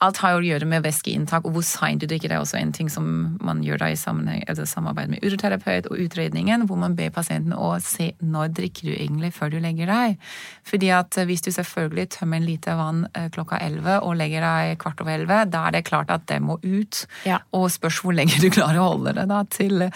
Alt 0.00 0.20
har 0.22 0.32
jo 0.32 0.40
å 0.40 0.44
gjøre 0.46 0.64
med 0.68 0.84
væskeinntak 0.86 1.44
og 1.44 1.52
hvor 1.56 1.64
seint 1.66 2.00
du 2.00 2.06
drikker. 2.08 2.30
Det 2.30 2.36
er 2.38 2.40
også 2.40 2.56
en 2.56 2.72
ting 2.72 2.88
som 2.92 3.04
man 3.44 3.60
gjør 3.64 3.82
da 3.82 3.90
i 3.92 3.98
samarbeid 3.98 5.12
med 5.12 5.24
uroterapeut 5.26 5.90
og 5.90 6.00
utredningen, 6.00 6.64
hvor 6.68 6.80
man 6.80 6.96
ber 6.96 7.12
pasienten 7.12 7.52
å 7.52 7.74
se 7.84 8.14
når 8.24 8.54
drikker 8.56 8.88
du 8.88 8.94
egentlig 8.94 9.32
før 9.36 9.52
du 9.52 9.58
legger 9.60 9.92
deg. 9.92 10.16
Fordi 10.64 10.90
at 10.96 11.20
eh, 11.20 11.28
hvis 11.28 11.44
du 11.44 11.50
selvfølgelig 11.52 12.08
tømmer 12.16 12.40
en 12.40 12.48
liter 12.48 12.80
vann 12.80 13.04
eh, 13.12 13.28
klokka 13.34 13.60
elleve 13.60 13.98
og 14.00 14.16
legger 14.16 14.46
deg 14.46 14.80
kvart 14.80 15.04
over 15.04 15.18
elleve, 15.18 15.42
da 15.52 15.66
er 15.68 15.76
det 15.76 15.86
klart 15.90 16.12
at 16.14 16.24
det 16.32 16.40
må 16.40 16.56
ut. 16.64 17.04
Ja. 17.28 17.42
Og 17.56 17.68
spørs 17.74 18.00
hvor 18.00 18.16
lenge 18.16 18.40
du 18.40 18.48
klarer 18.48 18.80
å 18.80 18.90
holde 18.94 19.18
det 19.20 19.28
da 19.28 19.44
til, 19.52 19.90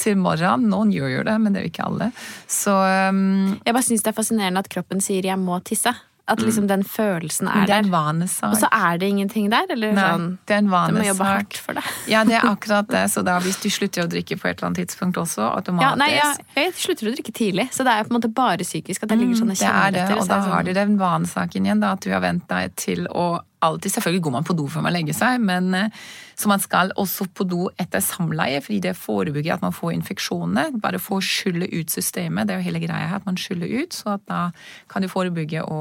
til 0.00 0.16
morgenen. 0.20 0.70
Noen 0.72 0.94
gjør 0.94 1.18
jo 1.18 1.26
det, 1.28 1.36
men 1.36 1.52
det 1.52 1.60
er 1.60 1.68
jo 1.68 1.74
ikke 1.74 1.90
alle. 1.90 2.12
Så 2.48 2.80
um... 3.12 3.58
Jeg 3.60 3.76
bare 3.76 3.84
syns 3.84 4.06
det 4.06 4.14
er 4.14 4.22
fascinerende 4.22 4.64
at 4.64 4.72
kroppen 4.72 5.04
sier 5.04 5.26
'jeg 5.26 5.36
må 5.36 5.60
tisse'. 5.60 5.98
At 6.30 6.38
liksom 6.44 6.68
den 6.70 6.84
følelsen 6.86 7.48
er 7.50 7.66
det 7.66 7.74
er 7.74 7.82
der. 7.82 7.90
vanesak. 7.90 8.52
Og 8.54 8.60
så 8.60 8.68
er 8.70 8.98
det 9.02 9.08
ingenting 9.10 9.48
der? 9.50 9.66
Eller 9.74 9.92
Nei, 9.96 10.04
sånn 10.12 10.26
det 10.46 10.54
er 10.54 10.58
en 10.62 10.70
Du 10.70 10.98
må 11.00 11.06
jobbe 11.08 11.26
hardt 11.26 11.56
for 11.58 11.74
det. 11.74 11.82
Ja, 12.08 12.22
det 12.24 12.36
er 12.38 12.46
akkurat 12.54 12.86
det. 12.88 13.04
Så 13.10 13.24
da 13.26 13.38
hvis 13.42 13.58
du 13.62 13.68
slutter 13.68 14.04
å 14.04 14.08
drikke 14.10 14.38
på 14.38 14.46
et 14.48 14.56
eller 14.60 14.70
annet 14.70 14.84
tidspunkt 14.86 15.18
også, 15.18 15.42
automatisk 15.58 15.88
Ja, 15.90 15.94
nei, 15.98 16.10
ja, 16.14 16.30
jeg 16.56 16.72
slutter 16.78 17.10
å 17.10 17.14
drikke 17.16 17.34
tidlig, 17.34 17.68
så 17.74 17.82
det 17.84 17.92
er 17.98 18.06
på 18.06 18.14
en 18.14 18.20
måte 18.20 18.32
bare 18.32 18.62
psykisk 18.62 19.02
at 19.04 19.10
jeg 19.10 19.18
ligger 19.24 19.34
sånn 19.42 19.50
og 19.50 19.58
Mm, 19.60 19.66
Det 19.66 19.68
er 19.74 19.90
det, 19.90 20.18
og 20.20 20.28
da 20.28 20.40
har 20.40 20.62
sånn- 20.62 20.64
du 20.64 20.72
den 20.74 20.96
vanesaken 20.98 21.66
igjen, 21.66 21.80
da, 21.80 21.92
at 21.92 22.00
du 22.00 22.10
har 22.12 22.20
vent 22.20 22.46
deg 22.48 22.76
til 22.76 23.06
å 23.10 23.40
alltid 23.60 23.92
Selvfølgelig 23.92 24.22
går 24.24 24.34
man 24.34 24.46
på 24.46 24.56
do 24.56 24.66
før 24.70 24.84
man 24.86 24.94
legger 24.94 25.16
seg, 25.16 25.40
men 25.44 25.74
eh, 25.76 26.02
så 26.38 26.48
man 26.48 26.62
skal 26.62 26.92
også 27.00 27.26
på 27.36 27.44
do 27.48 27.68
etter 27.80 28.02
samleie, 28.04 28.60
fordi 28.64 28.80
det 28.86 28.96
forebygger 28.96 29.58
at 29.58 29.64
man 29.64 29.74
får 29.76 29.92
infeksjoner. 29.98 30.76
Bare 30.80 31.00
for 31.02 31.20
å 31.20 31.24
skylle 31.24 31.68
ut 31.68 31.92
systemet. 31.92 32.48
Det 32.48 32.54
er 32.54 32.62
jo 32.62 32.68
hele 32.70 32.82
greia 32.82 33.10
her, 33.10 33.20
at 33.20 33.28
man 33.28 33.38
skyller 33.40 33.68
ut, 33.82 33.96
så 33.96 34.16
at 34.16 34.24
da 34.30 34.42
kan 34.90 35.04
du 35.04 35.10
forebygge 35.12 35.64
å 35.66 35.80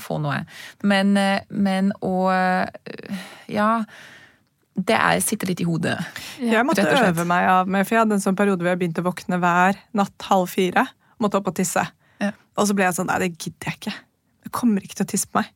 få 0.00 0.18
noe. 0.22 0.42
Men, 0.82 1.14
eh, 1.20 1.44
men 1.50 1.92
å 2.02 2.16
eh, 2.34 3.20
Ja. 3.50 3.84
Det 4.80 4.94
er, 4.96 5.18
sitter 5.20 5.50
litt 5.50 5.60
i 5.60 5.66
hodet. 5.66 5.96
Jeg 6.40 6.64
måtte 6.64 6.80
rett 6.80 6.94
og 6.94 7.00
slett. 7.02 7.10
øve 7.12 7.24
meg 7.28 7.44
av 7.50 7.68
meg, 7.68 7.82
for 7.84 7.96
jeg 7.96 8.00
hadde 8.04 8.16
en 8.16 8.22
sånn 8.22 8.36
periode 8.38 8.62
hvor 8.62 8.70
jeg 8.70 8.78
begynte 8.80 9.02
å 9.02 9.08
våkne 9.10 9.36
hver 9.42 9.76
natt 9.98 10.24
halv 10.30 10.48
fire. 10.48 10.86
Måtte 11.20 11.36
opp 11.36 11.50
og 11.50 11.56
tisse. 11.58 11.82
Ja. 12.22 12.30
Og 12.56 12.70
så 12.70 12.76
ble 12.78 12.86
jeg 12.86 12.96
sånn 12.96 13.10
Nei, 13.10 13.18
det 13.26 13.34
gidder 13.34 13.68
jeg 13.68 13.80
ikke. 13.80 13.92
Jeg 14.46 14.52
kommer 14.56 14.86
ikke 14.86 14.96
til 15.02 15.08
å 15.08 15.10
tisse 15.10 15.28
på 15.28 15.42
meg. 15.42 15.50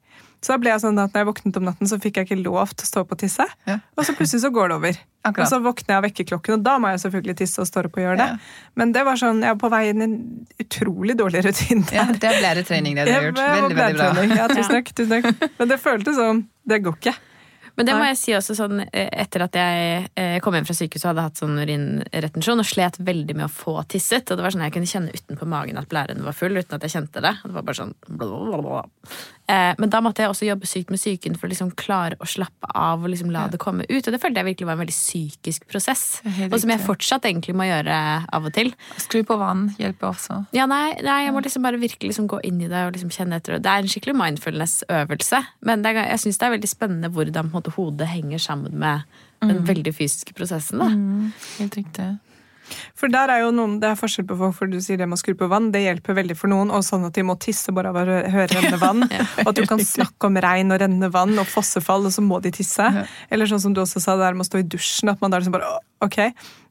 Så 0.44 0.52
da 0.52 0.60
ble 0.60 0.72
jeg 0.74 0.82
sånn 0.82 1.00
at 1.00 1.14
når 1.14 1.22
jeg 1.22 1.28
våknet 1.30 1.58
om 1.60 1.64
natten, 1.70 1.88
så 1.88 1.96
fikk 2.02 2.20
jeg 2.20 2.28
ikke 2.28 2.42
lov 2.42 2.74
til 2.76 2.84
å 2.84 2.90
stå 2.90 3.02
opp 3.06 3.14
og 3.16 3.20
tisse. 3.22 3.46
Ja. 3.68 3.78
Og 3.96 4.04
så 4.04 4.12
plutselig 4.16 4.42
så 4.44 4.52
går 4.52 4.70
det 4.70 4.76
over. 4.76 5.02
Akkurat. 5.24 5.46
Og 5.46 5.52
så 5.54 5.60
våkner 5.64 5.94
jeg 5.94 5.96
av 5.96 6.04
vekkerklokken, 6.04 6.58
og 6.58 6.64
da 6.66 6.76
må 6.82 6.92
jeg 6.92 7.00
selvfølgelig 7.06 7.36
tisse 7.40 7.64
og 7.64 7.68
stå 7.70 7.86
opp 7.88 7.96
og 7.96 8.04
gjøre 8.04 8.18
det. 8.20 8.30
Ja. 8.34 8.72
Men 8.76 8.92
det 8.92 9.04
var 9.08 9.20
sånn, 9.20 9.40
jeg 9.40 9.56
var 9.56 9.60
på 9.62 9.70
vei 9.72 9.84
inn 9.88 10.04
i 10.04 10.08
en 10.10 10.16
utrolig 10.66 11.16
dårlig 11.16 11.46
rutine. 11.48 11.86
Ja, 11.96 12.04
det 12.12 12.28
er 12.28 12.42
blæretrening 12.42 13.00
det 13.00 13.08
du 13.08 13.14
har 13.14 13.30
gjort. 13.30 13.40
Veldig, 13.40 13.78
veldig 13.80 14.10
bra. 14.12 14.26
Ja, 14.36 14.50
tusen 14.52 14.76
takk, 14.76 14.92
tusen 14.92 15.14
takk. 15.16 15.46
Men 15.60 15.72
det 15.72 15.80
føltes 15.80 16.20
som 16.20 16.44
Det 16.68 16.84
går 16.84 17.00
ikke. 17.00 17.16
Men 17.74 17.88
det 17.88 17.94
må 17.98 18.04
jeg 18.06 18.18
si 18.20 18.34
også 18.36 18.54
sånn 18.54 18.84
eh, 18.84 19.08
etter 19.24 19.44
at 19.48 19.56
jeg 19.58 20.04
eh, 20.20 20.36
kom 20.44 20.54
hjem 20.54 20.66
fra 20.68 20.76
sykehuset 20.78 21.08
og 21.08 21.10
hadde 21.10 21.24
hatt 21.26 21.40
sånn 21.40 21.58
urinretensjon 21.58 22.62
og 22.62 22.68
slet 22.68 23.00
veldig 23.02 23.34
med 23.34 23.48
å 23.48 23.50
få 23.50 23.74
tisset. 23.90 24.30
Og 24.30 24.38
det 24.38 24.46
var 24.46 24.54
sånn 24.54 24.62
jeg 24.62 24.74
kunne 24.76 24.90
kjenne 24.90 25.14
utenpå 25.14 25.48
magen 25.50 25.80
at 25.80 25.88
blæren 25.90 26.22
var 26.22 26.36
full 26.38 26.54
uten 26.54 26.76
at 26.76 26.86
jeg 26.86 26.94
kjente 26.94 27.22
det. 27.24 27.34
Og 27.42 27.50
det 27.50 27.56
var 27.56 27.66
bare 27.66 27.80
sånn 27.80 27.96
blablabla. 28.06 28.84
Eh, 29.48 29.74
Men 29.78 29.90
da 29.90 30.00
måtte 30.00 30.22
jeg 30.24 30.30
også 30.30 30.46
jobbe 30.48 30.66
sykt 30.66 30.90
med 30.90 30.98
psyken 30.98 31.36
for 31.38 31.46
å 31.46 31.50
liksom 31.52 31.70
klare 31.76 32.16
å 32.20 32.26
slappe 32.28 32.68
av 32.74 33.02
og 33.04 33.10
liksom 33.10 33.30
la 33.30 33.42
Ja. 33.44 33.48
det 33.48 33.58
komme 33.60 33.84
ut. 33.88 34.06
Og 34.06 34.12
det 34.12 34.20
følte 34.22 34.40
jeg 34.40 34.48
virkelig 34.56 34.66
var 34.66 34.72
en 34.78 34.82
veldig 34.86 34.94
psykisk 34.96 35.66
prosess. 35.68 36.20
Og 36.50 36.58
som 36.60 36.70
jeg 36.70 36.80
fortsatt 36.80 37.22
egentlig 37.28 37.54
må 37.54 37.64
gjøre 37.68 37.98
av 38.32 38.44
og 38.46 38.52
til. 38.52 38.72
Skru 38.96 39.22
på 39.22 39.36
vann 39.38 39.74
hjelper 39.78 40.08
også. 40.12 40.46
Ja, 40.56 40.66
nei, 40.66 40.94
nei, 41.02 41.24
jeg 41.26 41.32
må 41.34 41.42
liksom 41.44 41.62
bare 41.62 41.78
virkelig 41.80 42.12
liksom 42.14 42.28
gå 42.28 42.40
inn 42.44 42.60
i 42.62 42.68
det 42.68 42.86
og 42.86 42.92
liksom 42.96 43.10
kjenne 43.10 43.36
etter. 43.36 43.58
Det 43.58 43.66
er 43.70 43.84
en 43.84 43.88
skikkelig 43.88 44.16
mindfulness-øvelse. 44.16 45.44
Men 45.62 45.82
det 45.82 45.94
er, 45.96 46.08
jeg 46.14 46.20
syns 46.24 46.38
det 46.38 46.46
er 46.48 46.56
veldig 46.56 46.70
spennende 46.70 47.10
hvordan 47.12 47.50
måte, 47.52 47.70
hodet 47.76 48.08
henger 48.08 48.38
sammen 48.38 48.72
med 48.78 49.02
den 49.44 49.64
veldig 49.66 49.92
fysiske 49.94 50.32
prosessen. 50.32 50.78
Da. 50.80 50.88
Helt 51.58 51.76
riktig. 51.76 52.18
For 52.96 53.12
der 53.12 53.28
er 53.34 53.42
jo 53.44 53.50
noen, 53.54 53.78
Det 53.82 53.90
er 53.90 53.98
forskjell 54.00 54.26
på 54.28 54.36
folk, 54.40 54.54
for 54.56 54.70
du 54.70 54.78
sier 54.80 54.96
det 55.00 55.08
med 55.08 55.18
å 55.18 55.20
skru 55.20 55.34
på 55.38 55.48
vann. 55.52 55.70
Det 55.74 55.82
hjelper 55.84 56.16
veldig 56.16 56.36
for 56.38 56.48
noen, 56.52 56.70
og 56.72 56.84
sånn 56.86 57.04
at 57.06 57.12
de 57.18 57.22
må 57.26 57.36
tisse 57.42 57.72
bare 57.76 57.90
av 57.92 57.98
å 58.00 58.04
høre 58.06 58.48
rennende 58.56 58.80
vann. 58.80 59.04
Og 59.44 59.50
at 59.52 59.60
du 59.60 59.66
kan 59.70 59.82
snakke 59.84 60.30
om 60.30 60.38
regn 60.40 60.72
og 60.74 60.80
rennende 60.80 61.10
vann 61.12 61.36
og 61.38 61.46
fossefall, 61.50 62.06
og 62.08 62.14
så 62.16 62.24
må 62.24 62.40
de 62.42 62.50
tisse. 62.56 62.86
Eller 63.30 63.50
sånn 63.50 63.60
som 63.60 63.74
du 63.76 63.82
også 63.84 64.00
sa, 64.02 64.16
det 64.16 64.24
der 64.26 64.38
med 64.38 64.46
å 64.46 64.50
stå 64.50 64.62
i 64.62 64.66
dusjen. 64.76 65.12
At 65.12 65.20
man 65.20 65.30
da 65.34 65.38
liksom 65.42 65.54
bare 65.56 65.76
Ok, 66.04 66.16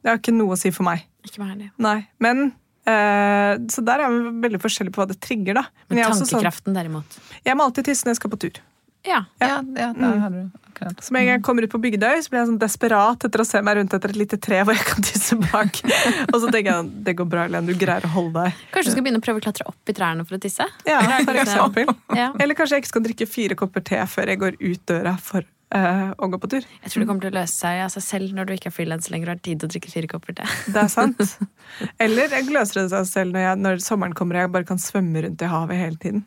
det 0.03 0.09
har 0.11 0.19
ikke 0.19 0.33
noe 0.35 0.53
å 0.53 0.59
si 0.59 0.69
for 0.73 0.85
meg. 0.85 1.05
Ikke 1.25 1.39
meg 1.41 1.53
heller. 1.55 1.69
Nei, 1.81 1.99
men 2.21 2.43
eh, 2.85 3.55
Så 3.71 3.81
der 3.85 4.03
er 4.03 4.11
vi 4.13 4.33
veldig 4.43 4.59
forskjellige 4.61 4.93
på 4.93 5.01
hva 5.03 5.07
det 5.09 5.19
trigger, 5.23 5.61
da. 5.61 5.63
Men 5.87 5.97
Men 5.97 6.05
er 6.05 6.13
sånn, 6.17 6.27
tankekraften, 6.33 6.75
derimot. 6.75 7.17
jeg 7.45 7.57
må 7.57 7.65
alltid 7.69 7.85
tisse 7.89 8.05
når 8.05 8.15
jeg 8.17 8.21
skal 8.23 8.33
på 8.35 8.41
tur. 8.45 8.59
Ja. 9.03 9.23
Ja, 9.41 9.55
ja 9.61 9.93
der 9.93 10.19
har 10.23 10.29
du 10.31 10.41
akkurat. 10.73 11.03
Så 11.03 11.13
med 11.13 11.21
en 11.21 11.27
gang 11.27 11.37
jeg 11.37 11.43
kommer 11.45 11.65
ut 11.65 11.71
på 11.71 11.79
Bygdøy, 11.83 12.21
så 12.23 12.31
blir 12.31 12.41
jeg 12.41 12.49
sånn 12.51 12.59
desperat 12.61 13.25
etter 13.27 13.43
å 13.43 13.45
se 13.47 13.61
meg 13.65 13.77
rundt 13.77 13.95
etter 13.95 14.13
et 14.13 14.19
lite 14.19 14.39
tre 14.41 14.61
hvor 14.63 14.77
jeg 14.77 14.85
kan 14.87 15.05
tisse 15.05 15.37
bak. 15.43 15.81
og 16.31 16.37
så 16.39 16.49
tenker 16.49 16.69
jeg 16.69 16.91
det 17.07 17.17
går 17.19 17.29
bra, 17.29 17.47
Elen, 17.49 17.69
du 17.69 17.75
greier 17.79 18.05
å 18.07 18.13
holde 18.15 18.45
deg. 18.45 18.61
Kanskje 18.73 18.91
du 18.91 18.95
skal 18.97 19.07
begynne 19.07 19.23
å 19.23 19.25
prøve 19.25 19.43
å 19.43 19.45
klatre 19.47 19.67
opp 19.69 19.91
i 19.91 19.97
trærne 19.97 20.27
for 20.27 20.39
å 20.39 20.43
tisse? 20.43 20.67
Ja, 20.87 21.01
for 21.03 21.33
liksom- 21.33 21.73
eksempel. 21.73 21.97
Ja. 22.17 22.31
Eller 22.39 22.59
kanskje 22.59 22.79
jeg 22.79 22.85
ikke 22.85 22.93
skal 22.95 23.07
drikke 23.09 23.29
fire 23.29 23.59
kopper 23.59 23.83
te 23.85 23.99
før 24.09 24.33
jeg 24.33 24.41
går 24.43 24.57
ut 24.61 24.85
døra 24.89 25.17
for 25.21 25.43
eh, 25.73 26.09
å 26.17 26.29
gå 26.31 26.39
på 26.39 26.49
tur. 26.55 26.65
Jeg 26.83 26.93
tror 26.93 27.03
det 27.03 27.09
kommer 27.09 27.25
til 27.25 27.33
å 27.33 27.37
løse 27.39 27.55
seg 27.55 27.83
av 27.83 27.91
seg 27.93 28.05
selv 28.05 28.37
når 28.37 28.49
du 28.49 28.55
ikke 28.55 28.69
er 28.71 28.75
frilans 28.75 29.09
lenger 29.13 29.29
og 29.29 29.35
har 29.35 29.43
tid 29.45 29.61
til 29.61 29.69
å 29.69 29.73
drikke 29.75 29.93
fire 29.93 30.11
kopper 30.11 30.37
te. 30.39 30.47
Det 30.73 30.83
er 30.83 30.91
sant. 30.91 31.21
Eller 32.03 32.33
jeg 32.37 32.49
løser 32.53 32.83
det 32.83 32.89
seg 32.93 33.09
selv 33.09 33.35
når, 33.35 33.45
jeg, 33.47 33.61
når 33.67 33.85
sommeren 33.85 34.17
kommer 34.17 34.39
og 34.39 34.45
jeg 34.45 34.53
bare 34.57 34.69
kan 34.73 34.81
svømme 34.81 35.25
rundt 35.25 35.43
i 35.43 35.51
havet 35.53 35.81
hele 35.81 35.99
tiden. 36.01 36.25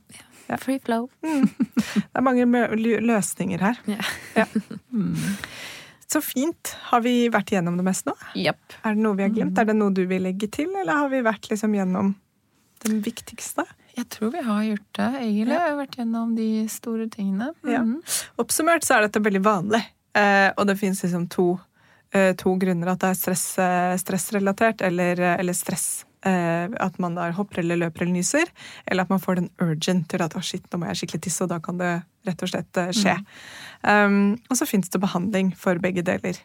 Free 0.62 0.78
flow. 0.78 1.08
Det 1.22 2.02
er 2.14 2.22
mange 2.24 2.46
løsninger 3.02 3.62
her. 3.66 3.80
Ja. 3.90 4.02
Ja. 4.36 4.46
Så 6.06 6.20
fint. 6.22 6.70
Har 6.92 7.02
vi 7.02 7.26
vært 7.34 7.50
gjennom 7.50 7.76
det 7.80 7.84
meste 7.86 8.12
nå? 8.12 8.14
Yep. 8.38 8.76
Er 8.86 8.94
det 8.94 9.02
noe 9.02 9.18
vi 9.18 9.24
har 9.26 9.32
glemt? 9.34 9.58
Er 9.58 9.66
det 9.66 9.74
noe 9.74 9.90
du 9.94 10.04
vil 10.06 10.22
legge 10.22 10.46
til, 10.54 10.70
eller 10.78 11.00
har 11.02 11.10
vi 11.10 11.18
vært 11.26 11.48
liksom 11.50 11.74
gjennom 11.74 12.12
den 12.86 13.00
viktigste? 13.02 13.64
Jeg 13.96 14.06
tror 14.12 14.30
vi 14.34 14.42
har 14.44 14.62
gjort 14.68 14.88
det, 14.98 15.08
egentlig. 15.22 15.56
Jeg 15.56 15.64
har 15.64 15.78
vært 15.80 15.96
gjennom 15.98 16.34
de 16.36 16.48
store 16.70 17.08
tingene. 17.10 17.50
Ja. 17.66 17.82
Mhm. 17.82 18.02
Oppsummert 18.42 18.86
så 18.86 18.98
er 18.98 19.06
dette 19.08 19.22
veldig 19.24 19.42
vanlig, 19.42 19.82
eh, 20.14 20.50
og 20.56 20.66
det 20.68 20.78
fins 20.78 21.02
liksom 21.02 21.26
to, 21.32 21.58
eh, 22.12 22.34
to 22.38 22.54
grunner. 22.60 22.92
At 22.92 23.00
det 23.00 23.10
er 23.10 23.18
stress, 23.18 23.46
eh, 23.58 23.96
stressrelatert, 23.96 24.82
eller, 24.82 25.20
eh, 25.20 25.36
eller 25.40 25.52
stress. 25.54 26.04
Eh, 26.26 26.66
at 26.82 26.98
man 27.02 27.14
da 27.14 27.28
hopper 27.36 27.62
eller 27.62 27.78
løper 27.84 28.02
eller 28.04 28.18
nyser. 28.18 28.50
Eller 28.86 29.06
at 29.06 29.12
man 29.12 29.22
får 29.22 29.40
den 29.40 29.48
urgent 29.62 30.08
til 30.10 30.24
at 30.24 30.34
å 30.34 30.42
shit, 30.44 30.64
nå 30.72 30.80
må 30.80 30.90
jeg 30.90 31.02
skikkelig 31.02 31.26
tisse, 31.28 31.44
og 31.46 31.52
da 31.52 31.60
kan 31.62 31.78
det 31.80 31.92
rett 32.26 32.42
og 32.42 32.50
slett 32.50 32.82
skje. 32.90 32.98
skje. 32.98 33.16
Um, 33.86 34.34
og 34.50 34.58
så 34.58 34.66
fins 34.68 34.90
det 34.90 35.02
behandling 35.02 35.52
for 35.58 35.78
begge 35.82 36.02
deler. 36.06 36.40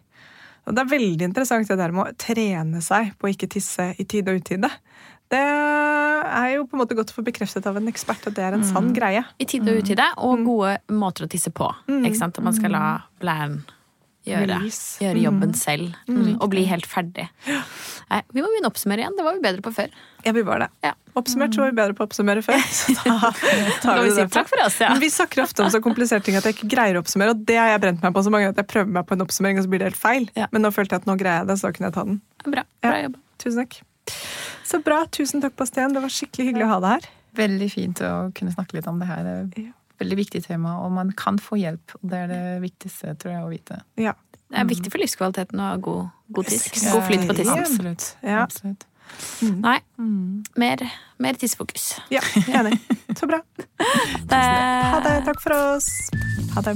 Og 0.70 0.76
det 0.78 0.84
er 0.84 0.92
veldig 0.92 1.26
interessant 1.32 1.72
det 1.72 1.80
der 1.80 1.94
med 1.96 2.06
å 2.12 2.20
trene 2.22 2.84
seg 2.86 3.16
på 3.18 3.26
å 3.26 3.34
ikke 3.34 3.50
tisse 3.50 3.92
i 3.98 4.06
tide 4.06 4.30
og 4.30 4.44
utide. 4.44 4.70
Det 5.32 5.42
er 5.42 6.50
jo 6.58 6.66
på 6.68 6.76
en 6.76 6.82
måte 6.84 6.96
godt 6.98 7.14
å 7.14 7.18
få 7.18 7.24
bekreftet 7.26 7.66
av 7.66 7.80
en 7.80 7.90
ekspert 7.90 8.28
at 8.28 8.36
det 8.38 8.44
er 8.46 8.58
en 8.58 8.68
sann 8.68 8.92
greie. 8.94 9.24
I 9.42 9.48
tide 9.50 9.74
og 9.74 9.82
utide, 9.82 10.06
og 10.22 10.44
gode 10.46 10.76
måter 10.94 11.26
å 11.26 11.32
tisse 11.32 11.54
på. 11.56 11.72
Mm. 11.88 12.04
Ikke 12.04 12.20
sant? 12.20 12.38
At 12.38 12.46
man 12.46 12.58
skal 12.58 12.76
la 12.76 12.88
blæren 13.24 13.62
gjøre, 14.28 14.58
gjøre 15.02 15.22
jobben 15.24 15.54
selv. 15.58 15.94
Mm. 16.08 16.36
Og 16.42 16.50
bli 16.54 16.64
helt 16.70 16.86
ferdig. 16.90 17.28
Nei, 17.48 18.20
vi 18.36 18.42
må 18.44 18.50
begynne 18.52 18.68
å 18.70 18.72
oppsummere 18.74 19.04
igjen. 19.06 19.16
Det 19.18 19.24
var 19.26 19.38
vi 19.38 19.44
bedre 19.46 19.64
på 19.66 19.72
før. 19.74 19.94
Ja, 20.26 20.34
vi 20.36 20.44
var 20.46 20.60
det. 20.66 20.68
Ja. 20.86 20.92
Oppsummert 21.18 21.56
så 21.56 21.64
var 21.64 21.72
vi 21.72 21.78
bedre 21.80 21.96
på 21.98 22.04
å 22.06 22.08
oppsummere 22.10 22.44
før. 22.46 22.60
Så 22.72 22.94
da 23.02 23.32
tar 23.84 24.02
vi 24.02 24.10
vi 24.10 24.12
si 24.12 24.20
det 24.20 24.28
derfra. 24.28 24.30
takk 24.36 24.52
for 24.52 24.64
oss, 24.66 24.78
ja. 24.84 24.90
Men 24.94 25.02
vi 25.04 25.10
snakker 25.12 25.42
ofte 25.44 25.64
om 25.66 25.72
så 25.74 25.82
kompliserte 25.84 26.28
ting 26.30 26.38
at 26.40 26.46
jeg 26.48 26.56
ikke 26.58 26.70
greier 26.76 27.00
å 27.00 27.04
oppsummere, 27.04 27.34
og 27.36 27.42
det 27.48 27.58
har 27.60 27.72
jeg 27.74 27.82
brent 27.88 28.04
meg 28.06 28.14
på 28.16 28.24
så 28.24 28.32
mange 28.34 28.46
ganger 28.48 28.56
at 28.60 28.62
jeg 28.64 28.72
prøver 28.76 28.94
meg 29.00 29.08
på 29.10 29.18
en 29.18 29.26
oppsummering, 29.26 29.60
og 29.60 29.66
så 29.66 29.72
blir 29.74 29.84
det 29.84 29.90
helt 29.92 30.00
feil. 30.02 30.30
Ja. 30.38 30.48
Men 30.54 30.64
nå 30.68 30.72
følte 30.76 30.96
jeg 30.96 31.04
at 31.04 31.10
nå 31.10 31.18
greier 31.20 31.42
jeg 31.42 31.50
det, 31.52 31.58
så 31.62 31.68
da 31.68 31.74
kunne 31.80 31.90
jeg 31.92 31.98
ta 31.98 32.06
den. 32.12 32.22
Bra. 32.46 32.64
Bra 32.86 32.94
Ja. 32.96 33.02
jobba. 33.10 33.20
Tusen 33.42 33.64
takk. 33.66 33.82
Så 34.72 34.80
bra. 34.86 35.02
Tusen 35.12 35.42
takk, 35.44 35.56
Bastian. 35.60 35.94
Det 35.98 36.04
var 36.06 36.14
skikkelig 36.14 36.52
hyggelig 36.52 36.68
å 36.70 36.72
ha 36.76 36.80
deg 36.86 36.96
her. 37.00 37.10
Veldig 37.42 37.70
fint 37.72 38.00
å 38.06 38.12
kunne 38.38 38.52
snakke 38.54 38.78
litt 38.78 38.88
om 38.92 39.00
det 39.02 39.08
her. 39.10 39.32
Ja. 40.02 40.04
veldig 40.04 40.18
viktig 40.18 40.44
tema, 40.48 40.76
og 40.84 40.92
man 40.92 41.12
kan 41.14 41.38
få 41.40 41.58
hjelp. 41.62 41.96
og 42.02 42.10
Det 42.10 42.18
er 42.26 42.28
det 42.34 42.62
viktigste, 42.66 43.16
tror 43.22 43.32
jeg, 43.36 43.42
å 43.46 43.50
vite. 43.54 43.82
Ja. 44.02 44.14
Det 44.52 44.60
er 44.60 44.66
viktig 44.68 44.92
for 44.92 45.00
livskvaliteten 45.00 45.62
å 45.62 45.68
ha 45.70 45.76
god, 45.78 46.10
god 46.36 46.46
tiss. 46.50 46.66
God 46.92 47.06
flyt 47.08 47.28
på 47.30 47.36
tissen. 47.38 47.60
Absolutt. 47.62 48.16
Ja. 48.24 48.42
Absolutt. 48.44 48.84
Nei, 49.42 49.80
Mm. 50.00 50.44
mer, 50.58 50.78
mer 51.20 51.34
tissefokus. 51.34 52.00
ja, 52.10 52.22
enig. 52.48 52.80
Så 53.16 53.28
bra. 53.28 53.42
Ha 54.32 55.00
det. 55.04 55.26
Takk 55.26 55.42
for 55.42 55.54
oss. 55.76 55.90
Ha 56.56 56.62
det. 56.62 56.76